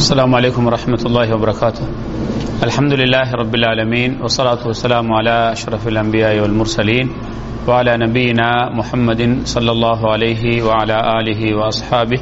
السلام 0.00 0.34
عليكم 0.34 0.62
ورحمة 0.66 1.02
الله 1.04 1.28
وبركاته 1.34 1.84
الحمد 2.62 2.92
لله 2.94 3.26
رب 3.34 3.54
العالمين 3.54 4.10
والصلاة 4.22 4.62
والسلام 4.64 5.04
على 5.12 5.52
أشرف 5.52 5.88
الأنبياء 5.88 6.40
والمرسلين 6.40 7.06
وعلى 7.68 7.92
نبينا 7.98 8.48
محمد 8.70 9.20
صلى 9.44 9.70
الله 9.70 10.00
عليه 10.12 10.42
وعلى 10.62 10.96
آله 11.12 11.40
وأصحابه 11.54 12.20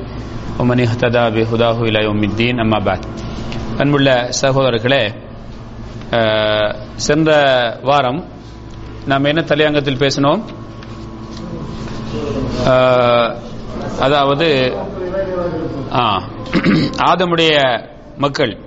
ومن 0.59 0.79
اهتدى 0.81 1.25
بهداه 1.31 1.79
إلى 1.83 1.99
يوم 2.03 2.21
الدين 2.25 2.55
أما 2.61 2.79
بعد 2.81 3.01
அன்புள்ள 3.79 4.09
சகோதரர்களே 4.41 5.03
அஹ், 6.13 6.71
சென்ற 6.99 7.31
வாரம் 7.83 8.21
நாம் 9.05 9.25
என்ன 9.25 9.41
தலையங்கத்தில் 9.43 9.99
பேசினோம் 9.99 10.43
அஹ், 12.67 13.31
அதாவது 14.00 14.78
ஆதமுடைய 16.98 17.84
மக்கள் 18.18 18.58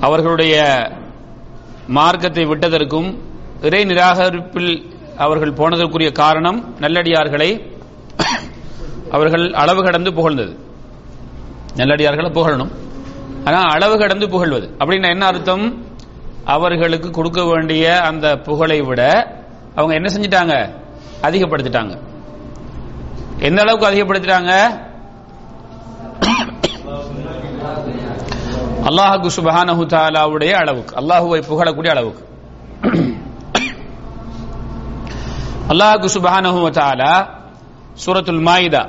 அவர்களுடைய 0.00 0.62
மார்க்கத்தை 1.86 2.44
விட்டதற்கும் 2.44 3.18
இறை 3.60 3.84
நிராகரிப்பில் 3.84 4.94
அவர்கள் 5.16 5.52
போனதற்குரிய 5.52 6.12
காரணம் 6.12 6.74
நல்லடியார்களை 6.80 7.78
அவர்கள் 9.10 9.52
அளவு 9.52 9.82
கடந்து 9.82 10.12
புகழ்ந்தது. 10.12 10.56
நல்லடியார்களை 11.76 12.30
புகழணும். 12.30 12.70
ஆனா 13.44 13.58
அளவு 13.60 13.98
கடந்து 13.98 14.28
புகழ்வது. 14.28 14.70
அப்படின்னா 14.78 15.08
என்ன 15.08 15.26
அர்த்தம்? 15.26 15.84
அவர்களுக்கு 16.44 17.10
கொடுக்க 17.10 17.44
வேண்டிய 17.44 18.00
அந்த 18.00 18.36
புகழை 18.36 18.80
விட 18.80 19.02
அவங்க 19.74 19.94
என்ன 19.94 20.08
செஞ்சிட்டாங்க? 20.14 20.70
அதிகப்படுத்திட்டாங்க. 21.22 21.98
எந்த 23.48 23.58
அளவுக்கு 23.62 23.88
அதிகப்படுத்துறாங்க? 23.90 24.52
அல்லாஹு 28.88 29.28
சுபஹானஹு 29.36 29.82
தாலாவுடைய 29.94 30.52
அளவுக்கு. 30.62 30.92
அல்லாஹுவை 31.00 31.40
புகழக்கூடிய 31.50 31.90
அளவுக்கு. 31.94 32.22
அல்லாஹு 35.72 36.08
சுபஹானஹு 36.16 36.60
தாலா 36.80 37.12
சூரத்துல் 38.04 38.42
மாயிதா 38.48 38.84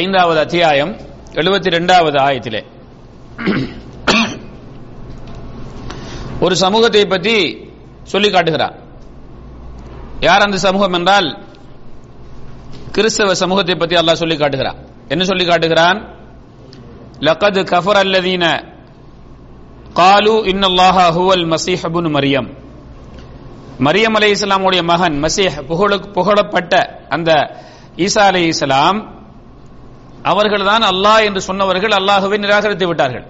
ஐந்தாவது 0.00 0.38
அத்தியாயம் 0.44 0.92
எழுபத்தி 1.40 1.68
ரெண்டாவது 1.76 2.18
ஆயத்திலே. 2.26 2.60
ஒரு 6.44 6.54
சமூகத்தை 6.64 7.02
பற்றி 7.06 7.36
சொல்லி 8.12 8.28
காட்டுகிறார். 8.30 8.76
யார் 10.26 10.44
அந்த 10.46 10.58
சமூகம் 10.66 10.96
என்றால் 10.98 11.28
கிறிஸ்தவ 12.94 13.32
சமூகத்தை 13.42 13.74
பற்றி 13.80 13.96
அல்லாஹ் 14.00 14.20
சொல்லி 14.22 14.36
காட்டுகிறான். 14.42 14.78
என்ன 15.12 15.22
சொல்லி 15.30 15.44
காட்டுகிறான்? 15.50 15.98
லக்கது 17.26 17.60
கஃபர் 17.72 18.00
அல்லதீன 18.02 18.44
காலு 20.00 20.34
இன்னல்லாஹ 20.52 20.96
ஹுவல் 21.16 21.46
மசீஹ் 21.52 21.84
மரியம். 22.16 22.48
மரியம் 23.86 24.16
அலை 24.18 24.28
இஸ்லாமுடைய 24.36 24.82
மகன் 24.90 25.16
மசீஹ் 25.24 25.56
புகழ 25.70 25.90
புகழப்பட்ட 26.16 26.72
அந்த 27.14 27.30
ஈசா 28.06 28.22
அலை 28.30 28.42
இஸ்லாம் 28.52 28.98
அவர்கள் 30.30 30.68
தான் 30.70 30.84
அல்லாஹ் 30.92 31.24
என்று 31.28 31.40
சொன்னவர்கள் 31.48 31.94
அல்லாஹுவை 31.98 32.38
நிராகரித்து 32.44 32.86
விட்டார்கள். 32.90 33.26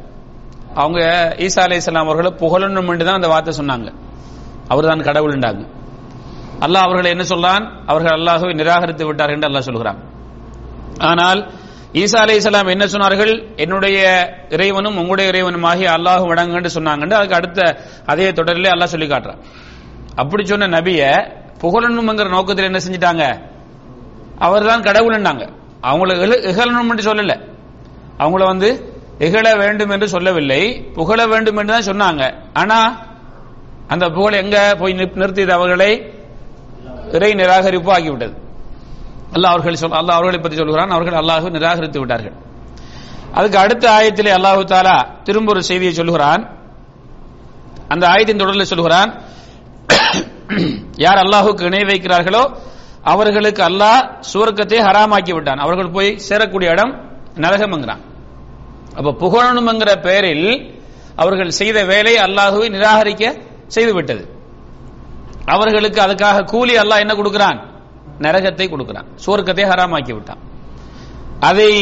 அவங்க 0.82 1.00
ஈசா 1.46 1.62
அலை 1.66 1.76
இஸ்லாம் 1.82 2.06
அவர்களை 2.08 2.30
புகழணும் 2.42 2.88
என்று 2.92 3.06
தான் 3.08 3.18
அந்த 3.20 3.30
வார்த்தை 3.34 3.54
சொன்னாங்க. 3.60 3.88
அவர் 4.72 4.88
தான் 4.90 5.06
கடவுள்ண்டாங்க 5.08 5.64
அல்லாஹ் 6.64 6.84
அவர்களை 6.86 7.08
என்ன 7.14 7.24
சொல்றான்? 7.32 7.64
அவர்கள் 7.90 8.16
அல்லாஹுவை 8.18 8.52
நிராகரித்து 8.60 9.04
விட்டார்கள் 9.08 9.36
என்று 9.36 9.48
அல்லாஹ் 9.50 9.68
சொல்கிறான். 9.70 9.98
ஆனால் 11.10 11.40
ஈசா 12.02 12.18
அலை 12.24 12.34
இஸ்லாம் 12.40 12.72
என்ன 12.74 12.86
சொன்னார்கள்? 12.94 13.32
என்னுடைய 13.64 13.98
இறைவனும் 14.54 14.96
உங்களுடைய 15.00 15.26
இறைவனும் 15.32 15.66
ஆகிய 15.70 15.88
அல்லாஹ் 15.96 16.24
வணங்குன்னு 16.30 16.70
சொன்னாங்க 16.76 17.14
அதுக்கு 17.18 17.38
அடுத்த 17.40 17.60
அதே 18.12 18.26
தொடரிலே 18.38 18.70
அல்லாஹ் 18.74 18.92
சொல்லி 18.94 19.08
காட்டுறான். 19.12 19.40
அப்படி 20.22 20.42
சொன்ன 20.50 20.70
நபிய 20.78 21.00
புகழணுங்கிற 21.62 22.28
நோக்கத்தில் 22.36 22.68
என்ன 22.70 22.80
செஞ்சிட்டாங்க? 22.84 23.24
அவர் 24.46 24.68
தான் 24.70 24.84
கடவுள்னாங்க 24.88 25.44
அவங்கள 25.88 26.12
இகழணும் 26.50 26.90
என்று 26.92 27.04
சொல்லல. 27.08 27.34
அவங்கள 28.22 28.44
வந்து 28.52 28.68
இகழ 29.26 29.46
வேண்டும் 29.62 29.92
என்று 29.94 30.06
சொல்லவில்லை 30.14 30.62
புகழ 30.96 31.20
வேண்டும் 31.32 31.58
என்று 31.60 31.74
தான் 31.74 31.88
சொன்னாங்க. 31.90 32.22
ஆனா 32.60 32.78
அந்த 33.92 34.04
புகழ் 34.16 34.40
எங்க 34.42 34.56
போய் 34.80 34.98
நிறுத்தியது 35.00 35.52
அவர்களை? 35.58 35.90
இறை 37.12 37.34
நிராகரிப்பு 37.34 37.90
ஆகிவிட்டது. 37.96 38.34
அல்லாஹ் 39.34 39.52
அவர்களை 39.54 39.76
சொல் 39.76 39.90
அல்லாஹ் 39.90 40.18
அவர்களை 40.18 40.38
பற்றி 40.40 40.56
சொல்கிறான். 40.56 40.90
அவர்கள் 40.90 41.20
அல்லாஹ் 41.22 41.50
நிராகரித்து 41.50 41.98
விட்டார்கள். 42.00 42.32
அதுக்கு 43.34 43.58
அடுத்த 43.58 43.90
ஆயத்திலே 43.90 44.30
அல்லாஹு 44.38 44.64
தாலா 44.64 45.22
திரும்ப 45.24 45.50
ஒரு 45.52 45.62
செய்தியை 45.62 45.94
சொல்கிறான். 45.94 46.42
அந்த 47.88 48.08
ஆயத்தின் 48.08 48.36
தொடரில் 48.36 48.64
சொல்கிறான் 48.64 49.10
யார் 50.96 51.18
அல்லாஹுக்கு 51.18 51.64
இணை 51.64 51.82
வைக்கிறார்களோ 51.84 52.42
அவர்களுக்கு 53.02 53.62
அல்லாஹ் 53.62 54.08
சுவர்க்கத்தை 54.32 54.78
ஹராமாக்கி 54.78 55.32
விட்டான். 55.32 55.58
அவர்கள் 55.58 55.90
போய் 55.90 56.18
சேரக்கூடிய 56.28 56.68
இடம் 56.70 56.92
நரகம்ங்கிறான். 57.36 58.02
அப்ப 58.96 59.14
புகழணுங்கிற 59.22 60.00
பெயரில் 60.00 60.76
அவர்கள் 61.16 61.50
செய்த 61.50 61.84
வேலை 61.84 62.14
அல்லாஹுவை 62.16 62.68
நிராகரிக்க 62.68 63.24
செய்து 63.66 63.94
விட்டது 63.94 64.37
அவர்களுக்கு 65.54 66.00
அதுக்காக 66.06 66.44
கூலி 66.52 66.74
அல்லாஹ் 66.82 67.02
என்ன 67.04 67.14
கொடுக்கிறான்? 67.14 67.58
நரகத்தை 68.24 68.66
கொடுக்கிறான். 68.70 69.08
சுவர்க்கத்தை 69.24 69.64
ஹராமாக்கி 69.70 70.12
விட்டான் 70.16 70.42
அதை 71.48 71.72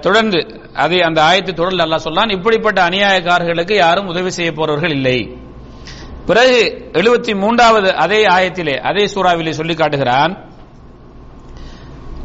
தொடர்ந்து 0.00 0.38
அதை 0.84 0.98
அந்த 1.08 1.18
ஆயத்தை 1.28 1.52
தொடர்ந்து 1.60 1.84
அல்லாஹ் 1.84 2.06
சொன்னான் 2.08 2.34
இப்படிப்பட்ட 2.36 2.78
அநியாயக்காரர்களுக்கு 2.88 3.74
யாரும் 3.84 4.10
உதவி 4.12 4.30
செய்ய 4.38 4.50
போறவர்கள் 4.52 4.94
இல்லை. 4.98 5.18
பிறகு 6.28 6.58
எழுபத்தி 6.98 7.32
மூன்றாவது 7.42 7.88
அதே 8.04 8.20
ஆயத்திலே 8.36 8.74
அதே 8.90 9.04
சூறாவிலே 9.14 9.52
சொல்லி 9.60 9.74
காட்டுகிறான் 9.74 10.32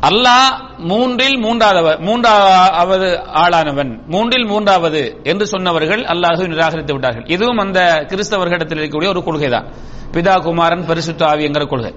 அல்லாஹ் 0.07 0.51
மூன்றில் 0.89 1.37
மூன்றாவது 1.45 1.93
மூன்றாவது 2.07 3.07
ஆளானவன். 3.43 3.91
மூன்றில் 4.13 4.45
மூன்றாவது 4.51 5.01
என்று 5.31 5.45
சொன்னவர்கள் 5.53 6.03
அல்லாஹு 6.13 6.47
நிராகரித்து 6.53 6.93
விட்டார்கள். 6.95 7.25
இதுவும் 7.35 7.59
அந்த 7.63 7.79
கிறிஸ்தவர்களிடத்தில் 8.11 8.79
இருக்கக்கூடிய 8.79 9.09
ஒரு 9.13 9.21
கொள்கைதான். 9.27 9.67
பிதா 10.13 10.35
குமாரன் 10.45 10.85
பரிசுத்த 10.89 11.21
ஆவி 11.31 11.43
என்கிற 11.47 11.65
கொள்கை. 11.65 11.91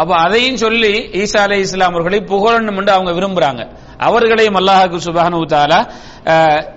அப்ப 0.00 0.12
அதையும் 0.26 0.60
சொல்லி 0.64 0.92
ஈசா 1.22 1.40
அலை 1.46 1.58
இஸ்லாம் 1.64 1.94
அவர்களை 1.94 2.20
புகழணும் 2.32 2.78
என்று 2.80 2.92
அவங்க 2.96 3.10
விரும்புறாங்க. 3.18 3.62
அவர்களையும் 4.08 4.58
அல்லாஹாக்கு 4.60 4.98
சுபானு 5.08 5.40
தாலா 5.54 5.80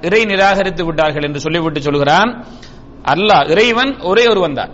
இறை 0.07 0.21
நிராகரித்து 0.31 0.83
விட்டார்கள் 0.85 1.27
என்று 1.27 1.39
சொல்லிவிட்டு 1.45 1.81
சொல்கிறான். 1.87 2.31
அல்லாஹ் 3.13 3.45
இறைவன் 3.53 3.93
ஒரே 4.09 4.25
ஒருவன் 4.33 4.57
தான் 4.59 4.73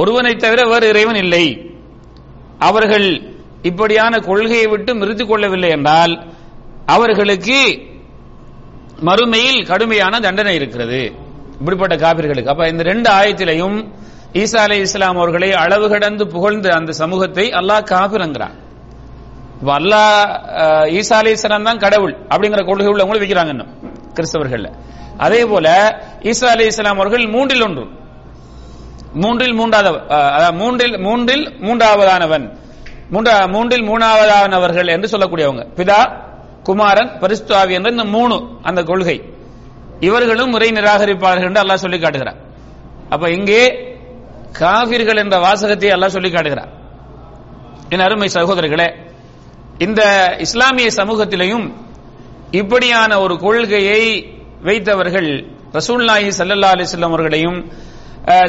ஒருவனை 0.00 0.34
தவிர 0.44 0.60
வேறு 0.72 0.86
இறைவன் 0.92 1.20
இல்லை. 1.24 1.44
அவர்கள் 2.68 3.08
இப்படியான 3.68 4.14
கொள்கையை 4.28 4.66
விட்டு 4.72 4.92
நிறுத்திக் 5.00 5.30
கொள்ளவில்லை 5.30 5.70
என்றால் 5.76 6.14
அவர்களுக்கு 6.94 7.58
மறுமையில் 9.08 9.60
கடுமையான 9.70 10.14
தண்டனை 10.26 10.54
இருக்கிறது. 10.60 11.00
இப்படிப்பட்ட 11.60 11.94
காபிர்களுக்கு. 12.04 12.52
அப்ப 12.52 12.68
இந்த 12.72 12.82
ரெண்டு 12.90 13.08
ஆயத்திலையும் 13.18 13.78
ஈசா 14.42 14.60
அலை 14.66 14.78
இஸ்லாம் 14.84 15.18
அவர்களை 15.20 15.48
அளவு 15.64 15.86
கடந்து 15.92 16.24
புகழ்ந்த 16.34 16.66
அந்த 16.78 16.92
சமூகத்தை 17.00 17.44
அல்லாஹ் 17.60 17.88
காபிரங்கிறான். 17.92 18.56
இப்ப 19.60 19.70
அல்லாஹ் 19.80 20.22
ஈசா 21.00 21.18
அலை 21.20 21.32
இஸ்லாம் 21.38 21.68
தான் 21.68 21.82
கடவுள் 21.84 22.14
அப்படிங்கிற 22.32 22.62
கொள்கை 22.70 22.88
உள்ளவங்களும் 22.92 23.24
வைக்கிறாங்க 23.24 23.52
இன்னும் 23.54 23.72
கிறிஸ்தவர்கள் 24.16 24.66
அதே 25.26 25.42
போல 25.52 25.68
ஈசா 26.30 26.48
அலி 26.54 26.64
இஸ்லாம் 26.72 27.00
அவர்கள் 27.00 27.24
மூன்றில் 27.34 27.64
ஒன்று. 27.66 27.84
மூன்றில் 29.22 29.54
மூன்றாவது 29.60 29.98
மூன்றில் 30.60 30.94
மூன்றில் 31.06 31.44
மூன்றாவதானவன். 31.66 32.46
மூன்றா 33.14 33.34
மூன்றில் 33.54 33.86
மூணாவதானவர்கள் 33.90 34.92
என்று 34.94 35.08
சொல்லக்கூடியவங்க. 35.12 35.62
பிதா 35.78 36.00
குமாரன் 36.68 37.10
பரிஸ்துவாவி 37.22 37.72
என்ற 37.78 37.88
இந்த 37.94 38.04
மூணு 38.16 38.36
அந்த 38.68 38.80
கொள்கை. 38.90 39.16
இவர்களும் 40.06 40.52
முறை 40.54 40.68
நிராகரிப்பார்கள் 40.78 41.48
என்று 41.50 41.62
அல்லாஹ் 41.62 41.82
சொல்லி 41.84 41.98
காட்டுகிறார் 42.04 42.38
அப்ப 43.14 43.24
இங்கே 43.36 43.60
காவிர்கள் 44.60 45.20
என்ற 45.22 45.36
வாசகத்தை 45.44 45.90
அல்லாஹ் 45.96 46.14
சொல்லி 46.16 46.30
காட்டுகிறார் 46.34 46.70
என் 47.94 48.04
அருமை 48.06 48.28
சகோதரர்களே 48.36 48.88
இந்த 49.86 50.00
இஸ்லாமிய 50.46 50.88
சமூகத்திலையும் 50.98 51.66
இப்படியான 52.60 53.10
ஒரு 53.24 53.34
கொள்கையை 53.44 54.02
வைத்தவர்கள் 54.68 55.30
ரசூல்லாஹி 55.78 56.28
சல்லல்லா 56.38 56.70
அலிஸ்லாம் 56.74 57.14
அவர்களையும் 57.14 57.58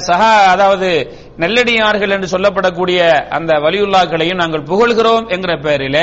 சஹா 0.08 0.34
அதாவது 0.46 0.90
நெல்லடியார்கள் 1.38 2.10
என்று 2.10 2.28
சொல்லப்படக்கூடிய 2.28 3.00
அந்த 3.30 3.54
வலியுல்லாக்களையும் 3.54 4.42
நாங்கள் 4.44 4.64
புகழ்கிறோம் 4.64 5.26
என்கிற 5.30 5.54
பெயரில 5.66 6.00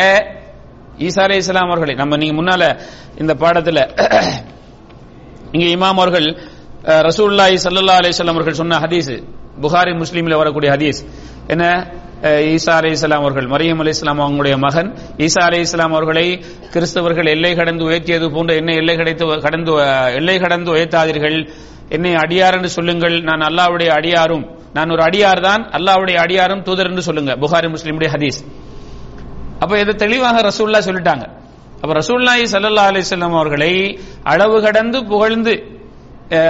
ஈசா 0.99 1.23
அலி 1.23 1.37
இஸ்லாம் 1.37 1.71
அவர்களை 1.71 1.95
நம்ம 1.95 2.17
நீங்க 2.17 2.35
முன்னால 2.41 2.65
இந்த 3.19 3.33
பாடத்துல 3.35 3.79
இங்க 5.53 5.67
இமாம் 5.77 5.99
அவர்கள் 5.99 6.29
ரசூல்லாய் 7.09 7.57
சல்லா 7.65 7.97
அலிஸ்லாம் 8.01 8.37
அவர்கள் 8.37 8.61
சொன்ன 8.61 8.79
ஹதீஸ் 8.79 9.11
புகாரி 9.63 9.93
முஸ்லீம்ல 10.03 10.37
வரக்கூடிய 10.37 10.69
ஹதீஸ். 10.75 11.01
என்ன? 11.49 11.65
ஈசா 12.55 12.73
அலி 12.81 12.91
இஸ்லாம் 12.91 13.23
அவர்கள் 13.23 13.47
மரியம் 13.47 13.81
அலி 13.81 13.93
இஸ்லாம் 13.97 14.21
அவங்களுடைய 14.21 14.57
மகன் 14.59 14.89
ஈசா 15.19 15.43
அலி 15.49 15.59
இஸ்லாம் 15.61 15.95
அவர்களை 15.97 16.27
கிறிஸ்தவர்கள் 16.75 17.29
எல்லை 17.35 17.55
கடந்து 17.55 17.85
உயர்த்தியது 17.85 18.27
போன்று 18.31 18.57
என்ன 18.57 18.75
எல்லை 18.75 18.95
கடந்து 18.97 19.27
கடந்து 19.47 19.73
எல்லை 20.21 20.37
கடந்து 20.39 20.71
உயர்த்தாதீர்கள். 20.77 21.39
என்னை 21.97 22.13
அடியார் 22.25 22.57
என்று 22.59 22.71
சொல்லுங்கள் 22.79 23.17
நான் 23.29 23.43
அல்லாவுடைய 23.49 23.91
அடியாரும் 23.99 24.45
நான் 24.77 24.93
ஒரு 24.95 25.03
அடியார் 25.09 25.41
தான் 25.49 25.63
அல்லாவுடைய 25.77 26.17
அடியாரும் 26.25 26.63
தூதர் 26.67 26.89
என்று 26.91 27.03
சொல்லுங்க 27.09 27.33
புகாரி 27.43 27.69
முஸ்லீமுடைய 27.75 28.09
ஹதீஸ். 28.15 28.39
அப்ப 29.63 29.73
இதை 29.83 29.95
தெளிவாக 30.05 30.37
ரசூல்லா 30.49 30.81
சொல்லிட்டாங்க. 30.89 31.25
அப்ப 31.83 31.93
ரசூல்லாஹி 32.01 32.45
சல்லா 32.55 32.87
அலிஸ்லாம் 32.93 33.37
அவர்களை 33.41 33.73
அளவு 34.33 34.57
கடந்து 34.67 34.99
புகழ்ந்து 35.13 35.55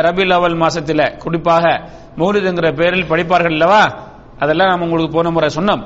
ரபி 0.07 0.25
லவல் 0.33 0.57
மாசத்துல 0.63 1.03
குறிப்பாக 1.25 1.65
மௌலிதுங்கிற 2.21 2.69
பேரில் 2.81 3.11
படிப்பார்கள் 3.13 3.57
அல்லவா? 3.57 3.83
அதெல்லாம் 4.43 4.71
நம்ம 4.73 4.87
உங்களுக்கு 4.87 5.17
போன 5.19 5.31
முறை 5.37 5.49
சொன்னோம். 5.59 5.83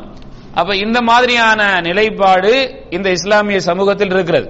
அப்ப 0.61 0.71
இந்த 0.85 0.99
மாதிரியான 1.11 1.61
நிலைப்பாடு 1.89 2.53
இந்த 2.97 3.09
இஸ்லாமிய 3.17 3.59
சமூகத்தில் 3.71 4.13
இருக்கிறது. 4.15 4.49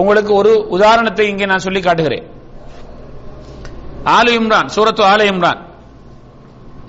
உங்களுக்கு 0.00 0.32
ஒரு 0.40 0.52
உதாரணத்தை 0.76 1.24
இங்கே 1.32 1.46
நான் 1.52 1.66
சொல்லி 1.66 1.80
காட்டுகிறேன். 1.86 2.26
ஆலு 4.17 4.31
இம்ரான் 4.39 4.69
சூரத்து 4.75 5.03
ஆல 5.11 5.21
இம்ரான் 5.31 5.61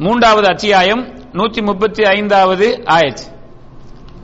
மூன்றாவது 0.04 0.46
அத்தியாயம் 0.54 1.02
நூத்தி 1.38 1.60
முப்பத்தி 1.68 2.02
ஐந்தாவது 2.16 2.66
ஆயத் 2.96 3.22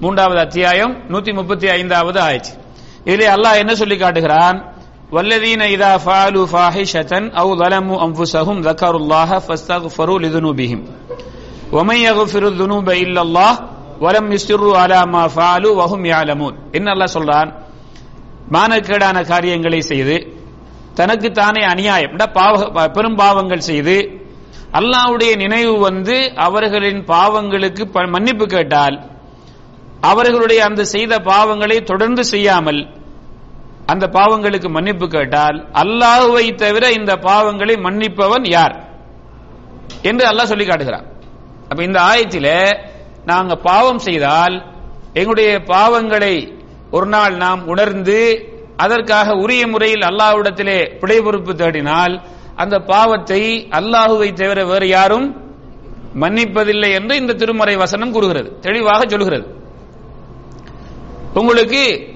மூன்றாவது 0.02 0.40
அத்தியாயம் 0.46 0.92
நூத்தி 1.12 1.32
முப்பத்தி 1.38 1.66
ஐந்தாவது 1.76 2.18
ஆயத் 2.28 2.50
இதிலே 3.06 3.28
அல்லாஹ் 3.36 3.60
என்ன 3.62 3.72
சொல்லி 3.82 3.98
காட்டுகிறான் 3.98 4.58
والذين 5.12 5.62
إذا 5.74 5.92
فعلوا 5.98 6.46
فاحشة 6.46 7.12
أو 7.40 7.48
ظلموا 7.56 7.98
أنفسهم 8.06 8.56
ذكروا 8.62 9.00
الله 9.02 9.30
فاستغفروا 9.38 10.18
لذنوبهم 10.18 10.80
ومن 11.72 11.98
يغفر 11.98 12.42
الذنوب 12.46 12.86
إلا 13.02 13.20
الله 13.22 13.52
ولم 14.00 14.26
يسروا 14.32 14.74
على 14.78 15.00
ما 15.06 15.24
فعلوا 15.28 15.74
وهم 15.74 16.00
يعلمون 16.12 16.52
என்ன 16.76 16.86
அல்லாஹ் 16.94 17.14
சொல்றான் 17.16 17.48
மானக்கேடான 18.48 19.16
காரியங்களை 19.24 19.80
செய்து 19.82 20.16
தனக்கு 20.97 21.31
தானே 21.31 21.63
அநியாயம். 21.63 22.15
பாவ 22.33 22.53
பெரும் 22.87 23.15
பாவங்கள் 23.15 23.59
செய்து 23.59 23.97
அல்லாவுடைய 24.73 25.35
நினைவு 25.35 25.79
வந்து 25.79 26.15
அவர்களின் 26.35 27.05
பாவங்களுக்கு 27.05 27.85
ப- 27.85 28.07
மன்னிப்பு 28.07 28.45
கேட்டால் 28.45 28.95
அவர்களுடைய 30.01 30.63
அந்த 30.63 30.83
செய்த 30.85 31.19
பாவங்களை 31.19 31.83
தொடர்ந்து 31.83 32.23
செய்யாமல் 32.23 32.81
அந்த 33.85 34.07
பாவங்களுக்கு 34.07 34.69
மன்னிப்பு 34.69 35.07
கேட்டால் 35.07 35.57
அல்லாஹுவை 35.73 36.55
தவிர 36.55 36.91
இந்த 36.91 37.15
பாவங்களை 37.15 37.75
மன்னிப்பவன் 37.77 38.49
யார்? 38.49 38.75
என்று 40.01 40.25
அல்லாஹ் 40.27 40.43
சொல்லி 40.43 40.65
காட்டுகிறான். 40.65 41.07
அப்ப 41.69 41.83
இந்த 41.83 42.01
ஆயத்தில் 42.01 42.51
நாங்க 43.25 43.55
பாவம் 43.55 43.99
செய்தால் 43.99 44.55
எங்களுடைய 45.13 45.59
பாவங்களை 45.67 46.35
ஒரு 46.91 47.05
நாள் 47.05 47.35
நாம் 47.35 47.67
உணர்ந்து 47.67 48.19
அதற்காக 48.77 49.33
உரிய 49.43 49.67
முறையில் 49.67 50.01
அல்லாஹ்விடத்திலே 50.01 50.97
பிழை 50.99 51.21
பொறுப்பு 51.21 51.53
தேடினால் 51.53 52.15
அந்த 52.55 52.79
பாவத்தை 52.79 53.67
அல்லாஹுவை 53.71 54.33
தவிர 54.33 54.65
வேறு 54.65 54.87
யாரும் 54.87 55.27
மன்னிப்பதில்லை 56.21 56.89
என்று 56.91 57.15
இந்த 57.15 57.33
திருமறை 57.33 57.75
வசனம் 57.75 58.11
கூறுகிறது. 58.11 58.59
தெளிவாக 58.59 59.01
சொல்கிறது. 59.09 59.45
உங்களுக்கு 61.33 62.13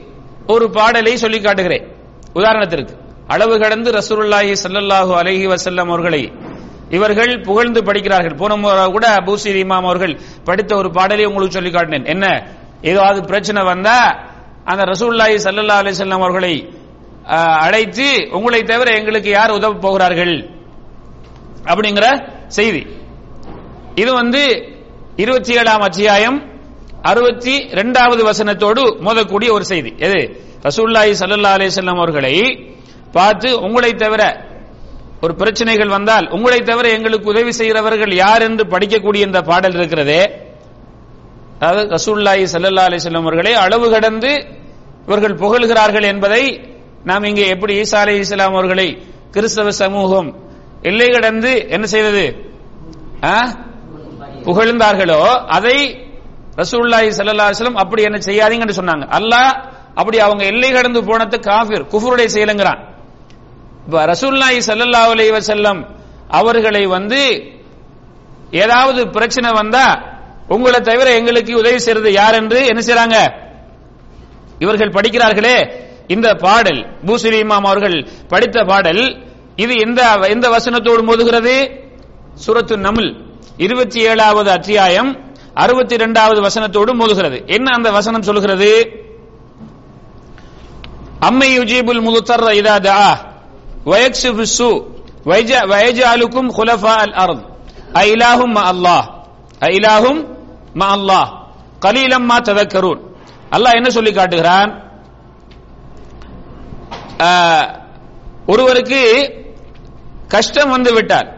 ஒரு 0.47 0.69
பாடலை 0.69 1.17
சொல்லி 1.17 1.41
காட்டுகிறேன். 1.41 1.85
உதாரணத்திற்கு 2.33 2.93
அளவு 3.27 3.59
கடந்து 3.59 3.91
ரசூலுல்லாஹி 3.91 4.53
ஸல்லல்லாஹு 4.63 5.11
அலஹி 5.21 5.45
வசல்லம் 5.47 5.89
அவர்களை 5.91 6.31
இவர்கள் 6.89 7.41
புகழ்ந்து 7.41 7.83
படிக்கிறார்கள். 7.83 8.35
போன 8.35 8.55
முறை 8.55 8.85
கூட 8.91 9.17
பூசி 9.25 9.49
இமாம் 9.63 9.87
அவர்கள் 9.89 10.19
படித்த 10.43 10.75
ஒரு 10.75 10.89
பாடலை 10.91 11.25
உங்களுக்கு 11.25 11.57
சொல்லி 11.57 11.71
காட்டினேன். 11.71 12.05
என்ன? 12.05 12.25
ஏதாவது 12.81 13.19
பிரச்சனை 13.23 13.63
வந்தா 13.63 13.97
அந்த 14.65 14.83
ரசூல்லாய் 14.83 15.35
ஸல்லல்லாஹு 15.37 15.79
அலைஹி 15.79 16.11
அவர்களை 16.11 16.69
அழைத்து 17.65 18.29
உங்களை 18.31 18.63
தவிர 18.63 18.91
எங்களுக்கு 18.91 19.29
யார் 19.29 19.51
உதவ 19.51 19.73
போகிறார்கள்? 19.73 20.35
அப்படிங்கிற 21.65 22.05
செய்தி. 22.47 22.81
இது 23.95 24.13
வந்து 24.13 24.41
இருபத்தி 25.15 25.53
ஏழாம் 25.53 25.81
அத்தியாயம் 25.81 26.37
அறுபத்தி 27.01 27.55
இரண்டாவது 27.71 28.23
வசனத்தோடு 28.23 28.81
மோதக்கூடிய 29.05 29.51
ஒரு 29.51 29.63
செய்தி. 29.63 29.93
எது? 29.99 30.21
ரசூல்லாய் 30.63 31.13
ஸல்லல்லாஹு 31.13 31.55
அலைஹி 31.55 31.89
அவர்களை 31.89 32.35
பார்த்து 33.11 33.59
உங்களை 33.59 33.93
தவிர 33.93 34.21
ஒரு 35.21 35.33
பிரச்சனைகள் 35.35 35.87
வந்தால் 35.87 36.29
உங்களை 36.29 36.59
தவிர 36.61 36.89
எங்களுக்கு 36.89 37.29
உதவி 37.29 37.51
செய்கிறவர்கள் 37.51 38.13
யார் 38.13 38.41
என்று 38.41 38.63
படிக்கக்கூடிய 38.63 39.21
இந்த 39.25 39.41
பாடல் 39.41 39.73
இருக்கிறதே 39.73 40.50
அதாவது 41.61 41.83
ரசூல்லாஹி 41.97 42.43
ஸல்லல்லாஹு 42.53 42.87
அலைஹி 42.89 43.15
அவர்களை 43.23 43.51
அளவு 43.63 43.87
கடந்து 43.95 44.31
இவர்கள் 45.07 45.35
புகழ்கிறார்கள் 45.43 46.05
என்பதை 46.11 46.43
நாம் 47.09 47.27
இங்கே 47.29 47.45
எப்படி 47.55 47.73
ஈசா 47.83 47.99
அலி 48.03 48.13
இஸ்லாம் 48.23 48.55
அவர்களை 48.57 48.87
கிறிஸ்தவ 49.35 49.71
சமூகம் 49.83 50.29
எல்லை 50.89 51.07
கடந்து 51.15 51.51
என்ன 51.75 51.85
செய்தது? 51.93 52.25
புகழ்ந்தார்களோ 54.47 55.21
அதை 55.57 55.77
ரசூலுல்லாஹி 56.61 57.09
சல்லா 57.17 57.47
அலிஸ்லம் 57.49 57.81
அப்படி 57.83 58.01
என்ன 58.09 58.17
செய்யாதீங்கன்னு 58.29 58.77
சொன்னாங்க. 58.79 59.05
அல்லாஹ் 59.17 59.51
அப்படி 59.99 60.17
அவங்க 60.25 60.43
எல்லை 60.51 60.69
கடந்து 60.77 60.99
போனது 61.09 61.37
காஃபிர் 61.49 61.85
குஃபருடைய 61.93 62.27
செயலுங்கிறான். 62.35 62.81
இப்ப 63.85 63.97
ரசூலுல்லாஹி 64.13 64.59
ஸல்லல்லாஹு 64.69 65.11
அலி 65.15 65.25
வசல்லம் 65.39 65.79
அவர்களை 66.39 66.83
வந்து 66.95 67.21
ஏதாவது 68.63 69.01
பிரச்சனை 69.17 69.49
வந்தா 69.61 69.85
உங்களை 70.53 70.79
தவிர 70.89 71.07
எங்களுக்கு 71.19 71.53
உதவி 71.61 71.79
செய்யறது 71.85 72.09
யார் 72.19 72.37
என்று 72.41 72.59
என்ன 72.71 72.81
செய்றாங்க? 72.87 73.17
இவர்கள் 74.63 74.95
படிக்கிறார்களே 74.97 75.57
இந்த 76.13 76.27
பாடல் 76.45 76.81
பூசரி 77.07 77.37
இமாம் 77.43 77.67
அவர்கள் 77.69 77.97
படித்த 78.31 78.57
பாடல் 78.71 79.03
இது 79.63 79.73
எந்த 79.85 80.01
எந்த 80.33 80.45
வசனத்தோடு 80.55 81.01
மோதுகிறது. 81.09 81.55
சுரத்து 82.43 82.75
நமுல் 82.85 83.11
இருபத்தி 83.65 83.99
ஏழாவது 84.11 84.49
அத்தியாயம் 84.57 85.11
அறுபத்தி 85.63 85.93
இரண்டாவது 85.99 86.39
வசனத்தோடு 86.47 86.91
மோதுகிறது. 87.01 87.37
என்ன 87.55 87.67
அந்த 87.77 87.89
வசனம் 87.97 88.27
சொல்கிறது 88.29 88.69
அம்மை 91.27 91.49
யுஜீபுல் 91.57 92.03
முதுத்தர் 92.05 92.45
இதா 92.59 92.75
தா 92.85 92.99
வயக்ஷிஃபு 93.91 94.45
சு 94.57 94.69
வயஜாலுக்கும் 95.71 96.49
ஹுலஃபா 96.57 96.93
அல் 97.05 97.15
அர்த் 97.23 97.43
அ 98.01 98.03
இலாஹும் 98.13 98.57
அல்லாஹ் 98.71 99.05
ஐலாஹும் 99.73 100.21
மா 100.75 100.87
அல்லாஹ். 100.91 101.27
கலீலம் 101.79 102.25
மா 102.25 102.37
ததக்கரூன். 102.39 103.01
அல்லாஹ் 103.51 103.75
என்ன 103.75 103.89
சொல்லி 103.89 104.11
காட்டுகிறான்? 104.11 104.71
ஆஹ், 107.19 107.67
ஒருவருக்கு 108.47 109.01
கஷ்டம் 110.27 110.69
வந்து 110.69 110.91
விட்டால் 110.93 111.29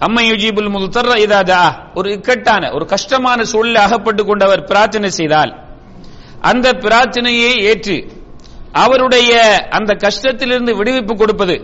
அம்மை 0.00 0.24
யுஜிபுல் 0.30 0.68
முதல் 0.68 1.22
இதாதா 1.22 1.62
ஒரு 1.94 2.08
இக்கட்டான 2.12 2.70
ஒரு 2.72 2.84
கஷ்டமான 2.86 3.44
சூழலில் 3.44 3.84
அகப்பட்டு 3.84 4.24
கொண்டவர் 4.24 4.64
பிரார்த்தனை 4.64 5.10
செய்தால் 5.10 5.52
அந்த 6.42 6.68
பிரார்த்தனையை 6.84 7.52
ஏற்று 7.62 7.96
அவருடைய 8.74 9.32
அந்த 9.70 9.92
கஷ்டத்திலிருந்து 9.96 10.72
விடுவிப்பு 10.76 11.14
கொடுப்பது 11.16 11.56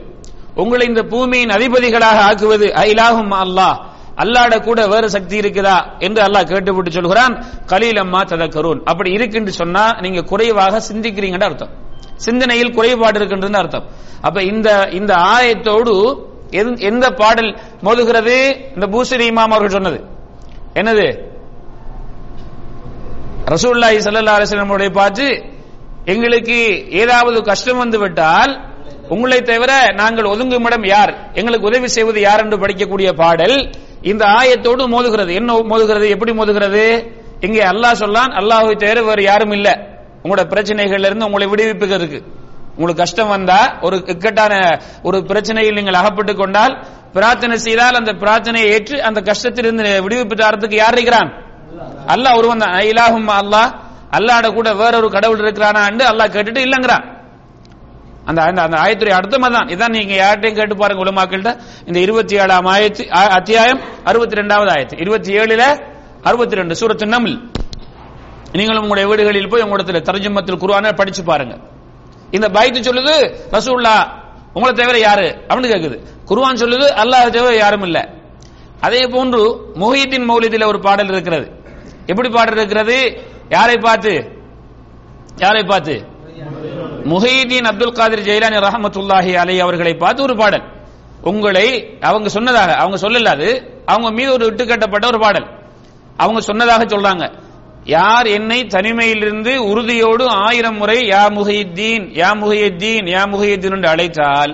உங்களை 0.57 0.87
இந்த 0.87 1.03
பூமியின் 1.05 1.51
அதிபதிகளாக 1.51 2.19
ஆக்குவது 2.29 2.67
ஐலாகும் 2.83 3.35
அல்லாஹ். 3.45 3.77
அல்லாட 4.19 4.65
கூட 4.65 4.87
வேறு 4.87 5.11
சக்தி 5.11 5.39
இருக்குதா 5.39 5.99
என்று 5.99 6.23
அல்லாஹ் 6.23 6.47
கேட்டுவிட்டு 6.47 6.91
சொல்கிறான் 6.91 7.45
கலீலம்மா 7.67 8.21
ததக்கரூன். 8.21 8.81
அப்படி 8.85 9.11
இருக்குன்னு 9.11 9.53
சொன்னா 9.53 9.93
நீங்க 10.01 10.23
குறைவாக 10.23 10.83
சிந்திக்கிறீங்கன்னு 10.93 11.43
அர்த்தம். 11.43 11.69
சிந்தனையில் 12.17 12.75
குறைபாடு 12.75 13.21
இருக்கின்றன்னு 13.21 13.53
அர்த்தம். 13.53 13.87
அப்ப 14.21 14.43
இந்த 14.43 14.89
இந்த 14.93 15.15
ஆயத்தோடு 15.15 16.27
எந்த- 16.51 16.87
எந்த 16.87 17.11
பாடல் 17.11 17.59
மோதுகிறது? 17.85 18.57
இந்த 18.75 18.87
பூசரி 18.87 19.29
இமாம் 19.29 19.49
அவர்கள் 19.49 19.69
சொன்னது. 19.69 20.05
என்னது? 20.75 21.27
ரசூல்லாஹி 23.45 23.97
சல்லா 23.97 24.43
அலிஸ்லமுடைய 24.43 24.93
பார்த்து 24.93 25.45
எங்களுக்கு 26.05 26.91
ஏதாவது 26.91 27.43
கஷ்டம் 27.43 27.79
வந்து 27.79 27.99
விட்டால் 27.99 28.68
உங்களை 29.15 29.39
தவிர 29.51 29.73
நாங்கள் 30.01 30.31
ஒதுங்கும் 30.33 30.67
இடம் 30.69 30.87
யார்? 30.95 31.13
எங்களுக்கு 31.35 31.69
உதவி 31.71 31.89
செய்வது 31.97 32.21
யார் 32.21 32.43
என்று 32.45 32.57
படிக்கக்கூடிய 32.63 33.09
பாடல் 33.23 33.57
இந்த 34.11 34.25
ஆயத்தோடு 34.39 34.83
மோதுகிறது. 34.95 35.33
என்ன 35.41 35.53
மோதுகிறது? 35.73 36.09
எப்படி 36.15 36.33
மோதுகிறது? 36.41 36.85
இங்கே 37.47 37.63
அல்லாஹ் 37.73 38.01
சொல்லான் 38.03 38.33
அல்லாஹை 38.41 38.75
தவிர 38.83 39.03
வேறு 39.09 39.23
யாரும் 39.31 39.55
இல்ல. 39.59 39.69
உங்களோட 40.23 40.45
பிரச்சனைகள்ல 40.53 41.09
இருந்து 41.11 41.29
உங்களை 41.29 41.47
விடுவிப்புகிறதுக்கு 41.53 42.21
உங்களுக்கு 42.77 43.03
கஷ்டம் 43.03 43.33
வந்தா 43.35 43.61
ஒரு 43.87 43.97
இக்கட்டான 44.13 44.55
ஒரு 45.03 45.19
பிரச்சனையில் 45.31 45.79
நீங்கள் 45.79 46.01
அகப்பட்டு 46.01 46.33
கொண்டால் 46.41 46.75
பிரார்த்தனை 47.17 47.57
செய்தால் 47.67 47.99
அந்த 48.01 48.13
பிரார்த்தனையை 48.23 48.67
ஏற்று 48.75 48.97
அந்த 49.09 49.21
கஷ்டத்திலிருந்து 49.29 49.85
விடுவிப்பு 50.05 50.35
தாரத்துக்கு 50.41 50.77
யார் 50.83 50.97
இருக்கிறான்? 50.97 51.31
அல்லாஹ் 52.15 52.37
ஒருவன் 52.41 52.63
தான். 52.65 52.75
இலாகும் 52.91 53.31
அல்லாஹ். 53.43 53.71
அல்லாட 54.17 54.47
கூட 54.59 54.69
வேற 54.83 54.93
ஒரு 55.01 55.09
கடவுள் 55.17 55.43
இருக்கிறானா 55.45 55.81
அல்லாஹ் 56.13 56.35
கேட்டுட்டு 56.35 56.61
இல்லங்கிறான். 56.67 57.05
அந்த 58.29 58.43
அந்த 58.43 58.63
அந்த 58.63 58.77
ஆயத்துடைய 58.77 59.11
அர்த்தம் 59.11 59.41
தான் 59.41 59.67
இதான் 59.67 59.89
நீங்க 59.89 60.15
யார்ட்டையும் 60.15 60.55
கேட்டு 60.55 60.77
பாருங்க 60.77 61.05
உலமாக்கள்கிட்ட. 61.05 61.61
இந்த 61.87 61.99
இருபத்தி 61.99 62.37
ஏழாம் 62.37 62.67
ஆயத்து 62.67 63.15
ஆ- 63.15 63.27
அத்தியாயம் 63.27 63.81
அறுபத்தி 64.05 64.37
ரெண்டாவது 64.37 64.69
ஆயத்து. 64.69 65.01
இருபத்தி 65.01 65.37
ஏழுல 65.39 65.85
அறுபத்தி 66.23 66.55
ரெண்டு 66.55 66.75
சூரத்து 66.75 67.07
நமில். 67.07 67.51
நீங்களும் 68.53 68.83
உங்களுடைய 68.83 69.09
வீடுகளில் 69.09 69.49
போய் 69.49 69.63
உங்களிடத்தில் 69.63 70.15
தர்ஜுமத்தில் 70.15 70.63
குருவான 70.63 70.95
படிச்சு 70.95 71.25
பாருங்க. 71.25 71.59
இந்த 72.31 72.49
பைத்து 72.49 72.83
சொல்லுது 72.83 73.35
ரசூல்லா 73.53 74.09
உங்களை 74.53 74.73
தவிர 74.73 74.99
யாரு? 74.99 75.45
அப்படின்னு 75.49 75.77
கேக்குது. 75.77 76.05
குருவான் 76.29 76.55
சொல்லுது 76.55 76.87
அல்லாஹ் 76.97 77.31
தவிர 77.31 77.57
யாரும் 77.57 77.83
இல்ல. 77.83 78.09
அதே 78.81 79.07
போன்று 79.11 79.71
முஹீத்தின் 79.75 80.31
மௌலிதில் 80.31 80.67
ஒரு 80.67 80.81
பாடல் 80.81 81.09
இருக்கிறது. 81.09 81.53
எப்படி 82.07 82.29
பாடல் 82.29 82.57
இருக்கிறது? 82.57 83.23
யாரை 83.49 83.75
பார்த்து? 83.75 84.43
யாரை 85.37 85.63
பார்த்து? 85.63 86.08
முஹீதீன் 87.13 87.69
அப்துல் 87.71 87.97
காதிர் 87.99 88.27
ஜெயிலானி 88.29 88.59
ரஹமத்துல்லாஹி 88.69 89.33
அலை 89.43 89.57
அவர்களை 89.65 89.93
பார்த்து 90.03 90.21
ஒரு 90.29 90.35
பாடல். 90.41 90.65
உங்களை 91.31 91.67
அவங்க 92.09 92.29
சொன்னதாக 92.37 92.71
அவங்க 92.83 92.97
சொல்லல 93.05 93.33
அது 93.37 93.49
அவங்க 93.93 94.09
மீது 94.19 94.31
ஒரு 94.37 94.45
விட்டுக்கட்டப்பட்ட 94.49 95.05
ஒரு 95.13 95.19
பாடல். 95.25 95.47
அவங்க 96.23 96.41
சொன்னதாக 96.51 96.85
சொல்றாங்க. 96.95 97.25
யார் 97.97 98.27
என்னை 98.37 98.61
தனிமையிலிருந்து 98.75 99.53
உறுதியோடு 99.71 100.25
ஆயிரம் 100.47 100.79
முறை 100.81 100.99
யா 101.15 101.23
முஹித்தீன் 101.37 102.07
யா 102.21 102.31
முஹியத்தீன் 102.41 103.07
யா 103.15 103.23
முஹியத்தீன் 103.33 103.77
என்று 103.77 103.91
அழைத்தால் 103.95 104.53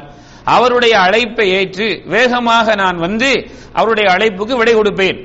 அவருடைய 0.57 0.95
அழைப்பை 1.07 1.47
ஏற்று 1.59 1.89
வேகமாக 2.15 2.75
நான் 2.83 2.99
வந்து 3.07 3.31
அவருடைய 3.81 4.07
அழைப்புக்கு 4.15 4.55
விடை 4.61 4.75
கொடுப்பேன். 4.75 5.19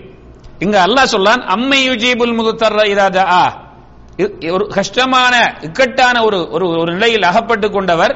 இங்க 0.65 0.77
அல்லாஹ் 0.87 1.13
சொல்லான் 1.15 1.41
அம்மை 1.55 1.79
யுஜீபுல் 1.89 2.37
முதுத்தர் 2.39 2.77
இதாத 2.93 3.17
ஆ 3.41 3.43
ஒரு 4.51 4.67
கஷ்டமான 4.69 5.33
இக்கட்டான 5.61 6.23
ஒரு 6.23 6.47
ஒரு 6.51 6.65
ஒரு 6.79 6.91
நிலையில் 6.93 7.25
அகப்பட்டு 7.25 7.71
கொண்டவர் 7.71 8.13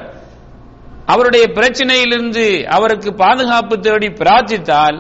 அவருடைய 1.05 1.45
பிரச்சனையிலிருந்து 1.55 2.43
அவருக்கு 2.67 3.13
பாதுகாப்பு 3.13 3.79
தேடி 3.79 4.07
பிரார்த்தித்தால் 4.13 4.98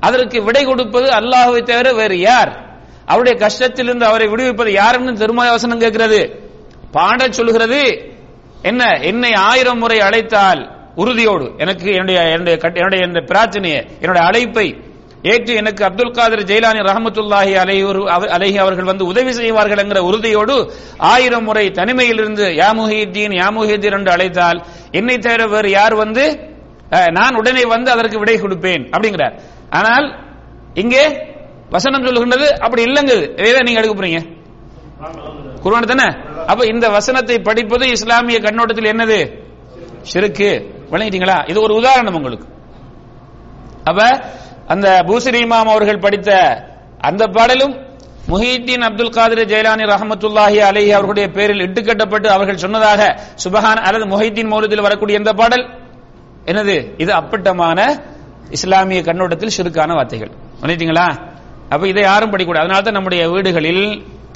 அதற்கு 0.00 0.42
விடை 0.42 0.64
கொடுப்பது 0.64 1.08
அல்லாஹுவை 1.10 1.62
தவிர 1.62 1.92
வேறு 1.92 2.18
யார்? 2.20 2.50
அவருடைய 3.06 3.34
கஷ்டத்திலிருந்து 3.38 4.04
அவரை 4.04 4.28
விடுவிப்பது 4.28 4.72
யாருன்னு 4.72 5.12
திருமய 5.16 5.50
வசனம் 5.50 5.80
கேட்கிறது? 5.80 6.20
பாட 6.90 7.32
சொல்கிறது 7.32 7.80
என்ன 8.62 8.82
என்னை 9.02 9.32
ஆயிரம் 9.44 9.78
முறை 9.78 9.98
அழைத்தால் 10.00 10.60
உறுதியோடு 10.96 11.46
எனக்கு 11.58 11.86
என்னுடைய 11.92 12.20
என்னுடைய 12.28 12.56
கட்- 12.56 12.76
என்னுடைய 12.76 13.06
இந்த 13.06 13.20
பிரார்த்தனையை 13.28 13.80
என்னுடைய 14.00 14.24
அழைப்பை 14.26 14.66
ஏற்று 15.30 15.52
எனக்கு 15.60 15.82
அப்துல் 15.88 16.14
காதர் 16.16 16.44
ஜெயிலானி 16.50 16.80
ரஹமத்துல்லாஹி 16.90 17.52
அலைஹி 18.34 18.56
அவர்கள் 18.64 18.88
வந்து 18.90 19.04
உதவி 19.10 19.32
செய்வார்கள் 19.32 19.82
என்கிற 19.82 20.00
உறுதியோடு 20.08 20.54
ஆயிரம் 21.12 21.46
முறை 21.48 21.64
தனிமையிலிருந்து 21.78 22.46
இருந்து 22.46 22.72
முஹித்தீன் 22.78 23.36
யா 23.40 23.48
என்று 23.74 24.10
அழைத்தால் 24.14 24.60
என்னை 25.00 25.16
தவிர 25.18 25.46
வேறு 25.54 25.70
யார் 25.78 25.94
வந்து 26.04 26.24
நான் 27.18 27.38
உடனே 27.40 27.62
வந்து 27.74 27.90
அதற்கு 27.94 28.18
விடை 28.22 28.34
கொடுப்பேன் 28.40 28.82
அப்படிங்கிறார். 28.94 29.34
ஆனால் 29.78 30.06
இங்கே 30.82 31.04
வசனம் 31.76 32.04
சொல்லுகின்றது 32.06 32.48
அப்படி 32.64 32.82
இல்லைங்குது 32.88 33.24
எதை 33.48 33.60
நீங்க 33.66 33.80
எடுக்க 33.80 33.94
போறீங்க? 33.94 34.20
குர்ஆன் 35.62 35.90
தானே? 35.92 36.08
அப்ப 36.50 36.60
இந்த 36.72 36.86
வசனத்தை 36.96 37.36
படிப்பது 37.48 37.84
இஸ்லாமிய 37.96 38.38
கண்ணோட்டத்தில் 38.46 38.92
என்னது? 38.92 39.18
சிறுக்கு. 40.10 40.50
விளங்கிட்டீங்களா? 40.92 41.38
இது 41.50 41.58
ஒரு 41.66 41.74
உதாரணம் 41.80 42.16
உங்களுக்கு. 42.18 42.46
அப்ப 43.90 44.00
அந்த 44.72 44.88
பூசரி 45.08 45.40
இமாம் 45.44 45.70
அவர்கள் 45.72 46.04
படித்த 46.04 46.30
அந்த 47.08 47.22
பாடலும் 47.36 47.74
முஹீத்தீன் 48.32 48.84
அப்துல் 48.88 49.14
காதிர் 49.16 49.42
ஜெயலானி 49.52 49.84
ரஹமத்துல்லாஹி 49.92 50.58
அலஹி 50.68 50.90
அவர்களுடைய 50.96 51.26
பேரில் 51.36 51.64
இட்டுக்கட்டப்பட்டு 51.66 52.28
அவர்கள் 52.34 52.62
சொன்னதாக 52.64 53.00
சுபஹான் 53.44 53.80
அல்லது 53.86 54.06
முஹீத்தீன் 54.12 54.50
மௌலத்தில் 54.52 54.84
வரக்கூடிய 54.86 55.20
இந்த 55.22 55.32
பாடல். 55.40 55.64
என்னது? 56.46 56.76
இது 57.02 57.12
அப்பட்டமான 57.12 57.78
இஸ்லாமிய 58.50 59.00
கண்ணோட்டத்தில் 59.08 59.54
சிறுக்கான 59.56 59.90
வார்த்தைகள். 59.98 60.32
பண்ணிட்டீங்களா 60.60 61.06
அப்ப 61.70 61.82
இதை 61.92 62.02
யாரும் 62.02 62.32
படிக்கூடாது 62.32 62.64
அதனால 62.64 62.84
தான் 62.86 62.98
நம்முடைய 62.98 63.22
வீடுகளில் 63.32 63.84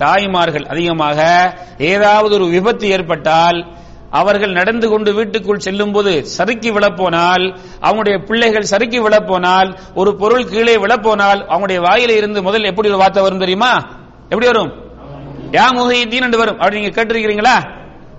தாய்மார்கள் 0.02 0.66
அதிகமாக 0.72 1.18
ஏதாவது 1.90 2.32
ஒரு 2.38 2.46
விபத்து 2.54 2.86
ஏற்பட்டால் 2.88 3.58
அவர்கள் 4.10 4.52
நடந்து 4.52 4.88
கொண்டு 4.88 5.12
வீட்டுக்குள் 5.12 5.58
செல்லும் 5.58 5.92
போது 5.92 6.26
சறுக்கி 6.26 6.70
விழப்போனால் 6.70 7.56
அவங்களுடைய 7.82 8.24
பிள்ளைகள் 8.24 8.62
சறுக்கி 8.62 9.00
விழப்போனால் 9.00 9.78
ஒரு 9.94 10.16
பொருள் 10.16 10.48
கீழே 10.48 10.76
விழப்போனால் 10.76 11.40
அவங்களுடைய 11.48 11.80
வாயில 11.80 12.16
இருந்து 12.16 12.42
முதல் 12.42 12.62
எப்படி 12.62 12.88
ஒரு 12.88 12.98
வார்த்தை 12.98 13.22
வரும் 13.22 13.38
தெரியுமா? 13.38 13.72
எப்படி 14.28 14.46
வரும்? 14.46 14.72
யா 15.50 15.66
முஹீத்தீன் 15.76 16.22
என்று 16.22 16.38
வரும். 16.38 16.58
அப்படி 16.58 16.80
நீங்க 16.80 17.02
கேட்டிருக்கிறீங்களா? 17.02 17.56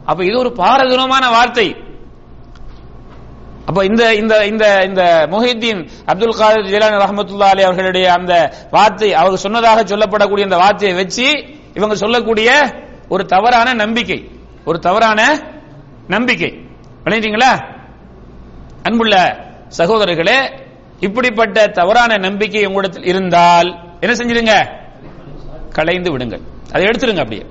அப்ப 0.06 0.26
இது 0.26 0.38
ஒரு 0.38 0.50
பாரதூரமான 0.50 1.30
வார்த்தை. 1.30 1.76
அப்ப 3.66 3.86
இந்த 3.86 4.16
இந்த 4.16 4.46
இந்த 4.46 4.84
இந்த 4.86 5.28
முஹிதீன் 5.32 5.90
அப்துல் 6.06 6.36
காதர் 6.36 6.66
ஜிலானி 6.66 6.98
ரஹமத்துல்லா 7.06 7.50
அலி 7.50 7.64
அவர்களுடைய 7.64 8.14
அந்த 8.14 8.54
வார்த்தை 8.72 9.14
அவங்க 9.14 9.38
சொன்னதாக 9.38 9.84
சொல்லப்படக்கூடிய 9.84 10.42
அந்த 10.42 10.58
வார்த்தையை 10.58 10.98
வச்சு 10.98 11.48
இவங்க 11.74 11.96
சொல்லக்கூடிய 11.96 12.50
ஒரு 13.10 13.26
தவறான 13.26 13.74
நம்பிக்கை. 13.74 14.32
ஒரு 14.66 14.80
தவறான 14.80 15.40
நம்பிக்கை. 16.08 16.66
விளையிட்டீங்களா 17.04 17.76
அன்புள்ள 18.84 19.46
சகோதரர்களே 19.78 20.66
இப்படிப்பட்ட 21.00 21.68
தவறான 21.68 22.18
நம்பிக்கை 22.18 22.66
உங்களிடத்தில் 22.66 23.06
இருந்தால் 23.06 23.98
என்ன 24.00 24.16
செஞ்சிருங்க 24.16 24.70
களைந்து 25.70 26.12
விடுங்கள். 26.12 26.42
அதை 26.72 26.86
எடுத்துருங்க 26.86 27.18
அப்படியே. 27.18 27.46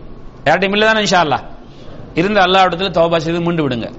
யார்ட்டையும் 0.44 0.74
இல்லதானே 0.74 1.00
இன்ஷா 1.00 1.18
அல்லாஹ் 1.18 1.44
இருந்த 2.14 2.40
அல்லாவிடத்தில் 2.40 2.90
தோபா 2.90 3.16
செய்து 3.16 3.40
மீண்டு 3.40 3.68
விடுங்க. 3.68 3.92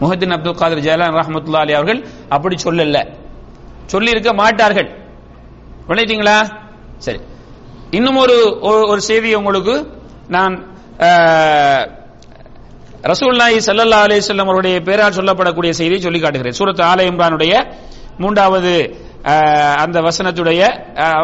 முஹத்தின் 0.00 0.30
அப்துல் 0.30 0.54
காதர் 0.54 0.78
ஜெயலான் 0.78 1.14
ரஹமத்துல்லா 1.14 1.56
அலி 1.56 1.72
அவர்கள் 1.72 2.06
அப்படி 2.28 2.56
சொல்லல. 2.64 3.14
சொல்லி 3.86 4.10
இருக்க 4.10 4.32
மாட்டார்கள். 4.32 5.02
விளையிட்டீங்களா 5.88 6.50
சரி. 6.96 7.20
இன்னும் 7.90 8.16
ஒரு 8.16 8.58
ஒரு- 8.62 8.88
ஒரு 8.88 9.00
செய்தி 9.00 9.34
உங்களுக்கு 9.34 10.02
நான் 10.28 10.66
ரசூல்லாஹி 13.02 13.58
சல்லல்லா 13.66 13.98
அலி 14.06 14.16
சொல்லம் 14.18 14.48
அவருடைய 14.52 14.80
பேரால் 14.80 15.12
சொல்லப்படக்கூடிய 15.12 15.70
செய்தியை 15.70 16.00
சொல்லி 16.00 16.20
காட்டுகிறேன். 16.20 16.56
சூரத் 16.58 16.82
ஆல 16.86 17.00
இம்ரானுடைய 17.10 17.52
மூன்றாவது 18.18 18.72
அந்த 19.76 20.00
வசனத்துடைய 20.00 20.62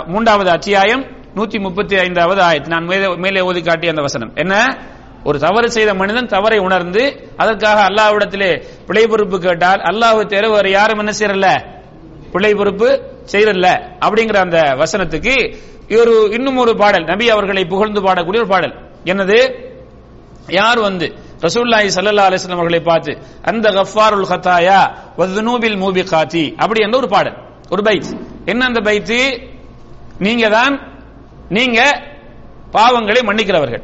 மூன்றாவது 0.06 0.50
அத்தியாயம் 0.50 1.02
நூத்தி 1.36 1.60
முப்பத்தி 1.60 1.96
ஐந்தாவது 1.96 2.42
ஆயத். 2.42 2.66
நான் 2.66 2.84
மேலே 2.84 3.06
மேலே 3.14 3.40
ஓதி 3.40 3.62
காட்டிய 3.62 3.90
அந்த 3.90 4.02
வசனம். 4.02 4.32
என்ன? 4.34 4.54
ஒரு 5.24 5.38
தவறு 5.38 5.70
செய்த 5.70 5.94
மனிதன் 5.94 6.26
தவறை 6.26 6.58
உணர்ந்து 6.58 7.30
அதற்காக 7.36 7.78
அல்லாவிடத்திலே 7.88 8.50
பிழை 8.86 9.06
பொறுப்பு 9.06 9.40
கேட்டால் 9.40 9.80
அல்லாஹ் 9.80 10.22
தேர 10.32 10.50
வேறு 10.50 10.70
யாரும் 10.70 10.98
என்ன 10.98 11.12
செய்யறல 11.18 11.48
பிழை 12.32 12.54
பொறுப்பு 12.54 12.88
செய்யறல 13.32 13.66
அப்படிங்கிற 14.00 14.36
அந்த 14.36 14.58
வசனத்துக்கு 14.82 15.34
ஒரு 16.00 16.28
இன்னும் 16.32 16.56
ஒரு 16.56 16.76
பாடல். 16.76 17.04
நபி 17.04 17.30
அவர்களை 17.30 17.64
புகழ்ந்து 17.64 18.00
பாடக்கூடிய 18.00 18.42
ஒரு 18.42 18.46
பாடல். 18.46 18.74
என்னது? 19.04 19.38
யார் 20.48 20.78
வந்து 20.78 21.06
ரசூல்லாய் 21.44 21.90
சல்லல்லா 21.94 22.24
அலிஸ்லாம் 22.24 22.50
அவர்களை 22.50 22.80
பார்த்து 22.80 23.18
அந்த 23.42 23.70
கஃபாருல் 23.70 24.24
கத்தாயா 24.28 24.94
வதுனூபில் 25.18 25.76
மூபிகாத்தி. 25.76 26.54
அப்படி 26.54 26.82
என்ற 26.82 26.96
ஒரு 26.96 27.08
பாடல் 27.08 27.36
ஒரு 27.70 27.82
பைத். 27.82 28.20
என்ன 28.44 28.64
அந்த 28.64 28.80
பைத்து? 28.80 29.48
நீங்க 30.18 30.48
தான் 30.48 30.80
நீங்க 31.48 32.02
பாவங்களை 32.72 33.22
மன்னிக்கிறவர்கள். 33.22 33.82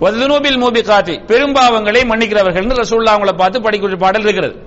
வதுனூபில் 0.00 0.62
மூபிகாத்தி 0.62 1.24
பெரும்பாவங்களை 1.26 2.02
மன்னிக்கிறவர்கள் 2.02 2.84
ரசூல்லா 2.84 3.10
அவங்களை 3.10 3.32
பார்த்து 3.32 3.60
படிக்கிற 3.60 3.96
பாடல் 3.96 4.22
இருக்கிறது. 4.22 4.62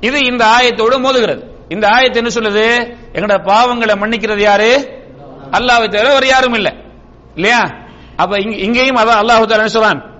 இது 0.00 0.24
இந்த 0.24 0.44
ஆயத்தோடு 0.44 0.98
மோதுகிறது. 0.98 1.44
இந்த 1.68 1.88
ஆயத்தை 1.88 2.14
என்ன 2.14 2.28
சொல்லுது? 2.28 2.96
எங்கட 3.12 3.40
பாவங்களை 3.40 3.94
மன்னிக்கிறது 3.96 4.38
யாரு? 4.38 5.00
அல்லாஹ்வை 5.50 5.88
தவிர 5.88 6.08
வேற 6.08 6.26
யாரும் 6.26 6.54
இல்லை. 6.54 6.74
இல்லையா? 7.34 7.70
அப்ப 8.16 8.38
இங்க- 8.38 8.56
இங்கேயும் 8.56 8.96
அதான் 8.96 9.20
அல்லாஹு 9.22 9.44
தஆலா 9.44 9.66
சொல்றான்? 9.66 10.10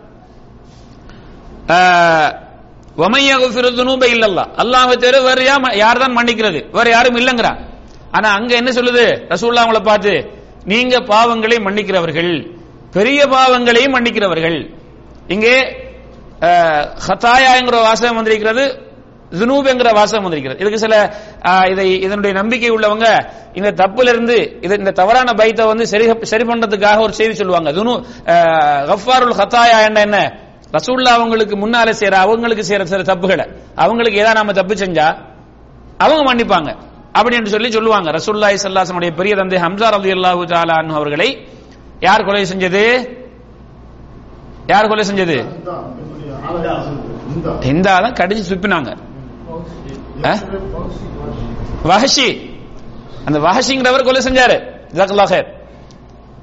வமையகுஃபிருதுனூப 2.97 4.03
இல்லல்லா. 4.07 4.45
அல்லாஹ்வை 4.57 4.97
தவிர 4.97 5.21
வேற 5.21 5.41
யா- 5.43 5.77
யார் 5.77 5.99
தான் 5.99 6.17
மன்னிக்கிறது? 6.17 6.61
வேற 6.73 6.91
யாரும் 6.91 7.17
இல்லங்கிறான் 7.17 7.61
ஆனா 8.13 8.29
அங்க 8.31 8.55
என்ன 8.55 8.71
சொல்லுது? 8.71 9.05
ரசூலுல்லாஹ் 9.29 9.65
அவங்களை 9.65 9.85
பார்த்து 9.85 10.13
நீங்க 10.65 10.97
பாவங்களை 11.07 11.57
மன்னிக்கிறவர்கள் 11.59 12.33
பெரிய 12.93 13.27
பாவங்களையும் 13.27 13.95
மன்னிக்கிறவர்கள். 13.95 14.59
இங்கே 15.29 15.57
அஹ், 16.41 16.85
ஹதாயாங்கிற 17.07 17.77
வாசகம் 17.81 18.17
வந்திருக்கிறது 18.17 18.65
ஜுனூப் 19.33 19.69
என்கிற 19.69 19.91
வாசகம் 19.93 20.23
வந்திருக்கிறது. 20.23 20.61
இதுக்கு 20.61 20.79
சில 20.79 20.95
அஹ், 21.43 21.71
இதை 21.71 22.01
இதனுடைய 22.01 22.33
நம்பிக்கை 22.35 22.71
உள்ளவங்க 22.71 23.07
இந்த 23.55 23.71
தப்புல 23.73 24.09
இருந்து 24.09 24.37
இது 24.61 24.75
இந்த 24.79 24.91
தவறான 24.91 25.33
பைத்தை 25.33 25.67
வந்து 25.67 25.87
சரி 25.87 26.07
சரி 26.23 26.45
பண்றதுக்காக 26.45 27.01
ஒரு 27.01 27.13
செய்தி 27.13 27.35
சொல்லுவாங்க. 27.35 27.71
துனு 27.73 27.95
கஃபாருல் 28.91 29.39
ஹத்தாயா 29.41 29.79
என்ன 29.85 30.01
என்ன? 30.01 30.19
ரசூல்லா 30.77 31.11
அவங்களுக்கு 31.19 31.55
முன்னால 31.63 31.89
செய்யற 32.01 32.17
அவங்களுக்கு 32.25 32.65
செய்யற 32.69 32.85
சில 32.93 33.03
தப்புகளை 33.11 33.47
அவங்களுக்கு 33.85 34.21
ஏதாவது 34.23 34.39
நாம 34.41 34.53
தப்பு 34.53 34.75
செஞ்சா 34.75 35.07
அவங்க 36.05 36.23
மன்னிப்பாங்க. 36.29 36.71
அப்படின்னு 37.19 37.53
சொல்லி 37.55 37.71
சொல்லுவாங்க. 37.73 38.09
ரசூல்லாய் 38.19 38.63
சல்லாசனுடைய 38.65 39.11
பெரிய 39.19 39.33
தந்தை 39.41 39.59
ஹம்சா 39.65 39.89
அலி 39.97 40.13
அல்லாஹு 40.17 40.45
தாலான் 40.53 40.91
அவர்களை 40.99 41.29
யார் 42.07 42.25
கொலை 42.29 42.43
செஞ்சது? 42.53 42.85
யார் 44.73 44.89
கொலை 44.91 45.05
செஞ்சது? 45.11 45.37
இந்த 47.73 47.89
தான் 48.05 48.17
கடிச்சு 48.21 48.45
சுப்பினாங்க 48.53 48.91
வஹஷி. 51.91 52.29
அந்த 53.27 53.39
வஹஷிங்கிறவர் 53.47 54.07
கொலை 54.09 54.21
செஞ்சாரு. 54.29 54.57
ஜாக்கல்லா 54.99 55.27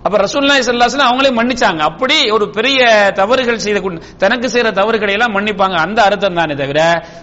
அப்ப 0.04 0.18
ரசூலுல்லாஹி 0.18 0.60
ஸல்லல்லாஹு 0.60 1.10
அவங்களே 1.10 1.30
மன்னிச்சாங்க. 1.30 1.80
அப்படி 1.80 2.32
ஒரு 2.32 2.50
பெரிய 2.50 2.80
தவறுகள் 3.16 3.58
செய்த 3.58 3.80
தனக்கு 4.18 4.48
செய்யற 4.48 4.72
தவறுகளை 4.72 5.14
எல்லாம் 5.14 5.36
மன்னிப்பாங்க. 5.36 5.74
அந்த 5.76 6.04
அர்த்தம் 6.04 6.34
தானே 6.34 6.56
தவிர 6.56 6.80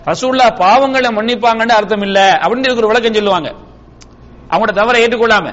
ரசூல்லா 0.06 0.46
பாவங்களை 0.60 1.10
மன்னிப்பாங்கன்னு 1.18 1.72
அர்த்தம் 1.72 2.02
இல்ல. 2.02 2.38
அப்படின்னு 2.42 2.58
இருக்கிற 2.58 2.86
ஒரு 2.86 2.86
விளக்கம் 2.86 3.14
சொல்லுவாங்க. 3.14 3.48
அவங்களோட 4.50 4.72
தவறை 4.72 5.02
ஏற்றுக்கொள்ளாம. 5.04 5.46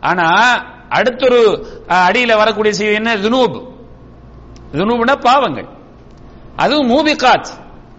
ஆனா 0.00 0.26
அடுத்தொரு 0.90 1.40
அஹ், 1.88 2.04
அடியில 2.08 2.36
வரக்கூடிய 2.36 2.72
செய்தி 2.72 2.94
என்ன? 2.94 3.16
துனூப் 3.16 3.58
துனூப்னா 4.72 5.20
பாவங்கள். 5.20 5.68
அதுவும் 6.56 6.90
மூபிகாத். 6.90 7.50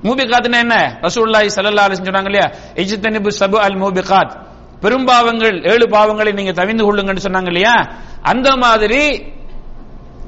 மூபிகாத்னா 0.04 0.58
என்ன? 0.58 0.76
ரசூல்லாய் 1.02 1.50
சல்லா 1.56 1.84
அலைஹி 1.86 2.02
சொன்னாங்க 2.04 2.26
இல்லையா? 2.26 2.48
இஜித்தனிபு 2.76 3.30
சபு 3.40 3.58
அல் 3.60 3.78
மூபிகாத். 3.78 4.34
பெரும்பாவங்கள் 4.82 5.64
ஏழு 5.72 5.88
பாவங்களை 5.88 6.34
நீங்க 6.34 6.52
தவிந்து 6.52 6.84
கொள்ளுங்கன்னு 6.84 7.24
சொன்னாங்க 7.24 7.48
இல்லையா? 7.48 7.76
அந்த 8.24 8.56
மாதிரி 8.56 9.24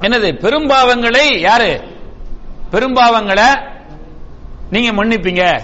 என்னது 0.00 0.40
பெரும்பாவங்களை 0.40 1.40
யாரு? 1.40 1.80
பெரும்பாவங்களை 2.70 3.44
நீங்க 4.70 5.04
மன்னிப்பீங்க. 5.04 5.60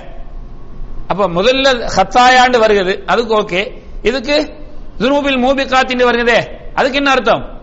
அப்ப 1.06 1.28
முதல்ல 1.28 1.90
ஹத்தாயாண்டு 1.96 2.58
வருகிறது. 2.58 3.02
அதுக்கு 3.06 3.34
ஓகே. 3.34 3.82
இதுக்கு 4.02 4.52
துனூபில் 4.98 5.38
மூபிகாத்தின் 5.44 6.04
வருகிறதே. 6.04 6.50
அதுக்கு 6.74 6.96
என்ன 6.96 7.10
அர்த்தம்? 7.10 7.60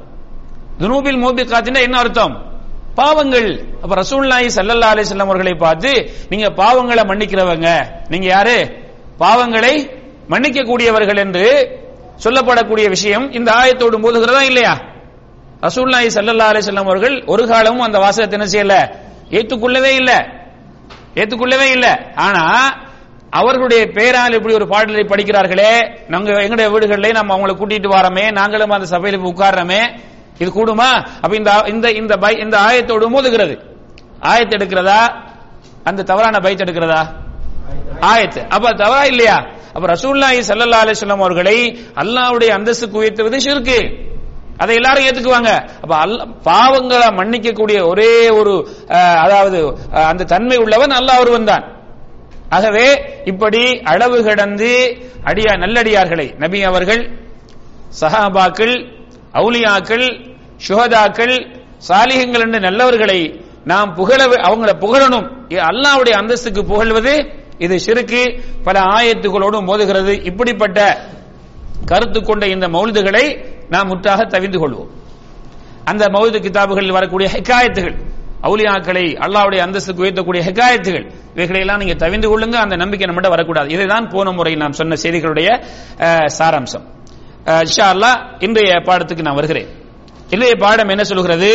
துனூபில் 0.80 1.22
மூபிகாத்தின் 1.24 1.82
என்ன 1.82 1.98
அர்த்தம்? 1.98 2.62
பாவங்கள். 2.96 3.66
அப்ப 3.82 3.96
ரசூலுல்லாஹி 3.96 4.50
சல்லல்லா 4.56 4.92
அலைஹி 4.94 5.06
வஸல்லம் 5.10 5.28
அவர்களை 5.28 5.54
பார்த்து 5.54 6.12
நீங்க 6.30 6.48
பாவங்களை 6.48 7.04
மன்னிக்கிறவங்க. 7.04 7.86
நீங்க 8.08 8.26
யாரு? 8.26 8.78
பாவங்களை 9.20 9.90
மன்னிக்க 10.28 10.64
கூடியவர்கள் 10.64 11.18
என்று 11.18 11.48
சொல்லப்படக்கூடிய 12.24 12.90
விஷயம் 12.90 13.32
இந்த 13.32 13.52
ஆயத்தோடு 13.52 14.00
போதுகிறதா 14.00 14.42
இல்லையா? 14.42 14.74
ரசூலுல்லாஹி 15.62 16.08
ஸல்லல்லாஹு 16.08 16.54
அலி 16.54 16.66
செல்லம் 16.66 16.84
அவர்கள் 16.84 17.24
ஒரு 17.26 17.48
காலமும் 17.48 17.86
அந்த 17.86 18.00
வாசகத்தை 18.00 18.40
என்ன 18.40 18.64
செய்யல? 18.64 18.96
ஏற்றுக்கொள்ளவே 19.30 19.96
இல்லை. 19.96 20.16
ஏற்றுக்கொள்ளவே 21.14 21.72
இல்லை. 21.72 21.98
ஆனா 22.16 22.70
அவர்களுடைய 23.30 23.86
பேரால் 23.86 24.34
இப்படி 24.34 24.54
ஒரு 24.54 24.68
பாடலை 24.68 25.06
படிக்கிறார்களே 25.10 26.00
நாங்க 26.08 26.44
எங்களுடைய 26.44 26.72
வீடுகளிலே 26.72 27.12
நம்ம 27.12 27.38
அவங்களை 27.38 27.52
கூட்டிட்டு 27.52 27.90
வரோமே 27.90 28.32
நாங்களும் 28.32 28.70
அந்த 28.70 28.98
சபையில 28.98 29.24
போய் 29.24 29.34
உட்கார்றோமே 29.34 30.00
இது 30.38 30.52
கூடுமா? 30.52 31.08
அப்ப 31.22 31.36
இந்த 31.36 31.64
இந்த 31.68 31.92
இந்த 31.92 32.16
பை- 32.16 32.44
இந்த 32.44 32.58
ஆயத்தோடு 32.60 33.10
மோதுகிறது. 33.10 33.60
ஆயத்து 34.22 34.56
எடுக்கிறதா? 34.60 35.24
அந்த 35.84 36.04
தவறான 36.04 36.38
பைத் 36.38 36.62
எடுக்கிறதா? 36.62 37.08
ஆயத்து. 38.02 38.48
அப்ப 38.48 38.72
தவறா 38.72 39.04
இல்லையா? 39.04 39.46
அப்ப 39.74 39.86
ரசூலுல்லாஹி 39.88 40.40
ஸல்லல்லாஹு 40.48 40.84
அலிஸ்லாம் 40.86 41.24
அவர்களை 41.24 41.58
அல்லாவுடைய 41.96 42.50
அந்தஸ்துக்கு 42.58 43.02
உயர்த்துவது 43.02 43.40
ஷிர்கு 43.40 43.80
அதை 44.60 44.74
எல்லாரும் 44.76 45.06
ஏத்துக்குவாங்க. 45.06 45.52
அப்ப 45.84 45.92
பாவங்களை 46.46 47.08
மன்னிக்கக்கூடிய 47.14 47.78
ஒரே 47.88 48.10
ஒரு 48.40 48.54
அஹ், 48.94 49.20
அதாவது 49.26 49.60
அஹ், 49.92 50.08
அந்த 50.12 50.24
தன்மை 50.26 50.58
உள்ளவன் 50.58 50.96
அல்லா 50.98 51.14
ஒருவன் 51.22 51.50
தான். 51.52 51.66
ஆகவே 52.52 52.86
இப்படி 53.26 53.62
அளவு 53.86 54.18
கடந்து 54.24 54.72
அடியா 55.26 55.54
நல்லடியார்களை 55.64 56.28
நபி 56.38 56.60
அவர்கள் 56.64 57.02
சஹாபாக்கள் 58.00 58.76
அவுலியாக்கள் 59.34 60.06
சுகதாக்கள் 60.68 61.36
சாலிகங்கள் 61.88 62.42
என்று 62.42 62.60
நல்லவர்களை 62.60 63.20
நாம் 63.66 63.90
புகழ 63.96 64.20
அவங்கள 64.48 64.72
புகழணும். 64.84 65.28
அல்லாவுடைய 65.70 66.14
அந்தஸ்துக்கு 66.22 66.62
புகழ்வது 66.66 67.14
இது 67.60 67.80
சிறுக்கு 67.80 68.22
பல 68.64 68.80
ஆயத்துகளோடும் 68.80 69.68
மோதுகிறது. 69.68 70.26
இப்படிப்பட்ட 70.26 70.80
கருத்து 71.86 72.24
கொண்ட 72.24 72.48
இந்த 72.48 72.68
மௌலிதுகளை 72.68 73.26
நாம் 73.70 73.88
முற்றாக 73.88 74.26
தவிந்து 74.26 74.60
கொள்வோம். 74.60 74.90
அந்த 75.86 76.06
மௌலிது 76.08 76.40
கிதாபுகளில் 76.40 76.92
வரக்கூடிய 76.92 77.30
ஹெக்காயத்துகள் 77.34 77.98
அவுலியாக்களை 78.44 79.16
அல்லாவுடைய 79.18 79.60
அந்தஸ்துக்கு 79.60 80.04
உயர்த்தக்கூடிய 80.04 80.42
ஹெக்காயத்துகள் 80.42 81.06
இவைகளை 81.36 81.60
எல்லாம் 81.60 81.78
நீங்க 81.78 81.94
தவிந்து 81.94 82.28
கொள்ளுங்க. 82.28 82.54
அந்த 82.56 82.76
நம்பிக்கை 82.76 83.08
நம்மகிட்ட 83.08 83.30
வரக்கூடாது. 83.30 83.70
இதுதான் 83.70 84.08
போன 84.08 84.32
முறை 84.32 84.56
நாம் 84.56 84.72
சொன்ன 84.72 84.96
செய்திகளுடைய 85.04 85.50
அஹ், 86.00 86.28
சாராம்சம். 86.40 86.86
அஹ், 87.46 87.66
அல்லாஹ் 87.84 88.18
இன்றைய 88.40 88.76
பாடத்துக்கு 88.86 89.22
நான் 89.22 89.36
வருகிறேன். 89.36 89.70
இன்றைய 90.34 90.56
பாடம் 90.56 90.92
என்ன 90.94 91.04
சொல்கிறது? 91.04 91.50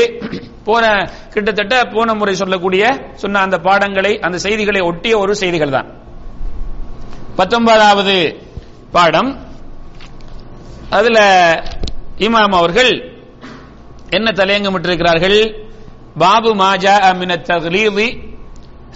போன 0.65 0.85
கிட்டத்தட்ட 1.33 1.75
போன 1.95 2.15
முறை 2.15 2.35
சொல்லக்கூடிய 2.35 2.85
சொன்ன 3.23 3.41
அந்த 3.47 3.57
பாடங்களை 3.67 4.13
அந்த 4.27 4.39
செய்திகளை 4.45 4.81
ஒட்டிய 4.81 5.19
ஒரு 5.19 5.33
செய்திகள் 5.43 5.75
தான். 5.77 5.89
பத்தொன்பதாவது 7.37 8.17
பாடம். 8.97 9.31
அதுல 10.91 11.19
இமாம் 12.27 12.57
அவர்கள் 12.61 12.93
என்ன 14.17 14.31
தலையங்கமிட்டிருக்கிறார்கள்? 14.41 15.39
பாபு 16.19 16.51
மாஜா 16.55 16.97
மின 17.21 17.37
தக்லீதி 17.51 18.09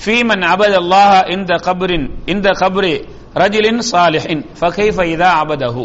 ஃபீமன் 0.02 0.44
அபத் 0.54 0.76
அல்லாஹ் 0.82 1.30
இந்த 1.36 1.52
கபரின் 1.66 2.08
இந்த 2.26 2.48
கபரி 2.62 2.94
ரஜிலின் 3.34 3.80
சாலிஹின் 3.92 4.42
ஃபகைஃபைதா 4.60 5.30
அபதஹு. 5.42 5.84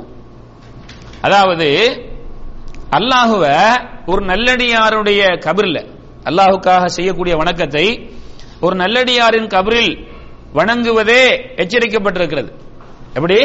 அதாவது 1.22 1.70
அல்லாஹுவ 2.98 3.44
ஒரு 4.12 4.22
நல்லடியாருடைய 4.32 5.22
கபரில் 5.46 5.82
அல்லாஹுக்காக 6.30 6.84
செய்யக்கூடிய 6.96 7.34
வணக்கத்தை 7.42 7.86
ஒரு 8.66 8.76
நல்லடியாரின் 8.82 9.50
கபரில் 9.54 9.94
வணங்குவதே 10.58 11.24
எச்சரிக்கப்பட்டிருக்கிறது. 11.62 12.50
எப்படி? 13.18 13.38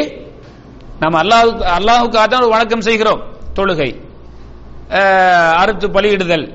நம்ம 1.03 1.15
அல்லாஹு 1.23 1.49
அல்லாஹுக்காக 1.79 2.25
தான் 2.31 2.43
ஒரு 2.45 2.53
வணக்கம் 2.55 2.85
செய்கிறோம் 2.87 3.21
தொழுகை 3.57 3.89
அறுத்து 5.61 5.87
பலியிடுதல் 5.95 6.47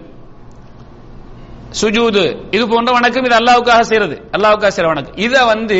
சுஜூது 1.81 2.25
இது 2.57 2.65
போன்ற 2.73 2.91
வணக்கம் 2.99 3.27
இது 3.29 3.37
அல்லாவுக்காக 3.41 3.85
செய்யறது 3.91 4.17
அல்லாவுக்காக 4.37 4.71
செய்யற 4.75 4.91
வணக்கம். 4.95 5.17
இத 5.27 5.35
வந்து 5.53 5.79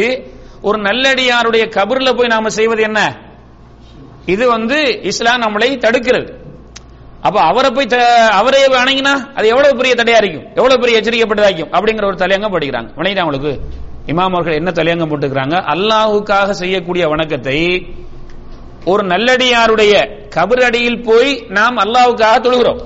ஒரு 0.68 0.79
நல்லடியாருடைய 0.88 1.64
கபர்ல 1.77 2.09
போய் 2.18 2.35
நாம 2.35 2.50
செய்வது 2.59 2.83
என்ன? 2.88 3.00
இது 4.35 4.44
வந்து 4.57 4.79
இஸ்லாம் 5.11 5.44
நம்மளை 5.44 5.70
தடுக்கிறது. 5.85 6.31
அப்ப 7.24 7.40
அவரை 7.40 7.70
போய் 7.70 7.87
த- 7.87 8.28
அவரே 8.30 8.66
வணங்கினா 8.66 9.12
அது 9.34 9.48
எவ்வளவு 9.48 9.76
பெரிய 9.76 9.94
தடையா 9.94 10.24
இருக்கும் 10.24 10.46
எவ்வளவு 10.54 10.80
பெரிய 10.80 11.00
எச்சரிக்கப்பட்டதாக்கும் 11.00 11.72
அப்படிங்கிற 11.72 12.04
ஒரு 12.04 12.16
தலையங்கம் 12.16 12.54
படிக்கிறாங்க 12.54 12.88
வணங்கிட்டா 12.96 13.18
அவங்களுக்கு 13.18 13.60
இமாம் 14.06 14.32
அவர்கள் 14.32 14.54
என்ன 14.54 14.70
தலையங்கம் 14.70 15.08
போட்டுக்கிறாங்க? 15.08 15.54
அல்லாஹுக்காக 15.74 16.50
செய்யக்கூடிய 16.50 17.08
வணக்கத்தை 17.08 17.87
ஒரு 18.84 19.06
நல்லடியாருடைய 19.06 19.94
கபரடியில் 20.28 21.02
போய் 21.02 21.44
நாம் 21.48 21.76
அல்லாவுக்காக 21.76 22.37
தொழுகிறோம். 22.40 22.80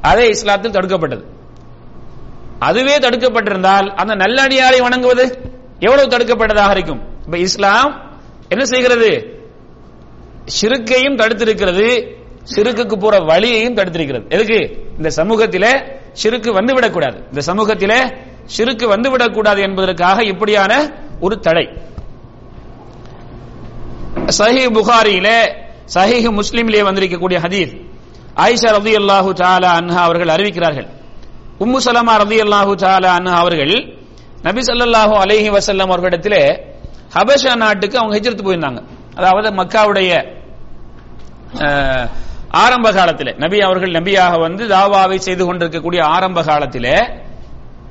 அதே 0.00 0.28
இஸ்லாத்தில் 0.28 0.74
தடுக்கப்பட்டது. 0.74 1.24
அதுவே 2.58 2.98
தடுக்கப்பட்டிருந்தால் 2.98 3.86
அந்த 3.86 4.14
நல்லடியாரை 4.14 4.82
வணங்குவது 4.82 5.52
எவ்வளவு 5.78 6.16
தடுக்கப்பட்டதாக 6.16 6.70
இருக்கும்? 6.70 7.02
இப்ப 7.24 7.38
இஸ்லாம் 7.38 8.18
என்ன 8.48 8.64
செய்கிறது? 8.64 9.40
சிறுக்கையும் 10.44 11.16
தடுத்திருக்கிறது. 11.16 12.16
சிறுக்குக்கு 12.52 12.96
போற 13.04 13.14
வழியையும் 13.30 13.76
தடுத்திருக்கிறது. 13.78 14.26
எதுக்கு? 14.34 14.58
இந்த 14.98 15.10
சமூகத்திலே 15.18 15.72
சிறுக்கு 16.20 16.50
வந்துவிடக்கூடாது. 16.58 17.18
இந்த 17.30 17.42
சமூகத்திலே 17.48 18.00
சிறுக்கு 18.54 18.86
வந்துவிடக்கூடாது 18.94 19.60
என்பதற்காக 19.66 20.18
இப்படியான 20.32 20.72
ஒரு 21.20 21.36
தடை. 21.46 21.66
சஹி 24.38 24.62
புகாரியிலே 24.76 25.38
சஹி 25.94 26.16
முஸ்லீமிலே 26.38 26.80
வந்திருக்கக்கூடிய 26.88 27.38
ஹதீஸ். 27.44 27.72
ஆயிஷா 28.44 28.68
ரதி 28.78 28.92
அல்லாஹு 29.00 29.30
தாலா 29.42 29.68
அன்ஹா 29.80 30.00
அவர்கள் 30.08 30.32
அறிவிக்கிறார்கள். 30.36 30.88
உம்மு 31.64 31.78
சலமா 31.86 32.14
ரதி 32.24 32.38
அல்லாஹு 32.46 32.72
தாலா 32.84 33.10
அன்ஹா 33.18 33.36
அவர்கள் 33.44 33.74
நபி 34.46 34.60
சல்லாஹு 34.68 35.14
அலஹி 35.22 35.48
வசல்லம் 35.56 35.88
அவர்களிடத்திலே 35.90 36.42
ஹபஷா 37.14 37.52
நாட்டுக்கு 37.62 37.96
அவங்க 38.00 38.12
ஹெச்சரித்து 38.16 38.44
போயிருந்தாங்க. 38.46 38.80
அதாவது 39.18 39.48
மக்காவுடைய 39.60 40.10
ஆரம்ப 42.50 42.92
காலத்திலே 42.92 43.34
நபி 43.38 43.58
அவர்கள் 43.60 43.90
நபியாக 43.90 44.40
வந்து 44.40 44.66
தாவாவை 44.68 45.16
செய்து 45.16 45.46
கொண்டிருக்கக்கூடிய 45.46 46.04
ஆரம்ப 46.04 46.42
காலத்திலே 46.42 47.10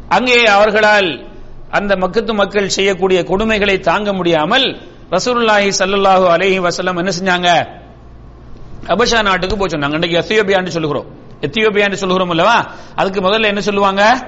அங்கே 0.10 0.44
அவர்களால் 0.44 1.30
அந்த 1.70 1.96
மக்கத்து 1.96 2.34
மக்கள் 2.34 2.70
செய்யக்கூடிய 2.70 3.22
கொடுமைகளை 3.22 3.80
தாங்க 3.80 4.14
முடியாமல் 4.14 4.82
ரசூலுல்லாஹி 5.12 5.72
ஸல்லல்லாஹு 5.80 6.26
அலஹி 6.30 6.60
வஸல்லம் 6.60 6.98
என்ன 6.98 7.12
செஞ்சாங்க? 7.20 7.68
அபஷா 8.88 9.24
நாட்டுக்கு 9.24 9.58
போய் 9.58 9.70
சொன்னாங்க. 9.70 9.94
இன்னைக்கு 9.94 10.20
எத்தியோப்பியான்னு 10.22 10.68
சொல்லுகிறோம். 10.68 11.06
எத்தியோபியான்னு 11.42 11.94
சொல்லுகிறோம் 11.94 12.30
அல்லவா? 12.30 12.72
அதுக்கு 12.96 13.22
முதல்ல 13.22 13.44
என்ன 13.44 13.62
சொல்லுவாங்க? 13.62 14.28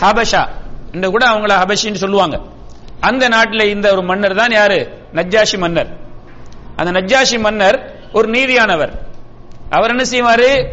ஹபஷா. 0.00 0.48
இந்த 0.92 1.08
கூட 1.08 1.26
அவங்கள 1.26 1.52
ஹபஷின்னு 1.62 1.94
சொல்லுவாங்க. 1.94 2.40
அந்த 3.00 3.28
நாட்டில் 3.28 3.60
இந்த 3.60 3.92
ஒரு 3.92 4.02
மன்னர் 4.02 4.34
தான் 4.34 4.50
யாரு? 4.50 5.06
நஜ்ஜாஷி 5.14 5.58
மன்னர். 5.58 5.96
அந்த 6.76 7.00
நஜ்ஜாஷி 7.00 7.40
மன்னர் 7.40 7.94
ஒரு 8.12 8.28
நீதியானவர். 8.28 9.07
அவர் 9.70 9.90
என்ன 9.90 10.04
செய்வாரு? 10.10 10.66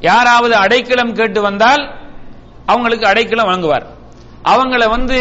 யாராவது 0.00 0.54
அடைக்கலம் 0.54 1.14
கேட்டு 1.14 1.42
வந்தால் 1.42 1.82
அவங்களுக்கு 2.66 3.06
அடைக்கலம் 3.06 3.48
வழங்குவார். 3.50 3.86
அவங்கள 4.44 4.88
வந்து 4.88 5.18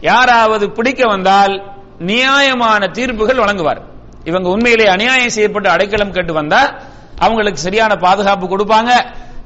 யாராவது 0.00 0.70
பிடிக்க 0.70 1.06
வந்தால் 1.06 1.54
நியாயமான 1.98 2.88
தீர்ப்புகள் 2.88 3.42
வழங்குவார். 3.44 3.80
இவங்க 4.24 4.48
உண்மையிலே 4.48 4.86
அநியாயம் 4.86 5.28
செய்யப்பட்டு 5.28 5.68
அடைக்கலம் 5.70 6.12
கேட்டு 6.12 6.32
வந்தா 6.32 6.74
அவங்களுக்கு 7.18 7.60
சரியான 7.60 7.96
பாதுகாப்பு 7.96 8.46
கொடுப்பாங்க. 8.46 8.90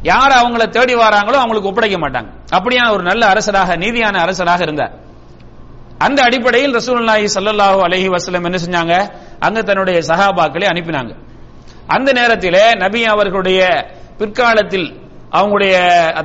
யார் 0.02 0.32
அவங்கள 0.32 0.68
தேடி 0.68 0.94
வராங்களோ 0.94 1.38
அவங்களுக்கு 1.42 1.68
ஒப்படைக்க 1.68 1.98
மாட்டாங்க. 1.98 2.28
அப்படியான 2.50 2.90
ஒரு 2.90 3.02
நல்ல 3.02 3.26
அரசராக 3.26 3.76
நீதியான 3.76 4.18
அரசராக 4.18 4.62
இருந்தார். 4.62 4.92
அந்த 5.98 6.22
அடிப்படையில் 6.22 6.74
ரசூலுல்லாஹி 6.74 7.26
சல்லாஹூ 7.34 7.78
அலஹி 7.86 8.08
வசலம் 8.08 8.44
என்ன 8.44 8.58
செஞ்சாங்க? 8.64 8.94
அங்க 9.40 9.62
தன்னுடைய 9.62 9.98
சகாபாக்களை 9.98 10.66
அனுப்பினாங்க. 10.72 11.14
அந்த 11.88 12.12
நேரத்திலே 12.12 12.74
நபி 12.74 13.04
அவர்களுடைய 13.04 13.60
பிற்காலத்தில் 14.18 14.88
அவங்களுடைய 15.32 15.74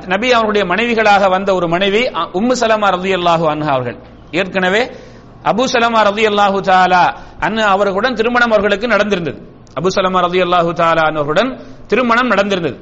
நபி 0.06 0.32
அவர்களுடைய 0.32 0.64
மனைவிகளாக 0.66 1.28
வந்த 1.28 1.54
ஒரு 1.54 1.68
மனைவி 1.68 2.06
அ- 2.06 2.30
உம்மு 2.34 2.52
சலமா 2.52 2.88
ரலியல்லாஹு 2.88 3.44
அன்ஹா 3.46 3.70
அவர்கள். 3.70 3.96
ஏற்கனவே 4.30 4.82
அபு 5.44 5.64
சலமா 5.64 6.02
ரலியல்லாஹு 6.02 6.60
தாலா 6.60 7.04
அன்னு 7.40 7.62
அவர்களுடன் 7.64 8.14
திருமணம் 8.14 8.50
அவர்களுக்கு 8.50 8.86
நடந்திருந்தது. 8.86 9.38
அபு 9.76 9.88
சலமா 9.88 10.20
ரலியல்லாஹு 10.20 10.72
தாலா 10.72 11.02
அவர்களுடன் 11.06 11.50
திருமணம் 11.86 12.30
நடந்திருந்தது. 12.30 12.76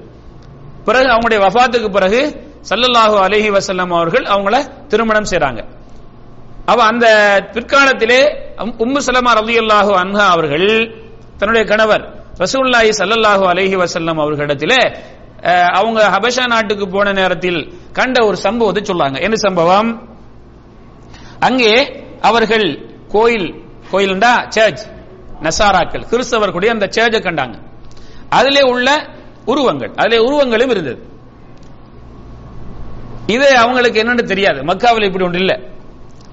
பிறகு 0.84 1.08
அவங்களுடைய 1.10 1.40
வஃபாத்துக்கு 1.46 1.90
பிறகு 1.90 2.20
சல்லல்லாஹு 2.70 3.16
அலஹி 3.24 3.50
வசல்லம் 3.50 3.92
அவர்கள் 3.94 4.24
அவங்கள 4.24 4.54
திருமணம் 4.88 5.24
செய்றாங்க. 5.24 5.60
அவ 6.66 6.82
அந்த 6.82 7.06
பிற்காலத்திலே 7.54 8.20
உம்மு 8.78 8.98
சலமா 8.98 9.32
ரலியல்லாஹு 9.32 9.92
அன்ஹா 9.92 10.26
அவர்கள் 10.28 10.68
தன்னுடைய 11.38 11.64
கணவர் 11.64 12.04
ரசூலுல்லாஹி 12.42 12.90
சல்லல்லாஹு 13.00 13.44
அலஹி 13.52 13.76
வசல்லம் 13.82 14.20
அவர்களிடத்திலே 14.24 14.80
அவங்க 15.78 16.00
ஹபஷா 16.14 16.44
நாட்டுக்கு 16.52 16.86
போன 16.94 17.12
நேரத்தில் 17.18 17.60
கண்ட 17.98 18.16
ஒரு 18.28 18.36
சம்பவத்தை 18.46 18.82
சொல்லாங்க 18.90 19.18
என்ன 19.26 19.36
சம்பவம்? 19.46 19.90
அங்கே 21.48 21.72
அவர்கள் 22.28 22.66
கோயில் 23.14 23.48
கோயில்டா 23.92 24.32
சர்ச் 24.56 24.82
நசாராக்கள் 25.46 26.04
கிறிஸ்தவர்களுடைய 26.10 26.70
அந்த 26.76 26.86
சர்ச்சை 26.96 27.20
கண்டாங்க. 27.26 27.56
அதிலே 28.38 28.62
உள்ள 28.72 28.88
உருவங்கள் 29.52 29.92
அதிலே 30.02 30.18
உருவங்களும் 30.26 30.72
இருந்தது. 30.74 31.00
இது 33.36 33.48
அவங்களுக்கு 33.64 33.98
என்னன்னு 34.02 34.24
தெரியாது. 34.32 34.60
மக்காவில் 34.70 35.06
இப்படி 35.08 35.24
ஒன்று 35.28 35.40
இல்ல. 35.44 35.54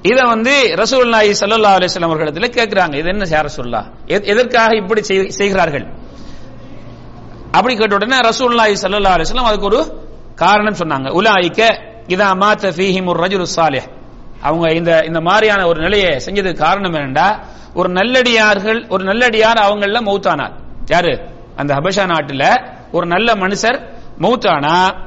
இத 0.02 0.22
வந்து 0.22 0.74
ரசூல் 0.76 1.08
நாயி 1.08 1.32
சல்லா 1.32 1.68
அலிஸ்லாம் 1.68 2.02
அவர்களிடத்தில் 2.02 2.66
கேட்கிறாங்க. 2.66 2.94
இது 2.94 3.10
என்ன 3.10 3.24
யார 3.24 3.50
சொல்லா 3.58 3.86
எதற்காக 4.06 4.76
இப்படி 4.76 5.02
செய்- 5.02 5.28
செய்கிறார்கள்? 5.28 5.88
அப்படி 7.52 7.76
கேட்ட 7.76 7.96
உடனே 7.96 8.20
ரசூல் 8.20 8.54
நாயி 8.54 8.74
சல்லா 8.82 9.22
அலிஸ்லாம் 9.22 9.44
அதுக்கு 9.44 9.66
ஒரு 9.66 10.10
காரணம் 10.36 10.74
சொன்னாங்க. 10.74 11.10
உலாய்க்க 11.10 11.86
இதா 12.08 12.32
மாத்த 12.34 12.70
ஃபீஹிம் 12.70 13.06
ஒரு 13.06 13.24
ரஜுல் 13.24 13.46
சாலிஹ். 13.56 13.90
அவங்க 14.42 14.74
இந்த 14.74 15.04
இந்த 15.06 15.22
மாதிரியான 15.22 15.68
ஒரு 15.68 15.82
நிலையை 15.82 16.10
செஞ்சதுக்கு 16.10 16.58
காரணம் 16.58 16.94
என்னண்டா? 16.94 17.40
ஒரு 17.74 17.90
நல்லடியார்கள் 17.90 18.88
ஒரு 18.88 19.04
நல்லடியார் 19.04 19.60
அவங்கள 19.60 20.00
மௌத்தானார். 20.00 20.54
யாரு? 20.86 21.30
அந்த 21.56 21.76
ஹபஷா 21.76 22.06
நாட்டுல 22.06 22.70
ஒரு 22.92 23.08
நல்ல 23.08 23.34
மனுஷர் 23.34 23.94
மௌத்தானா? 24.20 25.06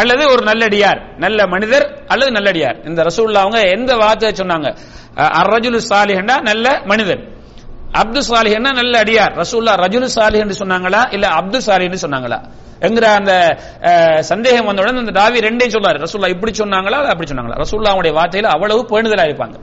அல்லது 0.00 0.24
ஒரு 0.34 0.42
நல்லடியார் 0.50 1.00
நல்ல 1.18 1.46
மனிதர் 1.46 1.86
அல்லது 2.08 2.30
நல்லடியார். 2.30 2.78
இந்த 2.88 3.00
ரசூல்லா 3.08 3.42
அவங்க 3.44 3.60
எந்த 3.76 3.96
வார்த்தையை 3.96 4.32
சொன்னாங்க? 4.40 4.68
அர்ரஜுலு 5.40 5.80
சாலிஹண்டா 5.90 6.36
நல்ல 6.50 6.66
மனிதர் 6.92 7.22
அப்து 8.00 8.20
சாலிஹன்னா 8.30 8.70
நல்ல 8.80 8.94
அடியார். 9.04 9.32
ரசூல்லா 9.42 9.72
ரஜுலு 9.84 10.06
சாலிஹ் 10.18 10.42
என்று 10.44 10.56
சொன்னாங்களா? 10.62 11.00
இல்ல 11.14 11.26
அப்து 11.40 11.58
சாலிஹ் 11.68 12.04
சொன்னாங்களா? 12.04 12.38
என்கிற 12.86 13.04
அந்த 13.14 13.32
சந்தேகம் 14.20 14.64
வந்தவுடன் 14.64 14.96
அந்த 14.96 15.12
தாவி 15.20 15.38
ரெண்டையும் 15.40 15.74
சொல்லாரு 15.76 15.98
ரசூல்லா 16.06 16.28
இப்படி 16.28 16.52
சொன்னாங்களா? 16.52 16.98
அப்படி 17.04 17.28
சொன்னாங்களா? 17.30 17.56
ரசூல்லாவுடைய 17.64 18.12
வார்த்தையில 18.18 18.48
அவ்வளவு 18.54 18.86
பேணுதலா 18.92 19.26
இருப்பாங்க. 19.30 19.56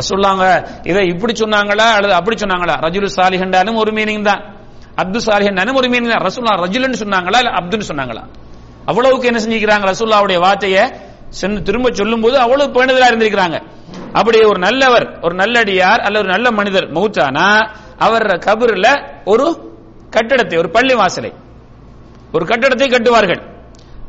ரசூல்லாங்க 0.00 0.44
இதை 0.82 1.06
இப்படி 1.06 1.32
சொன்னாங்களா? 1.32 1.86
அல்லது 1.96 2.14
அப்படி 2.14 2.36
சொன்னாங்களா? 2.36 2.74
ரஜுலு 2.86 3.08
சாலிஹண்டாலும் 3.18 3.76
ஒரு 3.76 3.92
மீனிங் 3.92 4.22
தான். 4.22 4.42
அப்து 4.98 5.18
சாலிஹண்டாலும் 5.28 5.74
ஒரு 5.74 5.88
மீனிங் 5.88 6.12
தான். 6.14 6.24
ரசூல்லா 6.28 6.54
ரஜுலுன்னு 6.66 7.00
சொன்னாங்களா? 7.04 7.38
இல்ல 7.38 7.52
அப்துன்னு 7.60 7.88
சொன்னாங்களா? 7.90 8.22
அவ்வளவுக்கு 8.84 9.26
என்ன 9.26 9.40
செஞ்சிருக்கிறாங்க? 9.44 9.92
ரசூல்லாவுடைய 9.92 10.40
வார்த்தையை 10.40 10.90
சென்று 11.28 11.62
திரும்ப 11.62 11.90
சொல்லும்போது 11.92 12.38
அவ்வளவு 12.38 12.84
பேணுதலா 12.84 13.08
இருந்திருக்கிறாங்க. 13.08 13.62
அப்படி 14.12 14.38
ஒரு 14.38 14.58
நல்லவர் 14.58 15.18
ஒரு 15.20 15.34
நல்லடியார் 15.34 16.02
அல்ல 16.02 16.18
ஒரு 16.18 16.28
நல்ல 16.28 16.50
மனிதர் 16.50 16.92
மௌத்தானா 16.92 17.70
அவர் 17.98 18.26
கபர்ல 18.26 19.08
ஒரு 19.24 19.74
கட்டடத்தை 20.10 20.58
ஒரு 20.58 20.70
பள்ளி 20.70 20.94
வாசலை. 20.94 21.32
ஒரு 22.32 22.44
கட்டடத்தை 22.44 22.88
கட்டுவார்கள். 22.88 23.56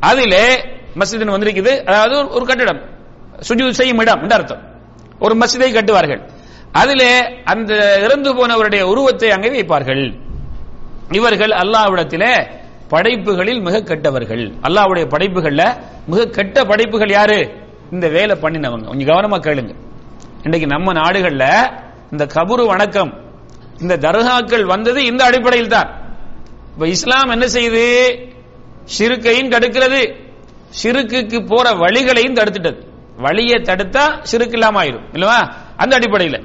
அதிலே 0.00 0.54
மஸ்ஜித் 0.98 1.32
வந்திருக்குது. 1.34 1.84
அதாவது 1.84 2.22
ஒரு- 2.22 2.44
கட்டிடம் 2.44 2.46
கட்டடம். 2.46 2.90
சுஜூத் 3.48 3.70
செய்யும் 3.70 3.98
இடம் 3.98 4.22
என்று 4.22 4.34
அர்த்தம். 4.34 4.62
ஒரு 5.18 5.34
மசிதை 5.34 5.62
கட்டுவார்கள். 5.62 6.28
அதிலே 6.72 7.42
அந்த 7.44 8.00
இறந்து 8.02 8.34
போனவருடைய 8.34 8.82
உருவத்தை 8.82 9.30
அங்கே 9.30 9.62
வைப்பார்கள். 9.62 10.20
இவர்கள் 11.10 11.48
அல்லாஹ்விடத்திலே 11.48 12.60
படைப்புகளில் 12.92 13.60
மிக 13.66 13.76
கெட்டவர்கள். 13.90 14.44
அல்லாஹ்வுடைய 14.66 15.04
படைப்புகள்ல 15.12 15.62
மிக 16.12 16.26
கெட்ட 16.36 16.64
படைப்புகள் 16.70 17.12
யாரு? 17.18 17.38
இந்த 17.94 18.06
வேலை 18.16 18.34
பண்ணினவங்க. 18.42 18.86
கொஞ்சம் 18.90 19.10
கவனமா 19.12 19.38
கேளுங்க. 19.46 19.74
இன்னைக்கு 20.44 20.68
நம்ம 20.74 20.92
நாடுகள்ல 21.00 21.46
இந்த 22.12 22.24
கபுரு 22.34 22.64
வணக்கம் 22.72 23.12
இந்த 23.82 23.94
தர்காக்கள் 24.04 24.64
வந்தது 24.72 25.00
இந்த 25.10 25.22
அடிப்படையில் 25.28 25.72
தான். 25.74 25.90
இப்ப 26.72 26.86
இஸ்லாம் 26.94 27.32
என்ன 27.36 27.46
செய்யுது? 27.56 27.86
சிறுக்கையும் 28.96 29.52
தடுக்கிறது. 29.54 30.02
ஷிருக்குக்கு 30.80 31.38
போற 31.50 31.66
வழிகளையும் 31.82 32.38
தடுத்துட்டது. 32.38 32.78
வழியை 33.24 33.58
தடுத்தா 33.70 34.04
சிறுக்கு 34.30 34.58
இல்லாம 34.58 34.76
ஆயிரும். 34.82 35.08
இல்லவா 35.16 35.38
அந்த 35.82 35.92
அடிப்படையில். 35.98 36.40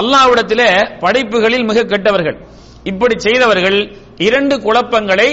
அல்லாஹ்விடத்திலே 0.00 0.70
படைப்புகளில் 1.04 1.68
மிக 1.72 1.84
கெட்டவர்கள். 1.92 2.38
இப்படி 2.84 3.14
செய்தவர்கள் 3.18 3.78
இரண்டு 4.18 4.54
குழப்பங்களை 4.58 5.30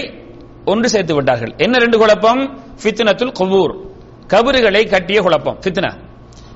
ஒன்று 0.66 0.90
சேர்த்து 0.90 1.14
விட்டார்கள். 1.16 1.54
என்ன 1.58 1.78
ரெண்டு 1.78 1.98
குழப்பம்? 1.98 2.42
ஃபித்னத்துல் 2.82 3.32
குபூர். 3.32 3.74
கபறுகளை 4.28 4.84
கட்டிய 4.88 5.22
குழப்பம். 5.22 5.58
ஃபித்னா. 5.64 5.92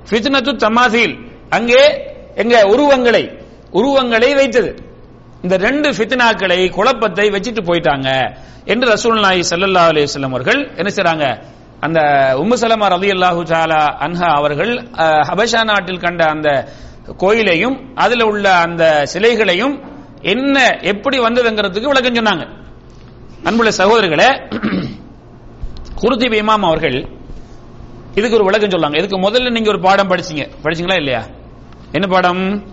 ஃபித்னத்து 0.10 0.52
தமாசில் 0.58 1.14
அங்கே 1.50 1.82
எங்க 2.36 2.56
உருவங்களை. 2.68 3.24
உருவங்களை 3.74 4.34
வைத்தது. 4.34 4.72
இந்த 5.44 5.56
ரெண்டு 5.58 5.90
ஃபித்னாக்களை 5.90 6.70
குழப்பத்தை 6.70 7.26
வச்சுட்டு 7.30 7.62
போயிட்டாங்க 7.62 8.10
என்று 8.66 8.86
ரசூல் 8.90 9.18
ஸல்லல்லாஹு 9.50 9.90
அலைஹி 9.92 10.08
வஸல்லம் 10.08 10.34
அவர்கள் 10.34 10.60
என்ன 10.78 10.90
செய்றாங்க? 10.90 11.26
அந்த 11.82 12.00
உம்மு 12.38 12.56
சலமா 12.56 12.88
ரலியல்லாஹு 12.94 13.42
தஆலா 13.50 13.80
அன்ஹா 14.06 14.28
அவர்கள் 14.36 14.72
அஹ், 14.98 15.24
ஹபஷா 15.30 15.62
நாட்டில் 15.64 16.00
கண்ட 16.00 16.22
அந்த 16.30 16.50
கோயிலையும் 17.18 17.76
அதுல 17.96 18.26
உள்ள 18.26 18.46
அந்த 18.58 18.84
சிலைகளையும் 19.06 19.74
என்ன 20.22 20.80
எப்படி 20.82 21.20
வந்ததுங்கிறதுக்கு 21.20 21.88
விளக்கம் 21.88 22.14
சொன்னாங்க. 22.14 22.46
அன்புள்ள 23.44 23.72
சகோதரர்களே 23.72 24.30
குருதிப் 26.02 26.34
இமாம் 26.34 26.66
அவர்கள் 26.66 27.10
இதுக்கு 28.16 28.36
ஒரு 28.36 28.44
விளக்கம் 28.44 28.70
சொல்லாங்க 28.70 28.98
இதுக்கு 28.98 29.18
முதல்ல 29.20 29.52
நீங்க 29.52 29.70
ஒரு 29.70 29.80
பாடம் 29.80 30.10
படிச்சீங்க. 30.10 30.50
படிச்சீங்களா 30.64 30.96
இல்லையா? 30.96 31.26
என்ன 31.92 32.08
பாடம்? 32.08 32.70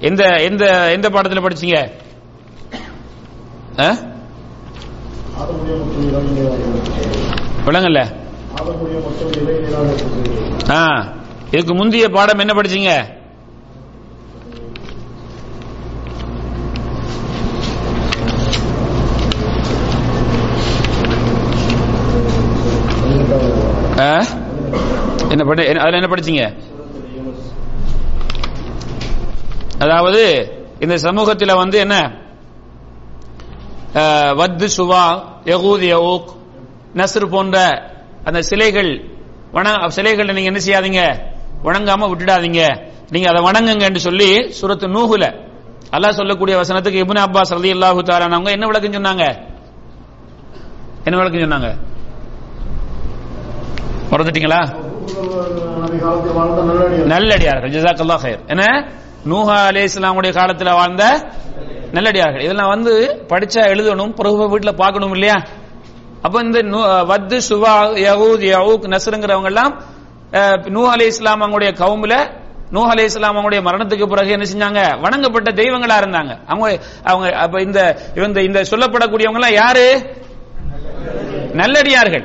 எந்த 0.00 0.22
எந்த 0.42 0.64
எந்த 0.92 1.08
பாடத்துல 1.08 1.42
படிச்சீங்க? 1.42 1.78
ஆ? 3.80 3.88
விளங்கல்ல 7.66 8.00
ஆ. 10.70 11.12
இதுக்கு 11.50 11.74
முந்தைய 11.74 12.08
பாடம் 12.08 12.38
என்ன 12.38 12.52
படிச்சீங்க? 12.52 12.92
என்ன 25.32 25.42
படி 25.48 25.62
அதில் 25.66 25.82
அதுல 25.84 25.98
என்ன 26.00 26.08
படிச்சீங்க? 26.12 26.44
அதாவது 29.84 30.22
இந்த 30.84 30.94
சமூகத்தில் 31.06 31.60
வந்து 31.62 31.76
என்ன? 31.84 31.96
வத்து 34.40 34.66
சுவா 34.76 35.04
யகூத் 35.52 35.86
யவுக் 35.94 36.30
நஸ்ர் 37.00 37.26
போன்ற 37.34 37.56
அந்த 38.28 38.40
சிலைகள் 38.50 38.90
வண 39.56 39.66
சிலைகளை 39.96 40.30
நீங்க 40.36 40.50
என்ன 40.52 40.62
செய்யாதீங்க? 40.66 41.02
வணங்காம 41.66 42.08
விட்டுடாதீங்க. 42.10 42.62
நீங்க 43.12 43.26
அதை 43.32 43.40
வணங்குங்க 43.48 43.84
என்று 43.90 44.02
சொல்லி 44.08 44.30
சுரத்து 44.58 44.86
நூகுல 44.96 45.24
அல்லாஹ் 45.96 46.18
சொல்லக்கூடிய 46.20 46.54
வசனத்துக்கு 46.62 47.02
இபுன் 47.04 47.24
அப்பாஸ் 47.26 47.56
ரலியல்லாஹு 47.58 48.00
அல்லாஹு 48.04 48.34
அவங்க 48.36 48.50
என்ன 48.56 48.66
விளக்கம் 48.70 48.96
சொன்னாங்க? 48.98 49.26
என்ன 51.06 51.14
விளக்கம் 51.18 51.44
சொன்னாங்க? 51.46 51.70
மறந்துட்டீங்களா? 54.12 54.60
நல்லடியார்கள். 57.06 57.72
ஜஸாக்கல்லாஹ் 57.76 58.22
ஹயர் 58.24 58.42
என்ன? 58.48 58.64
நூஹா 59.24 59.56
அலைஹிஸ்ஸலாமுடைய 59.70 60.32
காலத்துல 60.32 60.72
வாழ்ந்த 60.74 61.04
நல்லடியார்கள். 61.92 62.40
இதெல்லாம் 62.40 62.68
வந்து 62.68 62.92
படிச்சா 63.28 63.62
எழுதணும் 63.72 64.14
பிறகு 64.14 64.48
வீட்டுல 64.54 64.72
பார்க்கணும் 64.74 65.12
இல்லையா? 65.12 65.36
அப்ப 66.22 66.40
இந்த 66.40 66.58
வத்து 67.02 67.36
சுவா 67.48 67.74
யகூத் 68.04 68.44
யவுக் 68.50 68.86
நசருங்கிறவங்க 68.88 69.46
எல்லாம் 69.46 69.72
அஹ், 70.32 70.68
நூஹ் 70.68 71.02
இஸ்லாம் 71.06 71.42
அவங்களுடைய 71.42 71.72
கவுமில 71.74 72.14
நூ 72.70 72.80
அலைஹி 72.84 73.04
இஸ்லாம் 73.04 73.34
அவங்களுடைய 73.34 73.60
மரணத்துக்கு 73.62 74.06
பிறகு 74.06 74.30
என்ன 74.30 74.44
செஞ்சாங்க? 74.44 74.80
வணங்கப்பட்ட 75.00 75.50
தெய்வங்களா 75.52 75.96
இருந்தாங்க. 75.96 76.32
அவங்க 76.46 76.66
அவங்க 77.04 77.26
அப்ப 77.36 77.60
இந்த 77.60 77.80
இந்த 78.42 78.60
சொல்லப்படக்கூடியவங்க 78.70 79.40
எல்லாம் 79.42 79.54
யாரு? 79.54 79.86
நல்லடியார்கள். 81.54 82.24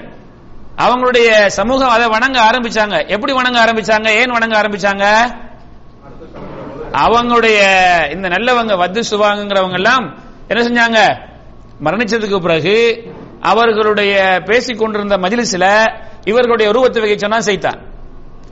அவங்களுடைய 0.84 1.30
சமூகம் 1.60 1.94
அதை 1.96 2.06
வணங்க 2.08 2.38
ஆரம்பிச்சாங்க. 2.48 2.98
எப்படி 3.08 3.34
வணங்க 3.34 3.58
ஆரம்பிச்சாங்க? 3.64 4.10
ஏன் 4.20 4.36
வணங்க 4.38 4.56
ஆரம்பிச்சாங்க? 4.62 5.06
அவங்களுடைய 7.06 7.58
இந்த 8.14 8.28
நல்லவங்க 8.36 8.74
வத்து 8.82 9.02
சுவாங்கிறவங்க 9.12 9.78
எல்லாம் 9.82 10.06
என்ன 10.52 10.62
செஞ்சாங்க? 10.68 11.00
மரணிச்சதுக்கு 11.86 12.40
பிறகு 12.40 12.76
அவர்களுடைய 13.52 14.14
பேசிக் 14.46 14.80
கொண்டிருந்த 14.80 15.16
மஜிலிஸ்ல 15.18 15.68
இவர்களுடைய 16.32 16.68
உருவத்தை 16.72 17.00
வைக்க 17.02 17.18
சொன்னா 17.18 17.40
செய்தான் 17.50 17.80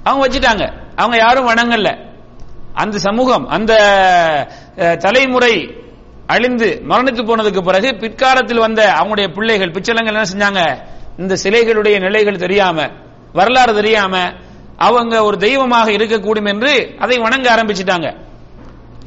அவங்க 0.04 0.22
வச்சுட்டாங்க. 0.26 0.65
அவங்க 1.02 1.18
யாரும் 1.18 1.50
வணங்கல. 1.50 1.89
அந்த 2.82 2.98
சமூகம் 3.08 3.46
அந்த 3.56 3.74
தலைமுறை 5.06 5.54
அழிந்து 6.34 6.70
மரணித்து 6.89 7.22
போனதுக்கு 7.30 7.62
பிறகு 7.70 7.89
பிற்காலத்தில் 8.02 8.63
வந்த 8.65 8.82
அவங்களுடைய 9.00 9.28
பிள்ளைகள் 9.36 9.76
பிச்சலங்கள் 9.76 10.18
என்ன 10.18 10.30
செஞ்சாங்க? 10.34 10.63
இந்த 11.22 11.36
சிலைகளுடைய 11.44 12.00
நிலைகள் 12.00 12.44
தெரியாம 12.44 12.88
வரலாறு 13.34 13.74
தெரியாம 13.74 14.16
அவங்க 14.88 15.24
ஒரு 15.24 15.38
தெய்வமாக 15.38 15.92
இருக்கக்கூடும் 15.92 16.46
என்று 16.46 16.96
அதை 17.00 17.18
வணங்க 17.18 17.48
ஆரம்பிச்சிட்டாங்க. 17.56 18.08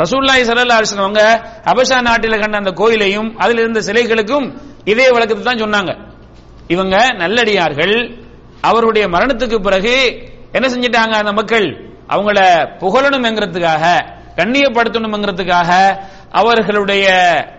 ரசூல்லாய் 0.02 0.42
சல்லா 0.48 0.76
அலிஸ்லாம் 0.78 1.06
அவங்க 1.06 1.22
அபஷா 1.64 1.98
நாட்டில் 2.00 2.40
கண்ட 2.40 2.56
அந்த 2.56 2.72
கோயிலையும் 2.72 3.38
அதில் 3.38 3.58
இருந்த 3.58 3.80
சிலைகளுக்கும் 3.80 4.46
இதே 4.84 5.10
வழக்கத்தை 5.10 5.44
தான் 5.44 5.62
சொன்னாங்க. 5.64 5.92
இவங்க 6.66 6.96
நல்லடியார்கள் 7.12 7.94
அவருடைய 8.60 9.08
மரணத்துக்கு 9.08 9.58
பிறகு 9.58 9.94
என்ன 10.52 10.68
செஞ்சிட்டாங்க 10.68 11.14
அந்த 11.22 11.32
மக்கள்? 11.32 11.66
அவங்கள 12.08 12.38
புகழணும்ங்கிறதுக்காக 12.82 13.84
கண்ணியப்படுத்தணும்ங்கிறதுக்காக 14.36 15.70
அவர்களுடைய 16.30 17.06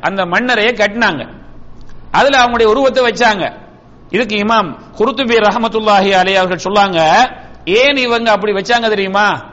அந்த 0.02 0.26
மன்னரையை 0.26 0.74
கட்டினாங்க. 0.74 1.24
அதுல 2.12 2.38
அவங்களுடைய 2.42 2.64
உருவத்தை 2.64 3.04
வச்சாங்க. 3.10 3.44
இதுக்கு 4.14 4.36
இமாம் 4.36 4.76
குருத்துபி 4.98 5.36
ரஹமத்துல்லாஹி 5.38 6.12
அலி 6.12 6.36
அவர்கள் 6.36 6.74
சொல்லாங்க 6.74 7.00
ஏன் 7.66 7.96
இவங்க 7.96 8.32
அப்படி 8.32 8.52
வச்சாங்க 8.54 8.90
தெரியுமா? 8.90 9.44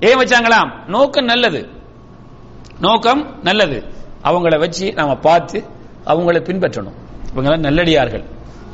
ஏன் 0.00 0.18
வச்சாங்களாம்? 0.18 0.70
நோக்கம் 0.86 1.24
நல்லது. 1.24 1.68
நோக்கம் 2.80 3.38
நல்லது. 3.42 3.84
அவங்கள 4.24 4.58
வச்சு 4.58 4.92
நாம 4.92 5.16
பார்த்து 5.16 5.64
அவங்கள 6.06 6.38
பின்பற்றணும். 6.38 6.94
இவங்க 7.32 7.56
நல்லடியார்கள். 7.56 8.24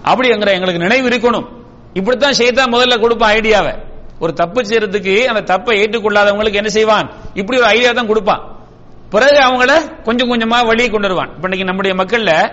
அப்படிங்கிற 0.05 0.53
எங்களுக்கு 0.53 0.79
நினைவு 0.79 1.09
இருக்கணும். 1.09 1.49
இப்படித்தான் 1.93 2.33
செய்தான் 2.33 2.73
முதல்ல 2.73 3.01
கொடுப்பான் 3.01 3.35
ஐடியாவை. 3.35 3.79
ஒரு 4.19 4.33
தப்பு 4.33 4.61
செய்யறதுக்கு 4.61 5.25
அந்த 5.25 5.59
தப்பை 5.59 5.77
ஏற்றுக்கொள்ளாதவங்களுக்கு 5.77 6.55
என்ன 6.55 6.69
செய்வான்? 6.69 7.11
இப்படி 7.35 7.59
ஒரு 7.59 7.69
ஐடியா 7.69 7.93
தான் 7.93 8.07
கொடுப்பான். 8.07 8.57
பிறகு 9.11 9.39
அவங்கள 9.39 10.03
கொஞ்சம் 10.03 10.31
கொஞ்சமா 10.31 10.67
வழியை 10.67 10.91
கொண்டு 10.91 11.09
வருவான். 11.09 11.35
இப்ப 11.35 11.49
இன்னைக்கு 11.49 11.65
நம்முடைய 11.65 11.97
மக்கள்ல 11.97 12.53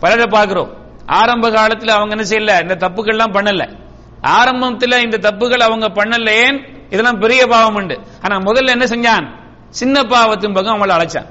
பலரை 0.00 0.26
பார்க்கிறோம். 0.26 0.83
ஆரம்ப 1.06 1.50
காலத்தில் 1.50 1.88
அவங்க 1.88 2.14
என்ன 2.16 2.26
செய்யல 2.28 2.62
இந்த 2.62 2.88
தப்புகள்லாம் 2.88 3.34
பண்ணல. 3.36 3.76
ஆரம்பத்தில் 4.20 5.02
இந்த 5.02 5.16
தப்புகள் 5.16 5.66
அவங்க 5.66 5.86
பண்ணல 5.88 6.30
ஏன் 6.30 6.86
இதெல்லாம் 6.90 7.18
பெரிய 7.18 7.46
பாவம் 7.46 7.74
உண்டு. 7.74 8.00
ஆனா 8.22 8.36
முதல்ல 8.36 8.66
என்ன 8.66 8.84
செஞ்சான்? 8.84 9.26
சின்ன 9.70 10.02
பாவத்தின் 10.02 10.52
பக்கம் 10.52 10.74
அவங்களை 10.74 10.92
அழைச்சான். 10.92 11.26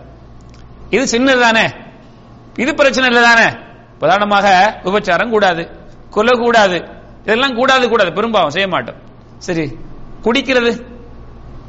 இது 0.89 1.03
சின்னது 1.17 1.39
தானே 1.39 1.69
இது 2.55 2.73
பிரச்சனை 2.75 3.09
இல்லை 3.09 3.23
தானே 3.23 3.57
பிரதானமாக 3.99 4.79
விபச்சாரம் 4.83 5.29
கூடாது 5.29 5.69
கொலை 6.09 6.39
கூடாது 6.39 6.83
இதெல்லாம் 7.21 7.55
கூடாது 7.55 7.89
கூடாது 7.89 8.13
பெரும்பாவம் 8.13 8.49
செய்ய 8.49 8.67
மாட்டோம். 8.67 8.95
சரி 9.37 9.77
குடிக்கிறது 10.23 10.85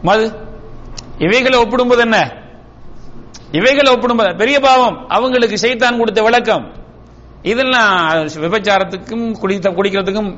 மது 0.02 0.42
இவைகளை 1.18 1.58
ஒப்பிடும்போது 1.58 2.00
என்ன? 2.00 2.32
இவைகளை 3.52 3.94
ஒப்பிடும்போது 3.94 4.36
பெரிய 4.36 4.60
பாவம் 4.60 5.08
அவங்களுக்கு 5.08 5.58
செய்தான் 5.58 5.98
கொடுத்த 5.98 6.22
விளக்கம். 6.22 6.74
இதெல்லாம் 7.52 7.94
விபச்சாரத்துக்கும் 8.44 9.24
குடித்த 9.40 9.70
குடிக்கிறதுக்கும் 9.78 10.30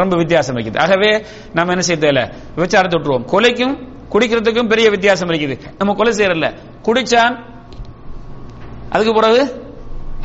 ரொம்ப 0.00 0.14
வித்தியாசம் 0.20 0.56
இருக்குது. 0.56 0.80
ஆகவே 0.84 1.10
நம்ம 1.56 1.72
என்ன 1.74 1.84
செய்யல 1.90 2.22
விபச்சாரத்தை 2.56 2.96
விட்டுருவோம். 2.96 3.28
கொலைக்கும் 3.32 3.74
குடிக்கிறதுக்கும் 4.12 4.70
பெரிய 4.72 4.86
வித்தியாசம் 4.94 5.30
இருக்குது. 5.32 5.56
நம்ம 5.78 5.94
கொலை 6.00 6.12
செய்யறல 6.18 6.48
குடிச்சான் 6.86 7.34
அதுக்கு 8.94 9.12
பிறகு 9.18 9.42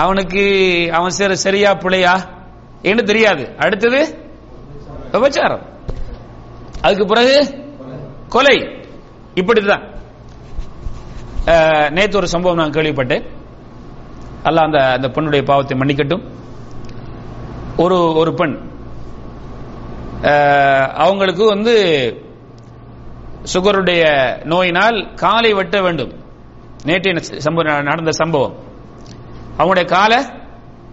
அவனுக்கு 0.04 0.44
அவன் 0.98 1.16
சேர 1.18 1.36
சரியா 1.46 1.72
பிள்ளையா 1.84 2.16
என்று 2.90 3.04
தெரியாது. 3.12 3.44
அடுத்தது 3.66 4.00
விபச்சாரம். 5.14 5.64
அதுக்கு 6.86 7.06
பிறகு 7.12 7.36
கொலை. 8.36 8.58
இப்படிதான் 9.42 9.84
நேற்று 11.96 12.20
ஒரு 12.22 12.28
சம்பவம் 12.34 12.60
நான் 12.62 12.76
கேள்விப்பட்டேன். 12.78 13.26
அல்ல 14.46 14.62
அந்த 14.62 14.92
அந்த 14.92 15.10
பெண்ணுடைய 15.10 15.46
பாவத்தை 15.46 15.78
மன்னிக்கட்டும். 15.78 16.24
ஒரு 17.78 18.14
ஒரு 18.14 18.34
பெண் 18.34 18.74
அவங்களுக்கு 20.94 21.46
வந்து 21.46 21.76
சுகருடைய 23.54 24.04
நோயினால் 24.44 25.14
காலை 25.14 25.54
வெட்ட 25.54 25.82
வேண்டும். 25.82 26.14
நேற்றைய 26.84 27.20
சம்பவம் 27.20 27.84
நடந்த 27.84 28.12
சம்பவம். 28.12 28.56
அவங்களுடைய 29.58 29.86
காலை 29.86 30.26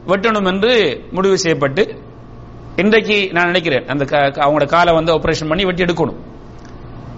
வெட்டணும் 0.06 0.46
என்று 0.46 1.04
முடிவு 1.12 1.38
செய்யப்பட்டு 1.38 2.02
இன்றைக்கு 2.76 3.28
நான் 3.32 3.44
நினைக்கிறேன் 3.44 3.86
அந்த 3.86 4.04
க- 4.04 4.30
க- 4.30 4.44
அவங்களோட 4.44 4.66
காலை 4.66 4.94
வந்து 4.94 5.14
ஆபரேஷன் 5.14 5.48
பண்ணி 5.48 5.64
வெட்டி 5.64 5.84
எடுக்கணும். 5.84 6.16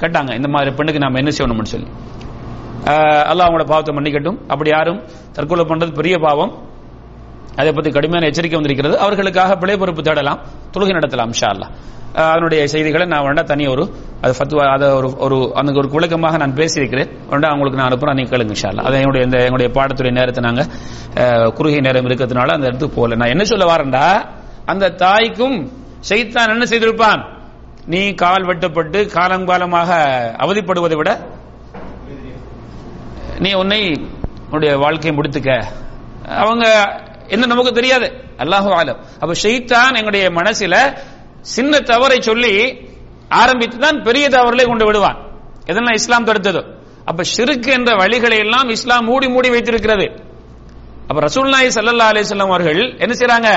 கேட்டாங்க 0.00 0.30
இந்த 0.38 0.48
மாதிரி 0.54 0.70
பெண்ணுக்கு 0.78 1.02
நாம 1.04 1.18
என்ன 1.22 1.32
செய்யணும்னு 1.36 1.72
சொல்லி. 1.74 1.88
ஆஹ் 2.92 3.24
அல்லாஹ் 3.30 3.46
அவங்களோட 3.46 3.66
பாவத்தை 3.72 3.92
மன்னிக்கட்டும். 3.96 4.38
அப்படி 4.52 4.70
யாரும் 4.76 5.00
தற்கொலை 5.36 5.64
பண்றது 5.70 5.92
பெரிய 6.00 6.16
பாவம். 6.26 6.52
அதை 7.60 7.70
பத்தி 7.76 7.90
கடுமையான 7.90 8.28
எச்சரிக்கை 8.30 8.56
வந்திருக்கிறது. 8.58 8.96
அவர்களுக்காக 9.04 9.54
பிழை 9.62 9.76
பொறுப்பு 9.82 10.02
தேடலாம் 10.08 10.42
தொழுகை 10.74 10.94
நடத்தலாம் 10.98 11.30
இன்ஷா 11.34 11.50
அதனுடைய 12.24 12.60
செய்திகளை 12.72 13.04
நான் 13.12 13.24
வேண்டா 13.26 13.42
தனி 13.50 13.64
ஒரு 13.72 13.82
அது 14.22 14.32
ஃபத்வா 14.38 14.62
அதை 14.74 14.86
ஒரு 14.98 15.08
ஒரு 15.24 15.36
அந்த 15.60 15.72
ஒரு 15.80 15.88
விளக்கமாக 15.94 16.36
நான் 16.42 16.54
பேசியிருக்கிறேன். 16.60 17.10
வேண்டா 17.30 17.48
அவங்களுக்கு 17.52 17.78
நான் 17.80 17.88
அனுப்புறேன் 17.90 18.16
நீங்க 18.18 18.30
கேளுங்க 18.32 18.56
ஷா 18.62 18.68
அல்லாஹ் 18.70 18.86
அதை 18.88 18.96
என்னுடைய 19.02 19.26
இந்த 19.26 19.38
எங்களுடைய 19.46 19.68
பாடத்துடைய 19.76 20.12
நேரத்தை 20.18 20.42
நாங்கள் 20.48 20.68
குறுகிய 21.58 21.82
நேரம் 21.88 22.08
இருக்கிறதுனால 22.08 22.56
அந்த 22.56 22.66
இடத்துக்கு 22.70 22.96
போகல. 22.98 23.18
நான் 23.20 23.32
என்ன 23.34 23.44
சொல்ல 23.52 23.66
வரேன்டா? 23.74 24.06
அந்த 24.70 24.86
தாய்க்கும் 25.02 25.58
சைத்தான் 26.08 26.52
என்ன 26.54 26.64
செய்திருப்பான்? 26.72 27.20
நீ 27.92 28.00
கால் 28.22 28.46
வெட்டப்பட்டு 28.48 28.98
காலங்காலமாக 29.16 29.90
அவதிப்படுவதை 30.44 30.96
விட 31.00 31.10
நீ 33.44 33.50
உன்னை 33.62 33.80
உன்னுடைய 34.46 34.72
வாழ்க்கையை 34.84 35.12
முடித்துக்க. 35.18 35.52
அவங்க 36.42 36.64
என்ன 37.34 37.46
நமக்கு 37.52 37.72
தெரியாது. 37.78 38.06
அல்லாஹு 38.42 38.70
ஆலம் 38.78 38.98
அப்ப 39.22 39.32
ஷெய்தான் 39.42 39.96
எங்களுடைய 39.98 40.26
மனசுல 40.38 40.76
சின்ன 41.54 41.80
தவறை 41.90 42.18
சொல்லி 42.28 42.52
ஆரம்பித்து 43.40 43.78
தான் 43.78 43.98
பெரிய 44.02 44.26
தவறுகளை 44.36 44.64
கொண்டு 44.66 44.86
விடுவான். 44.86 45.18
எதெல்லாம் 45.70 45.98
இஸ்லாம் 46.00 46.28
தடுத்தது. 46.28 46.62
அப்ப 47.10 47.24
ஷிருக்கு 47.32 47.70
என்ற 47.78 47.90
வழிகளை 48.02 48.38
எல்லாம் 48.44 48.68
இஸ்லாம் 48.76 49.06
மூடி 49.10 49.28
மூடி 49.34 49.48
வைத்திருக்கிறது. 49.54 50.06
அப்ப 51.08 51.18
ரசூல்லாய் 51.26 51.74
சல்லா 51.76 52.08
அலிஸ்லாம் 52.12 52.54
அவர்கள் 52.54 52.80
என்ன 53.04 53.12
செய்யறாங்க 53.20 53.50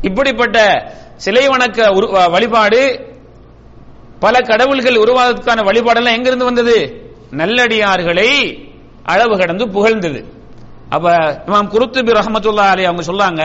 இப்படிப்பட்ட 0.00 0.88
சிலை 1.16 1.48
வணக்க 1.48 1.88
உரு- 1.90 2.30
வழிபாடு 2.30 3.06
பல 4.20 4.40
கடவுள்கள் 4.40 4.94
உருவாவதற்கான 4.94 5.62
வழிபாடெல்லாம் 5.62 6.12
எங்கிருந்து 6.12 6.44
வந்தது? 6.44 7.06
நல்லடியார்களை 7.30 8.58
அளவு 9.04 9.38
கடந்து 9.38 9.68
புகழ்ந்தது. 9.68 10.24
அப்ப 10.88 11.10
இமாம் 11.46 11.68
குருத்துபி 11.68 12.12
ரஹமத்துல்லா 12.12 12.68
அலி 12.68 12.84
அவங்க 12.84 13.12
சொல்லாங்க 13.12 13.44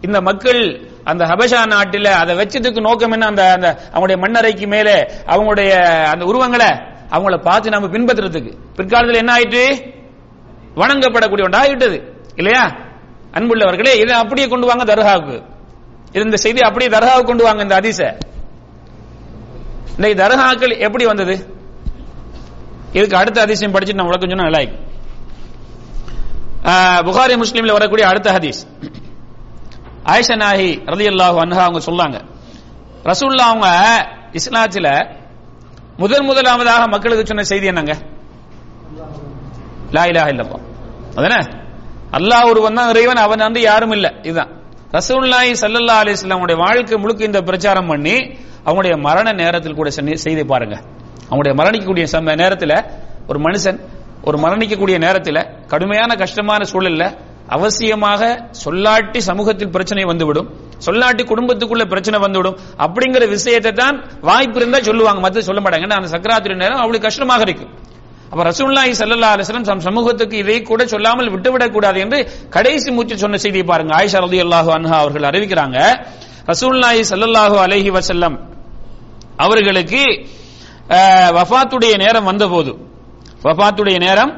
இந்த 0.00 0.20
மக்கள் 0.20 0.88
அந்த 1.04 1.24
ஹபஷா 1.24 1.64
நாட்டில 1.66 2.04
அதை 2.04 2.36
வச்சதுக்கு 2.36 2.80
நோக்கம் 2.80 3.10
என்ன? 3.10 3.26
அந்த 3.26 3.52
அந்த 3.52 3.78
அவங்களுடைய 3.92 4.20
மண்ணறைக்கு 4.20 4.66
மேலே 4.66 4.94
அவங்களுடைய 5.26 5.70
அந்த 6.04 6.24
உருவங்களை 6.24 6.66
அவங்கள 7.10 7.42
பார்த்து 7.42 7.70
நம்ம 7.70 7.86
பின்பற்றுறதுக்கு. 7.86 8.52
பிற்காலத்தில் 8.76 9.18
என்ன 9.18 9.34
ஆயிட்டு? 9.34 9.92
வணங்கப்படக்கூடிய 10.76 11.44
ஒன்றா 11.44 11.64
ஆகிட்டது 11.64 12.02
இல்லையா? 12.36 12.76
அன்புள்ளவர்களே 13.32 13.94
இதை 13.94 14.10
அப்படியே 14.10 14.48
கொண்டு 14.48 14.66
வாங்க 14.66 14.84
தர்காவுக்கு. 14.84 15.42
இந்த 16.14 16.38
செய்தி 16.44 16.60
அப்படியே 16.68 16.88
தர்காவுக்கு 16.94 17.30
கொண்டு 17.30 17.44
வாங்க 17.46 17.62
இந்த 17.66 17.76
அதிச 17.80 18.00
இந்த 19.96 20.08
தர்காக்கள் 20.22 20.74
எப்படி 20.86 21.04
வந்தது? 21.04 21.34
இதுக்கு 22.94 23.16
அடுத்த 23.16 23.38
அதிசயம் 23.46 23.74
படிச்சுட்டு 23.74 24.00
நான் 24.00 24.10
உலகம் 24.10 24.32
சொன்னா 24.32 24.48
நல்லா 24.48 24.62
ஆஹ், 26.72 27.00
புகாரி 27.06 27.34
முஸ்லீம்ல 27.42 27.72
வரக்கூடிய 27.76 28.04
அடுத்த 28.08 28.28
ஹதீஸ். 28.34 28.60
ஆயிஷா 30.12 30.34
நாஹி 30.42 30.68
ரதி 30.92 31.06
அல்லாஹு 31.12 31.38
அன்ஹா 31.44 31.62
அவங்க 31.66 31.80
சொல்லாங்க. 31.88 32.18
ரசூல்லா 33.10 33.46
அவங்க 33.50 33.68
இஸ்லாத்துல 34.38 34.88
முதன் 35.98 36.26
முதலாவதாக 36.26 36.82
மக்களுக்கு 36.94 37.24
சொன்ன 37.26 37.44
செய்தி 37.44 37.66
என்னங்க? 37.72 37.94
லா 39.96 40.02
இலாஹ 40.10 40.28
இல்லப்பா 40.34 40.58
அதானே? 41.18 41.40
அல்லாஹ் 42.18 42.48
ஒருவன் 42.50 42.78
தான் 42.78 42.90
இறைவன் 42.90 43.22
அவன் 43.24 43.46
வந்து 43.46 43.60
யாரும் 43.62 43.94
இல்லை. 43.96 44.10
இதுதான். 44.22 44.52
ரசூல்லாய் 44.96 45.50
சல்லல்லா 45.60 45.94
அலைஹி 46.02 46.14
வஸல்லமுடைய 46.16 46.56
வாழ்க்கை 46.56 46.96
முழுக்க 47.02 47.24
இந்த 47.24 47.40
பிரச்சாரம் 47.42 47.86
பண்ணி 47.86 48.14
அவங்களுடைய 48.66 48.94
மரண 49.06 49.28
நேரத்தில் 49.32 49.78
கூட 49.78 49.90
செய்து 50.24 50.42
பாருங்க. 50.46 50.76
அவங்களுடைய 51.28 51.54
மரணிக்கக்கூடிய 51.60 52.04
சம 52.14 52.34
நேரத்தில் 52.34 52.74
ஒரு 53.26 53.38
மனுஷன் 53.46 53.78
ஒரு 54.22 54.38
மரணிக்கக்கூடிய 54.38 54.98
நேரத்தில் 54.98 55.40
கடுமையான 55.66 56.16
கஷ்டமான 56.22 56.64
சூழல்ல 56.72 57.04
அவசியமாக 57.56 58.22
சொல்லாட்டி 58.64 59.20
சமூகத்தில் 59.28 59.72
பிரச்சனை 59.76 60.04
வந்துவிடும். 60.04 60.50
சொல்லாட்டி 60.86 61.24
குடும்பத்துக்குள்ள 61.32 61.84
பிரச்சனை 61.84 62.20
வந்துவிடும். 62.20 62.58
அப்படிங்கிற 62.78 63.28
விஷயத்தை 63.28 63.72
தான் 63.72 63.96
வாய்ப்பு 64.20 64.60
இருந்தா 64.60 64.80
சொல்லுவாங்க. 64.90 65.20
மத்த 65.28 65.46
சொல்ல 65.48 65.60
மாட்டாங்க. 65.60 65.86
ஏன்னா 65.88 65.98
அந்த 66.00 66.10
சக்கராத்திரி 66.16 66.56
நேரம் 66.64 66.82
அவ்வளவு 66.84 67.06
கஷ்டமாக 67.08 67.42
இருக்கும். 67.48 67.72
அப்ப 68.32 68.42
ரசூல்லாஹி 68.50 68.92
ஸல்லல்லாஹு 69.00 69.32
அலைஹி 69.34 69.44
வஸல்லம் 69.46 69.66
தம் 69.70 69.82
சமூகத்துக்கு 69.88 70.36
இதை 70.42 70.58
கூட 70.70 70.82
சொல்லாமல் 70.92 71.32
விட்டுவிடக் 71.34 71.74
கூடாது 71.74 71.98
என்று 72.04 72.18
கடைசி 72.54 72.88
மூச்சு 72.96 73.14
சொன்ன 73.22 73.38
செய்தியை 73.44 73.64
பாருங்க. 73.70 73.92
ஆயிஷா 73.98 74.20
ரலியல்லாஹு 74.26 74.70
அன்ஹா 74.76 74.96
அவர்கள் 75.02 75.28
அறிவிக்கிறாங்க. 75.30 75.78
ரசூல்லாஹி 76.52 77.02
சல்லல்லாஹு 77.10 77.56
அலைஹி 77.64 77.90
வஸல்லம் 77.96 78.36
அவர்களுக்கு 79.44 80.02
வஃபாத்துடைய 81.36 81.94
நேரம் 82.04 82.26
வந்தபோது 82.30 82.72
வஃபாத்துடைய 83.44 83.98
நேரம் 84.06 84.32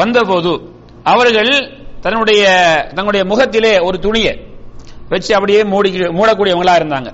வந்தபோது 0.00 0.52
அவர்கள் 1.12 1.52
தன்னுடைய 2.04 2.42
தங்களுடைய 2.96 3.22
முகத்திலே 3.32 3.74
ஒரு 3.88 3.96
துணியை 4.06 4.34
வச்சு 5.12 5.30
அப்படியே 5.36 5.60
மூடி 5.72 5.88
மூடக்கூடியவங்களா 6.18 6.74
இருந்தாங்க. 6.80 7.10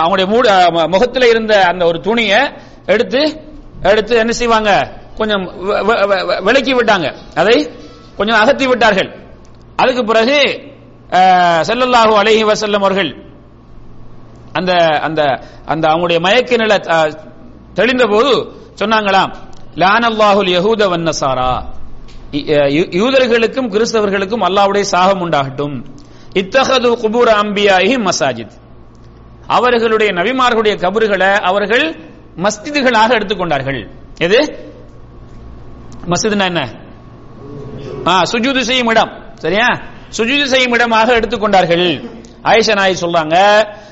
அவங்களுடைய 0.00 0.26
மூட 0.34 0.46
முகத்தில் 0.94 1.30
இருந்த 1.32 1.52
அந்த 1.70 1.82
ஒரு 1.90 1.98
துணியை 2.08 2.40
எடுத்து 2.88 3.20
எடுத்து 3.82 4.14
என்ன 4.18 4.32
செய்வாங்க? 4.32 4.70
கொஞ்சம் 5.18 5.44
விலக்கி 6.44 6.72
விட்டாங்க. 6.74 7.06
அதை 7.36 7.56
கொஞ்சம் 8.16 8.40
அகத்தி 8.40 8.66
விட்டார்கள். 8.66 9.10
அதுக்கு 9.76 10.04
பிறகு 10.04 10.38
அஹ், 11.10 11.62
ஸல்லல்லாஹு 11.68 12.14
அலைஹி 12.20 12.44
வஸல்லம் 12.44 12.82
அவர்கள் 12.82 13.10
அந்த 14.52 14.72
அந்த 15.02 15.20
அந்த 15.66 15.84
அவங்களுடைய 15.88 16.20
மயக்க 16.20 16.56
நிலை 16.56 16.76
தெளிந்த 17.74 18.04
போது 18.06 18.32
சொன்னாங்களாம் 18.80 19.32
லானல்லாஹுல் 19.76 20.50
யஹூத 20.56 20.82
வன்னசாரா 20.92 21.50
யூதர்களுக்கும் 22.98 23.70
கிறிஸ்தவர்களுக்கும் 23.72 24.44
அல்லாவுடைய 24.48 24.84
சாகம் 24.92 25.22
உண்டாகட்டும். 25.24 25.76
இத்தகது 26.34 26.88
குபூர் 27.02 27.30
அம்பியாஹி 27.42 27.94
மசாஜித். 28.06 28.54
அவர்களுடைய 29.48 30.10
நபிமார்களுடைய 30.12 30.74
கபறுகளை 30.84 31.30
அவர்கள் 31.42 31.84
மஸ்ஜிதுகளாக 32.42 33.10
எடுத்துக்கொண்டார்கள். 33.10 33.90
எது? 34.18 34.58
மஸ்ஜிதுனா 36.06 36.44
என்ன? 36.44 36.74
ஆ 38.06 38.22
சுஜூது 38.22 38.60
செய்யும் 38.60 38.86
இடம். 38.86 39.32
சரியா? 39.34 39.66
சுஜூது 40.18 40.44
செய்யும் 40.44 40.72
இடமாக 40.72 41.18
எடுத்துக்கொண்டார்கள். 41.18 42.10
ஆயிஷா 42.42 42.74
நாய் 42.74 42.96
சொல்றாங்க 43.00 43.36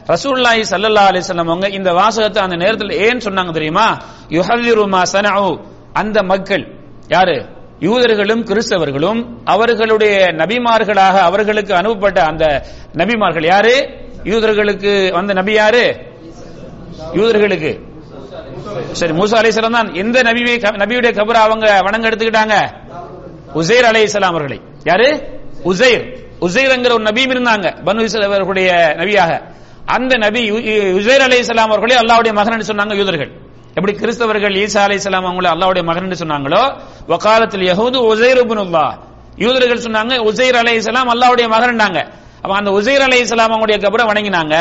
ரசூல்லாய் 0.07 0.65
சல்லல்லா 0.71 1.05
அலைஹி 1.11 1.37
அவங்க 1.37 1.69
இந்த 1.69 1.93
வாசகத்தை 1.93 2.43
அந்த 2.43 2.57
நேரத்தில் 2.57 2.91
ஏன் 2.91 3.19
சொன்னாங்க 3.19 3.53
தெரியுமா? 3.53 3.99
யுஹல்லிருமா 4.29 5.03
மா 5.27 5.57
அந்த 5.93 6.23
மக்கள் 6.23 6.79
யாரு? 7.09 7.47
யூதர்களும் 7.81 8.43
கிறிஸ்தவர்களும் 8.43 9.27
அவர்களுடைய 9.45 10.19
நபிமார்களாக 10.19 11.19
அவர்களுக்கு 11.19 11.75
அனுப்பப்பட்ட 11.75 12.23
அந்த 12.23 12.67
நபிமார்கள் 12.95 13.47
யாரு? 13.47 13.91
யூதர்களுக்கு 14.25 15.13
வந்த 15.13 15.33
நபி 15.33 15.53
யாரு? 15.53 15.97
யூதர்களுக்கு. 17.13 17.95
சரி 19.01 19.13
மூசா 19.13 19.37
அலை 19.41 19.51
தான் 19.51 19.95
எந்த 20.03 20.23
நபியை 20.23 20.55
நபியுடைய 20.83 21.11
கபரை 21.19 21.41
அவங்க 21.47 21.67
வணங்க 21.87 22.09
எடுத்துக்கிட்டாங்க? 22.11 22.57
உசைர் 23.61 23.87
அலைஹிஸ்ஸலாம் 23.91 24.33
அவர்களை. 24.35 24.59
யாரு? 24.85 25.09
உசைர். 25.71 26.05
உசைர்ங்கிற 26.47 26.93
ஒரு 26.97 27.05
நபியும் 27.09 27.33
இருந்தாங்க 27.35 27.67
பனு 27.87 28.09
அவர்களுடைய 28.27 28.71
நபியாக. 29.01 29.33
அந்த 29.97 30.13
நபி 30.17 30.51
உசைர் 30.99 31.25
அலை 31.27 31.39
இஸ்லாம் 31.39 31.71
அவர்களே 31.71 31.97
அல்லாவுடைய 32.03 32.33
மகன் 32.39 32.69
சொன்னாங்க 32.71 32.95
யூதர்கள். 33.01 33.31
எப்படி 33.75 33.93
கிறிஸ்தவர்கள் 34.03 34.55
ஈசா 34.65 34.83
அலை 34.87 34.97
இஸ்லாம் 34.97 35.27
அவங்கள 35.29 35.49
அல்லாவுடைய 35.55 35.85
மகன் 35.85 36.21
சொன்னாங்களோ? 36.23 36.63
வக்காலத்தில் 37.13 37.65
யகுது 37.71 37.99
உசைர் 38.13 38.41
இப்னுல்லாஹ் 38.43 38.95
யூதர்கள் 39.37 39.85
சொன்னாங்க 39.87 40.15
உசைர் 40.31 40.57
அலை 40.57 40.75
இஸ்லாம் 40.75 41.11
அல்லாவுடைய 41.15 41.47
மகன்டாங்க 41.55 41.99
அப்ப 42.43 42.57
அந்த 42.57 42.71
உசைர் 42.71 43.05
அலை 43.07 43.21
இஸ்லாம் 43.21 43.53
அவங்களுடைய 43.53 43.79
கபரை 43.85 44.05
வணங்கினாங்க. 44.11 44.55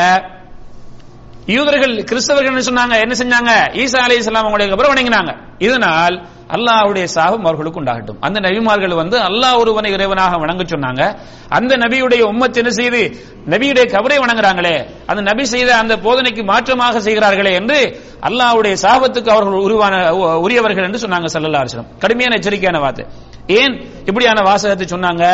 யூதர்கள் 1.46 2.04
கிறிஸ்தவர்கள் 2.04 2.58
சொன்னாங்க? 2.58 2.94
என்ன 3.00 3.14
செஞ்சாங்க? 3.18 3.50
ஈசா 3.76 3.96
அலி 3.96 4.16
இஸ்லாம் 4.16 4.44
அவங்களுடைய 4.44 4.72
கபரை 4.72 4.88
வணங்கினாங்க. 4.92 5.32
இதனால் 5.58 6.28
அல்லாஹ்வுடைய 6.48 7.04
சாபம் 7.04 7.44
அவர்களுக்கு 7.44 7.82
உண்டாகட்டும். 7.82 8.16
அந்த 8.20 8.40
நபிமார்கள் 8.40 8.94
வந்து 8.94 9.18
அல்லாஹ் 9.18 9.58
ஒருவனை 9.58 9.94
இறைவனாக 9.94 10.38
வணங்க 10.38 10.62
சொன்னாங்க. 10.62 11.16
அந்த 11.48 11.76
நபியுடைய 11.76 12.22
உம்மத் 12.22 12.56
என்ன 12.56 12.70
செய்து 12.70 13.00
நபியுடைய 13.46 13.84
கபரை 13.90 14.18
வணங்குறாங்களே 14.18 14.86
அந்த 15.06 15.22
நபி 15.22 15.44
செய்த 15.44 15.76
அந்த 15.76 15.96
போதனைக்கு 15.96 16.44
மாற்றமாக 16.44 16.98
செய்கிறார்களே 16.98 17.54
என்று 17.54 18.00
அல்லாஹ்வுடைய 18.22 18.76
சாபத்துக்கு 18.82 19.28
அவர்கள் 19.28 19.52
உருவான 19.52 20.14
உ- 20.14 20.40
உரியவர்கள் 20.40 20.84
என்று 20.84 21.08
சொன்னாங்க 21.08 21.24
சல்லல்லா 21.32 21.64
அலைஹி 21.64 21.98
கடுமையான 21.98 22.36
எச்சரிக்கையான 22.36 22.80
வார்த்தை. 22.80 23.06
ஏன் 23.46 23.80
இப்படியான 24.04 24.40
வாசகத்தை 24.42 24.98
சொன்னாங்க? 24.98 25.24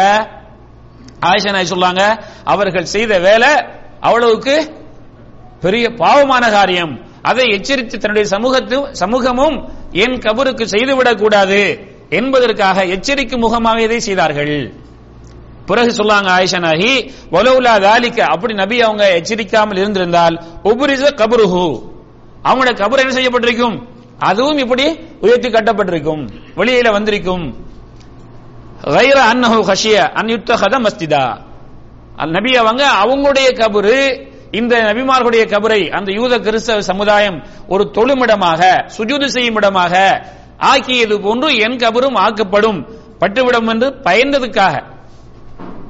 ஆயிஷா 1.21 1.53
நாய் 1.53 1.71
சொல்லாங்க 1.71 2.23
அவர்கள் 2.45 2.85
செய்த 2.85 3.19
வேலை 3.19 3.49
அவ்வளவுக்கு 4.01 4.81
பெரிய 5.64 5.86
பாவமான 6.00 6.46
காரியம் 6.52 6.94
அதை 7.30 7.46
எச்சரித்து 7.54 7.96
தன்னுடைய 7.98 8.26
சமூகத்து 8.34 8.78
சமூகமும் 9.02 9.56
என் 10.04 10.18
கபருக்கு 10.26 10.66
செய்துவிடக் 10.74 11.22
கூடாது 11.22 11.62
என்பதற்காக 12.18 12.86
எச்சரிக்கும் 12.96 13.44
முகமாக 13.46 13.80
இதை 13.82 14.00
செய்தார்கள் 14.02 14.56
பிறகு 15.70 15.92
சொல்லாங்க 15.98 16.30
ஆயிஷா 16.36 16.60
நாகி 16.64 16.92
வலவுலா 17.34 17.74
தாலிக்க 17.80 18.20
அப்படி 18.34 18.54
நபி 18.56 18.78
அவங்க 18.86 19.06
எச்சரிக்காமல் 19.18 19.80
இருந்திருந்தால் 19.82 20.36
உபரிச 20.70 21.10
கபருஹு 21.22 21.66
அவங்களுடைய 22.46 22.76
கபர் 22.82 23.02
என்ன 23.04 23.14
செய்யப்பட்டிருக்கும் 23.18 23.76
அதுவும் 24.28 24.60
இப்படி 24.64 24.86
உயர்த்தி 25.26 25.50
கட்டப்பட்டிருக்கும் 25.50 26.24
வெளியில 26.58 26.90
வந்திருக்கும் 26.96 27.46
غير 28.96 29.18
அன்னஹு 29.28 29.60
خشيه 29.70 30.04
அன் 30.20 30.32
யுத்தகத 30.34 30.76
மஸ்ஜிதா 30.84 31.24
அல் 32.18 32.34
நபி 32.36 32.52
அவங்க 32.62 32.84
அவங்களுடைய 33.04 33.48
கபரு 33.60 33.98
இந்த 34.53 34.77
நபிமார்களுடைய 34.77 35.45
கபரை 35.45 35.91
அந்த 35.91 36.13
யூத 36.13 36.39
கிறிஸ்தவ 36.39 36.83
சமுதாயம் 36.83 37.45
ஒரு 37.69 37.91
தொழுமிடமாக 37.95 38.85
சுஜூது 38.99 39.25
செய்யும் 39.25 39.55
இடமாக 39.55 40.23
ஆக்கியது 40.59 41.21
போன்று 41.21 41.57
என் 41.57 41.77
கபரும் 41.77 42.15
ஆக்கப்படும் 42.15 42.87
பட்டுவிடும் 43.21 43.69
என்று 43.69 43.91
பயந்ததுக்காக. 43.91 44.83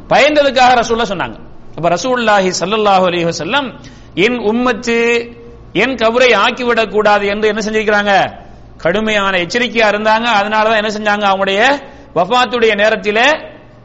பயந்ததுக்காக 0.08 0.72
ரசூல்லா 0.80 1.04
சொன்னாங்க. 1.12 1.36
அப்ப 1.76 1.88
ரசூல்லாஹி 1.88 2.52
ஸல்லல்லாஹு 2.60 3.04
அலி 3.04 3.24
வசல்லம் 3.24 3.80
என் 4.14 4.38
உம்மத்து 4.38 4.98
என் 5.72 5.94
கபரை 5.94 6.36
ஆக்கிவிடக் 6.36 6.90
கூடாது 6.90 7.26
என்று 7.26 7.48
என்ன 7.48 7.60
செஞ்சிருக்கிறாங்க? 7.66 8.40
கடுமையான 8.76 9.38
எச்சரிக்கையா 9.38 9.88
இருந்தாங்க. 9.92 10.26
அதனாலதான் 10.40 10.84
என்ன 10.84 10.90
செஞ்சாங்க? 10.98 11.20
அவங்களுடைய 11.20 11.62
வஃபாத்துடைய 12.14 12.74
நேரத்திலே 12.74 13.26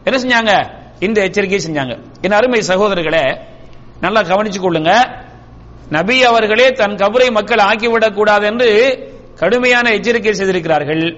என்ன 0.03 0.17
செஞ்சாங்க? 0.23 0.69
இந்த 0.99 1.21
எச்சரிக்கையை 1.23 1.59
செஞ்சாங்க. 1.67 1.99
என் 2.21 2.31
அருமை 2.31 2.61
சகோதரர்களே 2.67 3.55
நல்லா 4.01 4.21
கவனிச்சு 4.21 4.62
கொள்ளுங்க. 4.62 5.03
நபி 5.89 6.23
அவர்களே 6.23 6.71
தன் 6.71 6.95
கபரை 6.95 7.31
மக்கள் 7.31 7.57
ஆக்கிவிடக் 7.57 8.13
கூடாது 8.13 8.45
என்று 8.45 8.99
கடுமையான 9.36 9.91
எச்சரிக்கை 9.91 10.33
செய்திருக்கிறார்கள். 10.33 11.17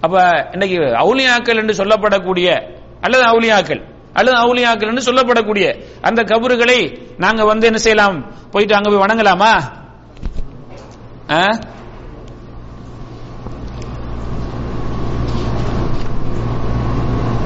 அப்ப 0.00 0.48
இன்னைக்கு 0.52 0.78
அவுலியாக்கள் 0.78 1.56
என்று 1.56 1.84
சொல்லப்படக்கூடிய 1.84 2.74
அல்லது 3.00 3.22
அவுலியாக்கள் 3.22 3.94
அல்லது 4.12 4.36
அவுலியாக்கள் 4.36 4.96
என்று 4.96 5.12
சொல்லப்படக்கூடிய 5.12 5.84
அந்த 6.00 6.22
கபறுகளை 6.22 6.98
நாங்க 7.16 7.44
வந்து 7.44 7.66
என்ன 7.66 7.78
செய்யலாம்? 7.78 8.34
போயிட்டு 8.50 8.74
அங்க 8.74 8.90
போய் 8.90 8.98
வணங்கலாமா? 8.98 9.62
ஆ? 11.30 11.58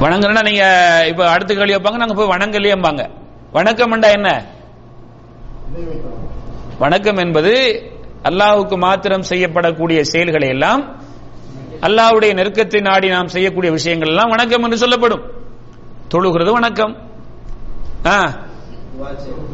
வணங்குறேன்னா 0.01 0.43
நீங்க 0.43 1.05
இப்ப 1.09 1.31
அடுத்த 1.31 1.55
கேள்வி 1.55 1.75
வைப்பாங்க 1.75 1.97
நாங்க 1.97 2.15
போய் 2.15 2.29
வணங்கலையேம்பாங்க. 2.29 3.11
வணக்கம்ண்டா 3.53 4.11
என்ன? 4.11 4.45
வணக்கம் 6.79 7.17
என்பது 7.17 7.53
அல்லாஹுக்கு 8.23 8.77
மாத்திரம் 8.77 9.23
செய்யப்படக்கூடிய 9.29 10.01
செயல்களை 10.01 10.49
எல்லாம் 10.49 11.03
அல்லாஹ்வுடைய 11.81 12.33
நெருக்கத்தை 12.35 12.81
நாடி 12.81 13.09
நாம் 13.09 13.29
செய்யக்கூடிய 13.29 13.73
விஷயங்கள் 13.73 14.09
எல்லாம் 14.09 14.29
வணக்கம் 14.29 14.63
என்று 14.63 14.79
சொல்லப்படும். 14.79 15.23
தொழுகிறது 16.15 16.53
வணக்கம். 16.53 16.97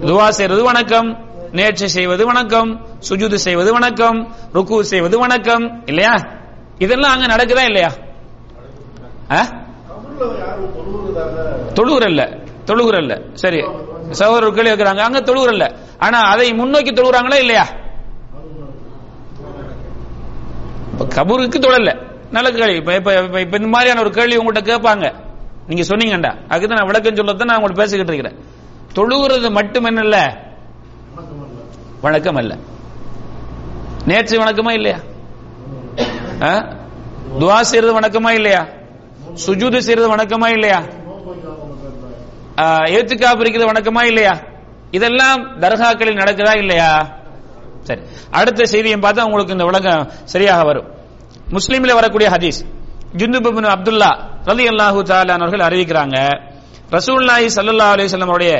துவா 0.00 0.28
செய்வது 0.28 0.64
வணக்கம். 0.64 1.08
நேற்று 1.52 1.88
செய்வது 1.88 2.26
வணக்கம். 2.26 2.86
சுஜூது 3.08 3.34
செய்வது 3.34 3.72
வணக்கம். 3.72 4.34
ருக்கு 4.52 4.84
செய்வது 4.84 5.18
வணக்கம். 5.18 5.82
இல்லையா? 5.86 6.14
இதெல்லாம் 6.78 7.12
அங்க 7.12 7.26
நடக்குதா 7.36 7.64
இல்லையா? 7.64 7.92
தொழுகிற 11.74 12.08
இல்லை 12.08 12.26
தொழுகிறல்ல. 12.66 13.20
தொழுகிறல்ல 13.20 13.34
சரி 13.34 13.64
சகோதரர்கள் 14.10 14.76
இருக்கிறாங்க 14.76 14.98
அங்க 14.98 15.20
தொழுகிறல்ல. 15.20 15.76
ஆனா 15.98 16.20
அதை 16.20 16.54
முன்னோக்கி 16.54 16.90
தொழுகிறாங்களா 16.90 17.34
இல்லையா? 17.34 17.66
கபூருக்கு 20.98 21.58
தொழல. 21.58 21.98
நல்ல 22.30 22.50
கேள்வி. 22.50 22.74
இப்ப 22.74 22.94
இப்ப 22.94 23.14
இப்ப- 23.20 23.40
இந்த 23.40 23.68
மாதிரியான 23.68 24.00
ஒரு 24.00 24.10
கேள்வி 24.10 24.36
உங்கள்கிட்ட 24.36 24.64
கேட்பாங்க. 24.64 25.14
நீங்க 25.66 25.96
சொன்னீங்கடா 25.96 26.34
அதுக்கு 26.48 26.74
நான் 26.74 26.86
விளக்கம் 26.86 27.14
சொல்லத்தான் 27.14 27.46
நான் 27.46 27.56
உங்களுக்கு 27.56 27.82
பேசிக்கிட்டு 27.82 28.12
இருக்கிறேன். 28.12 28.44
தொழுகிறது 28.94 29.50
மட்டும் 29.50 29.84
என்னல்ல 29.84 29.90
வணக்கம் 29.90 31.42
அல்ல 31.42 31.58
வணக்கம் 32.00 32.34
அல்ல 32.34 32.56
நேற்று 34.06 34.38
வணக்கமா 34.38 34.70
இல்லையா? 34.70 34.98
ஆ? 36.42 36.68
துவா 37.38 37.60
செய்யறது 37.60 38.00
வணக்கமா 38.00 38.30
இல்லையா? 38.30 38.66
சுஜூது 39.46 39.78
செய்யறது 39.78 40.16
வணக்கமா 40.16 40.48
இல்லையா? 40.48 40.82
ஏத்துக்காப்பு 42.96 43.42
இருக்கிறது 43.42 43.70
வணக்கமா 43.72 44.02
இல்லையா? 44.10 44.34
இதெல்லாம் 44.96 45.40
தர்காக்களில் 45.62 46.20
நடக்குதா 46.22 46.52
இல்லையா? 46.62 46.90
சரி 47.88 48.02
அடுத்த 48.38 48.66
செய்தியை 48.72 48.98
பார்த்தா 49.04 49.26
உங்களுக்கு 49.28 49.56
இந்த 49.56 49.66
விளக்கம் 49.70 50.06
சரியாக 50.32 50.62
வரும். 50.68 50.88
முஸ்லீம்ல 51.56 51.94
வரக்கூடிய 52.00 52.28
ஹதீஸ் 52.34 52.60
ஜுந்துபின் 53.20 53.68
அப்துல்லா 53.74 54.10
ரலி 54.50 54.64
அல்லாஹு 54.72 55.00
அவர்கள் 55.36 55.66
அறிவிக்கிறாங்க 55.68 56.16
ரசூல்லாஹி 56.96 57.46
சல்லா 57.58 57.86
அலிசல்லம் 57.94 58.32
அவருடைய 58.32 58.54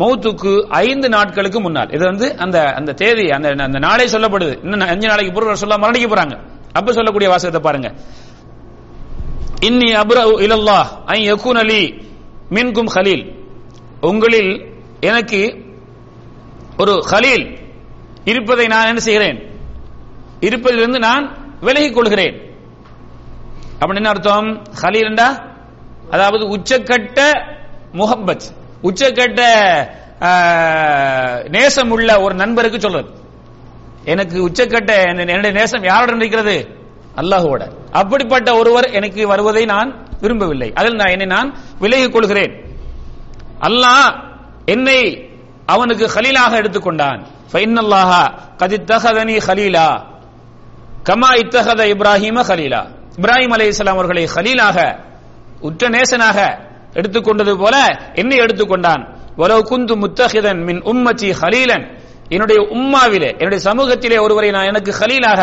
மௌத்துக்கு 0.00 0.52
ஐந்து 0.86 1.08
நாட்களுக்கு 1.16 1.58
முன்னால் 1.66 1.92
இது 1.96 2.04
வந்து 2.10 2.26
அந்த 2.44 2.56
அந்த 2.78 2.90
தேதி 3.02 3.24
அந்த 3.36 3.48
அந்த 3.68 3.78
நாளே 3.86 4.06
சொல்லப்படுது. 4.14 4.54
இன்னும் 4.64 4.88
அஞ்சு 4.94 5.06
நாளைக்கு 5.10 5.32
பிறகு 5.36 5.54
ரசூல்லா 5.54 5.78
மரணிக்க 5.84 6.06
போறாங்க. 6.12 6.34
அப்ப 6.78 6.92
சொல்லக்கூடிய 6.92 7.28
வாசகத்தை 7.32 7.62
பாருங்க. 7.68 7.88
இன்னி 9.68 9.88
அபுர 10.02 10.18
இலல்லா 10.46 10.78
ஐ 11.16 11.18
யகுன் 11.30 11.60
அலி 11.62 11.82
மின்கும் 12.50 12.90
ஹலீல். 12.94 13.24
உங்களில் 14.00 14.66
எனக்கு 15.00 15.64
ஒரு 16.78 16.92
ஹலீல் 17.10 17.58
இருப்பதை 18.24 18.66
நான் 18.66 18.86
என்ன 18.86 19.00
செய்கிறேன்? 19.00 19.38
இருப்பதிலிருந்து 20.40 20.98
நான் 20.98 21.54
விலகிக் 21.60 21.94
கொள்கிறேன். 21.94 22.36
அப்படின்னு 23.80 23.94
என்ன 23.94 24.08
அர்த்தம்? 24.08 24.62
ஹலீல்ண்டா 24.82 25.28
அதாவது 26.10 26.44
உச்சக்கட்ட 26.56 27.20
முஹப்பத். 27.92 28.46
உச்சக்கட்ட 28.82 29.42
நேசம் 31.48 31.90
உள்ள 31.90 32.20
ஒரு 32.20 32.34
நண்பருக்கு 32.34 32.80
சொல்றது. 32.80 33.10
எனக்கு 34.04 34.48
உச்சக்கட்ட 34.48 35.02
என்னுடைய 35.02 35.50
நேசம் 35.50 35.82
யாருடன் 35.82 36.18
இருக்கிறது 36.18 36.68
அல்லாஹுவோட. 37.16 37.72
அப்படிப்பட்ட 37.92 38.54
ஒருவர் 38.56 38.84
எனக்கு 38.84 39.26
வருவதை 39.26 39.64
நான் 39.64 40.06
விரும்பவில்லை. 40.20 40.72
அதில் 40.74 40.94
நான் 40.94 41.10
என்னை 41.10 41.26
நான் 41.26 41.54
விலகிக் 41.78 42.12
கொள்கிறேன். 42.12 42.78
அல்லாஹ் 43.60 44.22
என்னை 44.64 45.30
அவனுக்கு 45.66 46.06
ஹலீலாக 46.06 46.56
எடுத்துக்கொண்டான். 46.56 47.26
ஃபைன்னல்லாஹ 47.52 48.38
கத் 48.58 48.72
இத்தகதனி 48.72 49.40
ஹலீலா. 49.46 50.14
கமா 51.08 51.34
இத்தகத 51.34 51.82
இப்ராஹிம 51.84 52.40
ஹலீலா. 52.40 52.86
இப்ராஹிம் 53.20 53.52
அலைஹிஸ்ஸலாம் 53.56 53.88
அவர்களை 53.88 54.28
ஹலீலாக 54.34 55.04
உற்ற 55.60 55.88
நேசனாக 55.88 56.58
எடுத்துக்கொண்டது 56.92 57.58
போல 57.58 58.00
என்னை 58.14 58.38
எடுத்துக்கொண்டான். 58.38 59.14
வலவு 59.36 59.60
குந்து 59.60 59.96
முத்தஹிதன் 59.96 60.64
மின் 60.64 60.82
உம்மச்சி 60.82 61.30
ஹலீலன். 61.30 62.05
என்னுடைய 62.34 62.58
உம்மாவிலே 62.76 63.30
என்னுடைய 63.40 63.60
சமூகத்திலே 63.68 64.18
ஒருவரை 64.26 64.50
நான் 64.56 64.70
எனக்கு 64.72 64.92
கலீலாக 65.00 65.40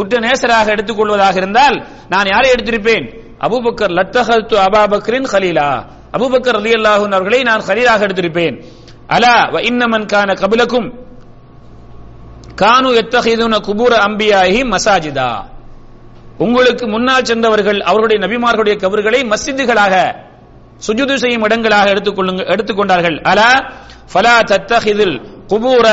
உற்ற 0.00 0.14
நேசராக 0.26 0.66
எடுத்துக்கொள்வதாக 0.74 1.36
இருந்தால் 1.42 1.76
நான் 2.12 2.30
யாரை 2.32 2.48
எடுத்திருப்பேன்? 2.54 3.06
அபூபக்கர் 3.46 3.92
லத்தஹத்து 3.98 4.54
அபாபக்ரின் 4.66 5.28
ஹலீலா 5.32 5.68
அபுபக்கர் 6.16 6.58
அலி 6.60 6.72
அல்லாஹூன் 6.78 7.14
அவர்களை 7.16 7.40
நான் 7.50 7.66
கலீலாக 7.68 8.00
எடுத்திருப்பேன். 8.06 8.56
அலா 9.16 9.34
வ 9.54 9.56
இன்னமன் 9.70 10.06
கான 10.12 10.30
கபிலக்கும் 10.42 10.88
கானு 12.62 12.90
எத்தகைதுன 13.00 13.54
குபூர 13.68 13.92
அம்பியாகி 14.06 14.60
மசாஜிதா. 14.74 15.30
உங்களுக்கு 16.44 16.84
முன்னால் 16.94 17.28
சென்றவர்கள் 17.30 17.80
அவருடைய 17.90 18.18
நபிமார்களுடைய 18.24 18.76
கபர்களை 18.84 19.20
மஸ்ஜிதுகளாக 19.32 19.94
சுஜுது 20.86 21.14
செய்யும் 21.22 21.44
இடங்களாக 21.46 21.86
எடுத்துக்கொள்ளுங்க 21.94 22.42
எடுத்துக்கொண்டார்கள். 22.54 23.16
அலா 23.30 23.50
ஃபலா 24.12 24.36
தத்தஹிதுல் 24.50 25.16
குபூர 25.52 25.86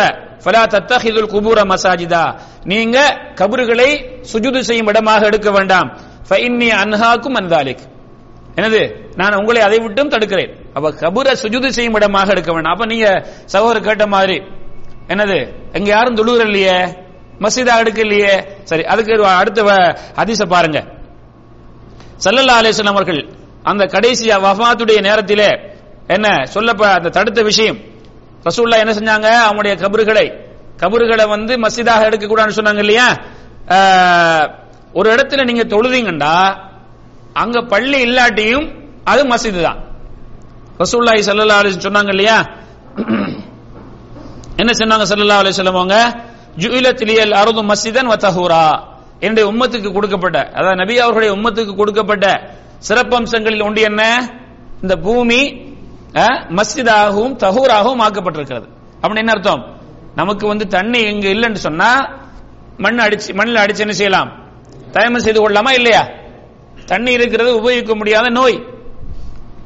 ஃபலா 0.43 0.61
தத்தஹிதுல் 0.73 1.29
குபூர 1.33 1.59
மசாஜிதா 1.71 2.23
நீங்க 2.63 2.97
கபறுகளை 3.35 3.89
சுஜுது 4.31 4.59
செய்யும் 4.59 4.87
இடமாக 4.87 5.25
எடுக்க 5.25 5.51
வேண்டாம். 5.51 5.89
ஃபஇன்னி 6.29 6.69
அன்ஹாக்கும் 6.81 7.37
அன்தாலிக் 7.39 7.83
என்னது? 8.55 8.81
நான் 9.15 9.35
உங்களை 9.35 9.61
அதை 9.61 9.79
விட்டும் 9.79 10.09
தடுக்கிறேன். 10.09 10.51
அப்ப 10.73 10.91
கபூர 11.03 11.35
சுஜுது 11.43 11.67
செய்யும் 11.67 11.93
இடமாக 11.93 12.31
எடுக்க 12.31 12.51
வேண்டாம். 12.53 12.73
அப்ப 12.73 12.85
நீங்க 12.85 13.07
சகோதரர் 13.45 13.87
கேட்ட 13.87 14.07
மாதிரி 14.07 14.37
என்னது? 15.07 15.39
எங்க 15.73 15.89
யாரும் 15.89 16.17
துழுகிற 16.19 16.45
இல்லையே? 16.49 16.77
மசீதா 17.43 17.73
எடுக்கலையே 17.83 18.33
சரி 18.63 18.83
அதுக்கு 18.83 19.25
அடுத்த 19.25 19.61
அதிச 20.23 20.45
பாருங்க. 20.55 20.79
சல்லல்லா 22.23 22.57
அலிஸ்லாம் 22.61 22.95
அவர்கள் 22.97 23.21
அந்த 23.71 23.83
கடைசி 23.85 24.29
வஃபாத்துடைய 24.45 24.99
நேரத்திலே 25.07 25.49
என்ன 26.07 26.27
சொல்லப்ப 26.53 26.83
அந்த 26.97 27.09
தடுத்த 27.09 27.41
விஷயம் 27.41 27.79
ரசூல்லா 28.45 28.77
என்ன 28.77 28.93
செஞ்சாங்க 28.93 29.29
அவங்களுடைய 29.45 29.75
கபறுகளை 29.83 30.25
கபறுகளை 30.79 31.27
வந்து 31.27 31.53
மசிதாக 31.57 32.05
எடுக்க 32.05 32.25
கூடாதுன்னு 32.27 32.57
சொன்னாங்க 32.57 32.77
இல்லையா? 32.77 33.07
ஒரு 34.93 35.07
இடத்துல 35.15 35.43
நீங்க 35.43 35.63
தொழுதீங்கண்டா 35.63 36.33
அங்க 37.33 37.61
பள்ளி 37.63 37.99
இல்லாட்டியும் 38.07 38.65
அது 39.03 39.25
மசிது 39.25 39.61
தான். 39.61 39.79
ரசூல்லாய் 40.77 41.23
சல்லா 41.27 41.57
அலி 41.61 41.71
சொன்னாங்க 41.79 42.09
இல்லையா? 42.09 42.37
என்ன 44.57 44.71
சொன்னாங்க 44.73 45.05
சல்லா 45.11 45.37
அலி 45.37 45.51
சொல்லுவாங்க 45.51 45.95
அவங்க? 45.95 45.97
ஜுஇலத் 46.57 47.03
அருது 47.03 47.33
அர்து 47.33 47.61
மஸ்ஜிதன் 47.63 48.11
என்னுடைய 49.21 49.45
உம்மத்துக்கு 49.51 49.89
கொடுக்கப்பட்ட 49.91 50.37
அதாவது 50.53 50.75
நபி 50.75 50.99
அவர்களுடைய 50.99 51.31
உம்மத்துக்கு 51.37 51.75
கொடுக்கப்பட்ட 51.75 52.25
சிறப்பம்சங்களில் 52.87 53.63
ஒன்று 53.63 53.81
என்ன? 53.81 54.01
இந்த 54.81 54.95
பூமி 54.97 55.39
மஸ்ஜிதாகவும் 56.21 57.35
தஹூராகவும் 57.35 58.01
ஆக்கப்பட்டிருக்கிறது. 58.01 58.67
அப்படின்னு 59.01 59.17
என்ன 59.17 59.31
அர்த்தம்? 59.31 59.75
நமக்கு 60.15 60.47
வந்து 60.47 60.67
தண்ணி 60.67 60.99
இங்க 60.99 61.27
இல்லைன்னு 61.27 61.53
சொன்னா 61.53 62.19
மண் 62.77 62.99
அடிச்சு 62.99 63.33
மண்ணில் 63.33 63.55
அடிச்சு 63.55 63.79
என்ன 63.79 63.93
செய்யலாம்? 63.93 64.29
தயமம் 64.91 65.19
செய்து 65.19 65.41
கொள்ளலாமா 65.41 65.71
இல்லையா? 65.71 66.07
தண்ணி 66.85 67.11
இருக்கிறது 67.11 67.55
உபயோகிக்க 67.55 67.95
முடியாத 67.95 68.29
நோய். 68.29 68.63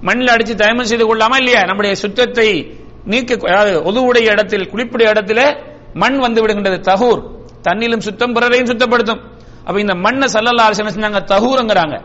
மண்ணில் 0.02 0.28
அடிச்சு 0.28 0.56
தயமம் 0.56 0.86
செய்து 0.86 1.16
கொள்ளாமா 1.16 1.38
இல்லையா? 1.38 1.64
நம்முடைய 1.64 1.96
சுத்தத்தை 1.96 2.78
நீக்க 3.04 3.38
அதாவது 3.50 3.84
ஒதுவுடைய 3.84 4.32
இடத்தில் 4.32 4.70
குளிப்புடைய 4.72 5.12
இடத்துல 5.14 5.64
மண் 5.94 6.18
வந்து 6.18 6.46
விடுகின்றது 6.46 6.80
தகூர் 6.80 7.22
தண்ணிலும் 7.64 8.00
சுத்தம் 8.00 8.34
பிறரையும் 8.34 8.68
சுத்தப்படுத்தும். 8.68 9.22
அப்ப 9.66 9.80
இந்த 9.80 9.96
மண்ணை 9.96 10.28
சல்லல்லா 10.34 10.66
அரசு 10.68 10.84
என்ன 10.84 10.94
செஞ்சாங்க? 10.94 11.22
தகூருங்கிறாங்க 11.24 12.02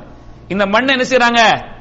இந்த 0.48 0.66
மண்ணை 0.66 0.94
என்ன 0.94 1.08
செய்யறாங்க 1.08 1.71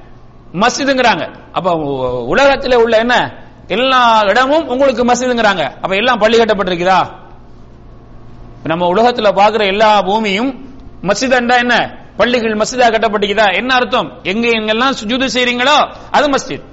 மஸ்ஜிதுங்கிறாங்க. 0.53 1.35
அப்ப 1.51 1.73
உலகத்தில் 1.73 2.71
உலகத்துல 2.71 2.75
உள்ள 2.75 2.97
என்ன? 2.97 3.33
எல்லா 3.67 4.21
இடமும் 4.21 4.67
உங்களுக்கு 4.67 5.05
மஸ்ஜிதுங்கிறாங்க. 5.05 5.63
அப்ப 5.81 5.95
எல்லாம் 5.95 6.19
பள்ளி 6.19 6.37
கட்டப்பட்டிருக்குதா? 6.37 7.09
நம்ம 8.63 8.87
உலகத்துல 8.93 9.31
பாக்குற 9.31 9.65
எல்லா 9.65 10.01
பூமியும் 10.01 10.79
மஸ்ஜிதண்டா 11.03 11.57
என்ன? 11.57 11.95
பள்ளிகள் 12.17 12.53
மஸ்ஜிதா 12.53 12.87
கட்டப்பட்டிருக்குதா? 12.87 13.55
என்ன 13.55 13.75
அர்த்தம்? 13.75 14.19
எங்க 14.23 14.47
எங்கெல்லாம் 14.47 14.93
சுஜூது 15.03 15.27
செய்றீங்களோ 15.33 15.93
அது 16.11 16.29
மஸ்ஜித். 16.29 16.63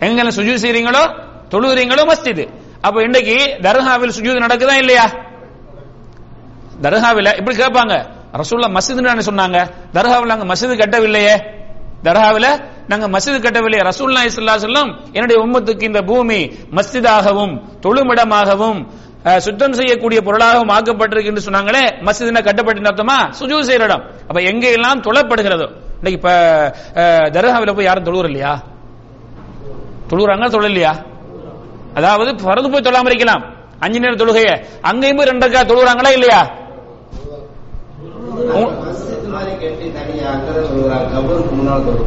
எங்கெல்லாம் 0.00 0.36
சுஜூது 0.36 0.58
செய்றீங்களோ 0.64 1.14
தொழுகிறீங்களோ 1.50 2.12
மஸ்ஜித். 2.12 2.48
அப்ப 2.80 3.02
இன்னைக்கு 3.02 3.58
தர்காவில் 3.60 4.12
சுஜூது 4.18 4.40
நடக்குதா 4.40 4.72
இல்லையா? 4.72 5.10
தர்காவில் 6.82 7.36
இப்படி 7.36 7.56
கேட்பாங்க. 7.56 8.06
ரசூல்லா 8.32 8.76
மஸ்ஜிதுன்னு 8.76 9.20
சொன்னாங்க. 9.26 9.70
தர்காவில் 9.92 10.26
நாங்க 10.26 10.44
மஸ்ஜிது 10.44 10.76
கட்டவில்லையே. 10.76 11.58
தர்காவில் 12.02 12.50
நாங்க 12.88 13.08
மஸ்ஜிது 13.08 13.38
கட்டவில்லை. 13.40 13.80
ரசூல்லா 13.80 14.20
ஸல்லல்லாஹு 14.26 14.58
சொல்லம் 14.58 14.90
என்னுடைய 15.12 15.38
உம்மத்துக்கு 15.44 15.82
இந்த 15.82 16.02
பூமி 16.02 16.38
மஸ்ஜிதாகவும் 16.74 17.54
தொழுமிடமாகவும் 17.80 18.80
சுத்தம் 19.38 19.72
செய்யக்கூடிய 19.72 20.20
பொருளாகவும் 20.20 20.68
ஆக்கப்பட்டிருக்கு 20.68 21.28
என்று 21.28 21.46
சொன்னாங்களே 21.46 21.82
மசிதின 22.02 22.42
கட்டப்பட்டு 22.42 22.90
அர்த்தமா? 22.90 23.16
சுஜூ 23.40 23.60
செய்யற 23.62 23.84
இடம். 23.84 24.04
அப்ப 24.28 24.40
எங்க 24.42 24.66
எல்லாம் 24.68 25.02
தொழப்படுகிறதோ? 25.02 25.66
இன்னைக்கு 25.98 26.18
இப்ப 26.20 26.30
அஹ், 26.94 27.74
போய் 27.74 27.84
யாரும் 27.84 28.04
தொழுவுற 28.04 28.26
இல்லையா? 28.26 28.52
தொழுகிறாங்க 30.10 30.46
தொழலையா? 30.50 30.92
அதாவது 31.94 32.30
பரது 32.44 32.70
போய் 32.70 32.86
தொழாம 32.88 33.06
இருக்கலாம். 33.06 33.42
அஞ்சு 33.80 34.00
நேரம் 34.00 34.18
தொழுகைய. 34.18 34.50
அங்கேயும் 34.82 35.16
போய் 35.16 35.30
ரெண்டக்கா 35.30 35.60
தொழுகிறாங்களா 35.64 36.10
இல்லையா? 36.12 36.40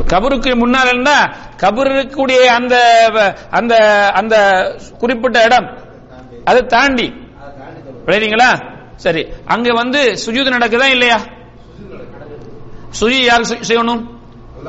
கபருக்கு 0.07 0.55
முன்னால் 0.55 0.88
என்ன 0.88 1.36
கபர் 1.57 1.89
இருக்கக்கூடிய 1.91 2.45
அந்த 2.45 2.75
அந்த 3.49 3.73
அந்த 4.13 4.36
குறிப்பிட்ட 4.99 5.43
இடம் 5.43 5.67
அதை 6.45 6.65
தாண்டி. 6.65 7.13
அதை 8.05 8.49
சரி. 8.95 9.27
அங்க 9.45 9.73
வந்து 9.73 10.17
சுஜூது 10.25 10.49
நடக்குதா 10.49 10.86
இல்லையா? 10.86 11.19
சுஜி 12.99 13.19
யார் 13.23 13.41
செய்யணும்? 13.41 14.03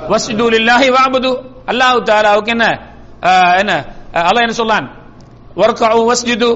வசிதூல் 0.09 0.53
இல்லாஹி 0.53 0.89
வஅபுது. 0.91 1.31
அல்லாஹு 1.67 1.99
தாலாவுக்கு 2.03 2.47
என்ன? 2.47 2.67
என்ன? 3.57 3.85
அல்லாஹ் 4.13 4.47
என்ன 4.47 4.53
சொல்லான்? 4.53 4.87
வர்கஉ 5.57 6.13
வஸ்ஜுது. 6.13 6.51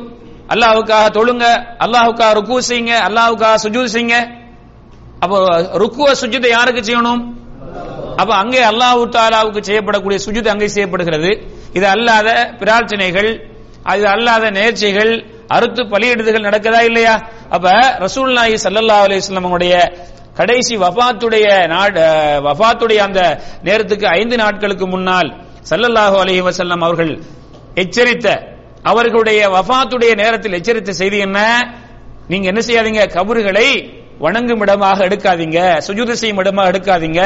அல்லாஹுக்காக 0.48 1.10
தொழுங்க. 1.10 1.44
அல்லாஹுக்காக 1.84 2.32
ருக்கு 2.32 2.62
செய்யுங்க. 2.62 2.94
அல்லாஹுக்காக 3.08 3.54
சுஜூத் 3.62 3.94
செய்யுங்க. 3.96 4.46
அப்போ 5.22 5.36
ருக்குவ 5.82 6.08
சுஜித்தை 6.22 6.50
யாருக்கு 6.56 6.82
செய்யணும்? 6.88 7.22
அப்ப 8.20 8.30
அங்கே 8.42 8.60
அல்லாஹு 8.70 9.02
தாலாவுக்கு 9.16 9.60
செய்யப்படக்கூடிய 9.68 10.18
சுஜித் 10.26 10.52
அங்கே 10.52 10.68
செய்யப்படுகிறது. 10.74 11.30
இது 11.78 11.86
அல்லாத 11.94 12.28
பிரார்த்தனைகள் 12.60 13.30
அது 13.92 14.04
அல்லாத 14.14 14.44
நேர்ச்சைகள் 14.58 15.12
அறுத்து 15.56 15.82
பலியிடுதல்கள் 15.92 16.46
நடக்குதா 16.48 16.80
இல்லையா? 16.90 17.14
அப்ப 17.54 17.66
ரசூல் 18.04 18.32
ஸல்லல்லாஹு 18.64 19.04
அலைஹி 19.06 19.20
வஸல்லம் 19.22 19.50
உடைய 19.56 19.74
கடைசி 20.40 20.74
வஃபாத்துடைய 20.84 21.46
நாடு 21.74 22.02
வஃபாத்துடைய 22.46 23.00
அந்த 23.08 23.20
நேரத்துக்கு 23.68 24.06
ஐந்து 24.18 24.36
நாட்களுக்கு 24.42 24.86
முன்னால் 24.94 25.30
சல்லல்லாஹு 25.70 26.16
அலஹி 26.22 26.42
வசல்லம் 26.48 26.82
அவர்கள் 26.86 27.12
எச்சரித்த 27.82 28.26
அவர்களுடைய 28.90 29.40
வஃபாத்துடைய 29.54 30.12
நேரத்தில் 30.22 30.56
எச்சரித்த 30.58 30.90
செய்தி 31.00 31.18
என்ன? 31.26 31.38
நீங்க 32.30 32.46
என்ன 32.52 32.60
செய்யாதீங்க? 32.68 33.02
கபறுகளை 33.16 33.68
வணங்கும் 34.20 34.62
இடமாக 34.62 35.04
எடுக்காதீங்க 35.04 35.58
சுஜூது 35.86 36.12
செய்யும் 36.12 36.38
இடமாக 36.38 36.70
எடுக்காதீங்க. 36.70 37.20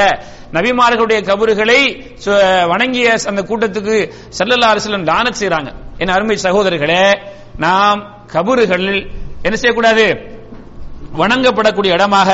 நபிமார்களுடைய 0.53 1.21
கபறுகளை 1.23 1.79
சு- 2.25 2.41
வணங்கிய 2.69 3.17
அந்த 3.27 3.43
கூட்டத்துக்கு 3.43 3.97
ஸல்லல்லாஹு 4.39 4.73
அலைஹி 4.73 5.05
தானம் 5.05 5.39
செய்யறாங்க 5.41 5.71
என் 5.99 6.09
அருமை 6.09 6.37
சகோதரர்களே 6.37 7.03
நாம் 7.57 8.01
கபறுகள் 8.27 8.87
என்ன 9.43 9.57
செய்யக்கூடாது? 9.57 10.07
வணங்கப்படக்கூடிய 11.19 11.93
இடமாக 11.93 12.31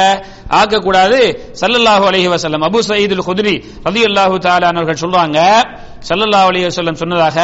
ஆக்கக்கூடாது. 0.50 1.20
சல்லல்லாஹு 1.60 2.04
அலஹி 2.06 2.28
வசல்லம் 2.28 2.62
அபு 2.62 2.78
சயீதுல் 2.88 3.24
குதிரி 3.24 3.54
ரதி 3.84 4.02
அல்லாஹு 4.04 4.36
அவர்கள் 4.72 5.02
சொல்றாங்க. 5.02 5.38
சல்லல்லாஹு 6.08 6.48
அலஹி 6.50 6.64
வசல்லம் 6.64 6.94
சொன்னதாக 6.94 7.38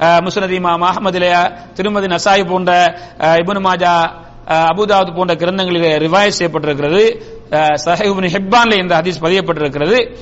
அஹ், 0.00 0.20
முஸ்னத் 0.24 0.54
இமாம் 0.56 0.84
அஹ்மதிலே 0.84 1.30
திருமதி 1.74 2.06
நசாய் 2.06 2.44
போன்ற 2.44 2.70
இபுன் 3.40 3.60
மாஜா 3.60 3.94
அபுதாவுத் 4.46 5.14
போன்ற 5.14 5.34
கிரந்தங்களில் 5.34 6.08
ரிவைஸ் 6.08 6.38
செய்யப்பட்டிருக்கிறது. 6.38 7.02
அஹ், 7.50 7.74
ஹிப்பான்ல 8.28 8.78
இந்த 8.78 8.96
ஹதீஸ் 8.98 9.22
பதியப்பட்டிருக்கிறது. 9.22 10.16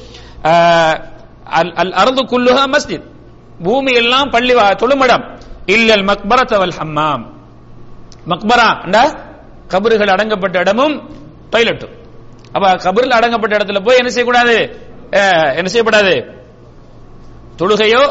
அல் 1.45 1.73
அல் 1.73 2.14
குல்லுஹா 2.14 2.64
மஸ்ஜித். 2.73 3.05
பூமி 3.62 3.93
எல்லாம் 3.93 4.31
பள்ளி 4.31 4.55
தொழுமிடம். 4.55 5.39
இல்லல் 5.66 6.05
மக்பரத் 6.05 6.59
வல் 6.59 6.77
ஹம்மாம். 6.79 7.25
மக்பரா 8.27 8.66
அண்டா 8.85 9.19
கபறுகள் 9.69 10.09
அடங்கப்பட்ட 10.09 10.59
இடமும் 10.59 11.11
டாய்லெட்டும் 11.53 11.97
அப்ப 12.53 12.93
கபரில் 12.93 13.11
அடங்கப்பட்ட 13.11 13.57
இடத்துல 13.57 13.85
போய் 13.85 13.97
என்ன 13.97 14.09
செய்யக்கூடாது? 14.09 14.79
அஹ், 15.11 15.57
என்ன 15.57 15.71
செய்யப்படாது? 15.71 16.14
தொழுகையோ 17.59 18.03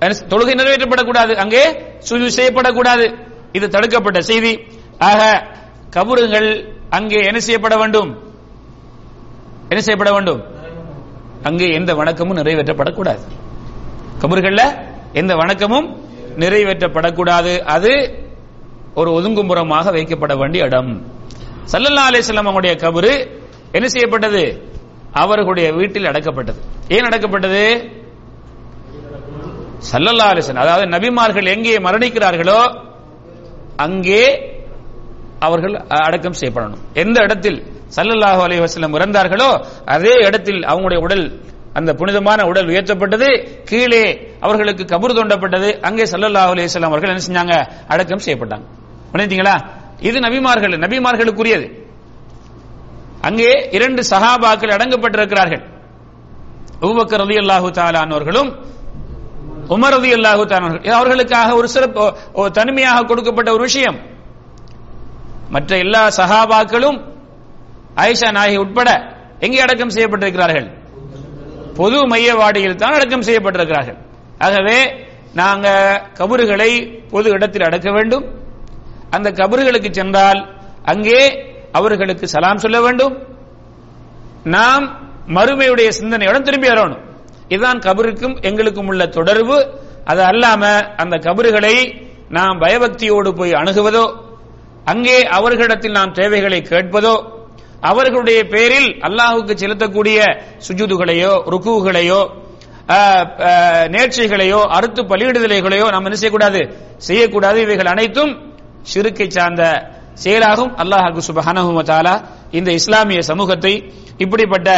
என்ன 0.00 0.14
தொழுகை 0.28 0.54
நிறைவேற்றப்படக்கூடாது. 0.54 1.34
அங்கே 1.34 1.70
சுஜு 2.10 2.28
செய்யப்படக்கூடாது. 2.36 3.14
இது 3.52 3.68
தடுக்கப்பட்ட 3.68 4.20
செய்தி. 4.20 4.60
ஆக 5.08 5.20
கபறுகள் 5.96 6.48
அங்கே 6.90 7.20
என்ன 7.28 7.38
செய்யப்பட 7.40 7.76
வேண்டும்? 7.76 8.10
என்ன 9.68 9.80
செய்யப்பட 9.80 10.10
வேண்டும்? 10.12 10.40
அங்கே 11.42 11.66
எந்த 11.78 11.94
வணக்கமும் 11.94 12.38
நிறைவேற்றப்படக்கூடாது. 12.40 13.24
கபறுகள்ல 14.22 14.62
எந்த 15.12 15.34
வணக்கமும் 15.34 15.88
நிறைவேற்றப்படக்கூடாது. 16.42 17.52
அது 17.74 17.92
ஒரு 18.94 19.10
ஒதுங்கும்புறமாக 19.18 19.92
வைக்கப்பட 19.96 20.34
வேண்டிய 20.38 20.64
இடம். 20.64 20.92
சல்லல்லா 21.72 22.04
அலிஸ்லாம் 22.10 22.48
அவங்களுடைய 22.48 22.74
கபரு 22.84 23.12
என்ன 23.72 23.86
செய்யப்பட்டது? 23.88 24.42
அவர்களுடைய 25.12 25.72
வீட்டில் 25.72 26.10
அடக்கப்பட்டது. 26.10 26.60
ஏன் 26.88 27.08
அடக்கப்பட்டது? 27.08 27.64
சல்லல்லா 29.90 30.28
அலிஸ்லாம் 30.32 30.64
அதாவது 30.66 30.86
நபிமார்கள் 30.96 31.52
எங்கே 31.54 31.76
மரணிக்கிறார்களோ 31.78 32.60
அங்கே 33.76 34.24
அவர்கள் 35.46 35.74
அடக்கம் 36.06 36.38
செய்யப்படணும். 36.40 36.82
எந்த 37.02 37.18
இடத்தில் 37.26 37.58
சல்லல்லாஹு 37.96 38.40
அலி 38.46 38.56
வசலம் 38.64 38.94
இறந்தார்களோ 38.98 39.50
அதே 39.94 40.14
இடத்தில் 40.28 40.60
அவங்களுடைய 40.70 41.00
உடல் 41.06 41.24
அந்த 41.78 41.90
புனிதமான 41.98 42.40
உடல் 42.50 42.68
உயர்த்தப்பட்டது 42.72 43.28
கீழே 43.70 44.04
அவர்களுக்கு 44.44 44.84
கபர் 44.92 45.16
தோண்டப்பட்டது 45.18 45.68
அங்கே 45.88 46.04
சல்லல்லாஹு 46.12 46.52
அலி 46.54 46.62
வஸல்லம் 46.66 46.92
அவர்கள் 46.92 47.12
என்ன 47.12 47.22
செஞ்சாங்க? 47.26 47.54
அடக்கம் 47.92 48.24
செய்யப்பட்டாங்க. 48.26 48.66
இது 50.08 50.18
நபிமார்கள் 50.26 50.74
நபிமார்களுக்குரியது. 50.84 51.66
அங்கே 53.28 53.50
இரண்டு 53.76 54.02
சஹாபாக்கள் 54.12 54.74
அடங்கப்பட்டிருக்கிறார்கள். 54.76 55.62
உபக்கர் 56.88 57.22
ரலியல்லாஹு 57.24 57.66
அல்லாஹு 57.70 57.78
தாலானவர்களும் 57.78 58.50
உமர் 59.74 59.94
ரலியல்லாஹு 59.96 60.16
அல்லாஹு 60.18 60.50
தாலானவர்கள் 60.52 60.96
அவர்களுக்காக 61.00 61.48
ஒரு 61.60 61.68
சிறப்பு 61.74 62.04
தனிமையாக 62.58 63.04
கொடுக்கப்பட்ட 63.10 63.50
ஒரு 63.56 63.62
விஷயம். 63.68 63.98
மற்ற 65.54 65.76
எல்லா 65.76 66.02
சஹாபாக்களும் 66.18 66.98
ஆயிஷா 68.02 68.28
நாயகி 68.32 68.56
உட்பட 68.56 68.90
எங்கே 69.38 69.60
அடக்கம் 69.60 69.94
செய்யப்பட்டிருக்கிறார்கள்? 69.96 70.68
பொது 71.78 71.98
மையவாடியில் 72.12 72.80
தான் 72.82 72.92
அடக்கம் 72.92 73.26
செய்யப்பட்டிருக்கிறார்கள். 73.28 73.98
ஆகவே 74.38 74.78
நாங்க 75.34 75.68
கபறுகளை 76.18 76.70
பொது 77.10 77.30
இடத்தில் 77.30 77.66
அடக்க 77.68 77.90
வேண்டும். 77.90 78.24
அந்த 79.10 79.28
கபறுகளுக்கு 79.30 79.90
சென்றால் 79.90 80.40
அங்கே 80.84 81.20
அவர்களுக்கு 81.72 82.26
சலாம் 82.28 82.62
சொல்ல 82.64 82.80
வேண்டும். 82.80 83.14
நாம் 84.56 84.84
மறுமையுடைய 85.36 85.88
சிந்தனையுடன் 85.98 86.46
திரும்பி 86.48 86.68
வரணும். 86.68 87.02
இதுதான் 87.48 87.78
கபருக்கும் 87.78 88.36
எங்களுக்கும் 88.40 88.86
உள்ள 88.86 89.06
தொடர்பு. 89.06 89.58
அது 90.04 90.22
அல்லாம 90.22 90.62
அந்த 90.96 91.16
கபறுகளை 91.16 91.74
நாம் 92.28 92.60
பயபக்தியோடு 92.60 93.30
போய் 93.38 93.52
அணுகுவதோ 93.52 94.04
அங்கே 94.86 95.16
அவர்களிடத்தில் 95.30 95.92
நாம் 95.92 96.12
தேவைகளை 96.12 96.60
கேட்பதோ 96.62 97.14
அவர்களுடைய 97.82 98.40
பேரில் 98.48 98.88
அல்லாஹுக்கு 99.02 99.54
செலுத்தக்கூடிய 99.56 100.18
சுஜூதுகளையோ 100.66 101.32
ருக்குகளையோ 101.52 102.20
ஆஹ், 102.90 103.24
நேர்ச்சைகளையோ 103.88 104.60
அறுத்து 104.76 105.02
பலியிடுதலைகளையோ 105.02 105.86
நாம் 105.90 106.04
என்ன 106.04 106.16
செய்யக்கூடாது? 106.16 106.60
செய்யக்கூடாது. 106.98 107.58
இவைகள் 107.60 107.86
அனைத்தும் 107.86 108.32
சிறுக்கை 108.84 109.26
சார்ந்த 109.30 109.62
செயலாகும். 110.16 110.72
அல்லாஹாக்கு 110.82 111.22
சுபஹானஹு 111.28 111.82
தாலா 111.84 112.14
இந்த 112.52 112.70
இஸ்லாமிய 112.72 113.20
சமூகத்தை 113.22 113.72
இப்படிப்பட்ட 114.18 114.68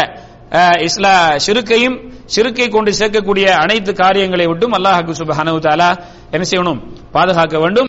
இஸ்லா 0.86 1.14
சிறுக்கையும் 1.38 1.96
சிறுக்கை 2.26 2.66
கொண்டு 2.68 2.90
சேர்க்கக்கூடிய 2.92 3.46
அனைத்து 3.62 3.92
காரியங்களை 3.94 4.46
விட்டும் 4.46 4.74
அல்லாஹாக்கு 4.78 5.14
சுபஹானஹு 5.20 5.61
தாலா 5.61 5.90
என்ன 6.32 6.44
செய்யணும்? 6.50 6.80
பாதுகாக்க 7.12 7.57
வேண்டும். 7.59 7.88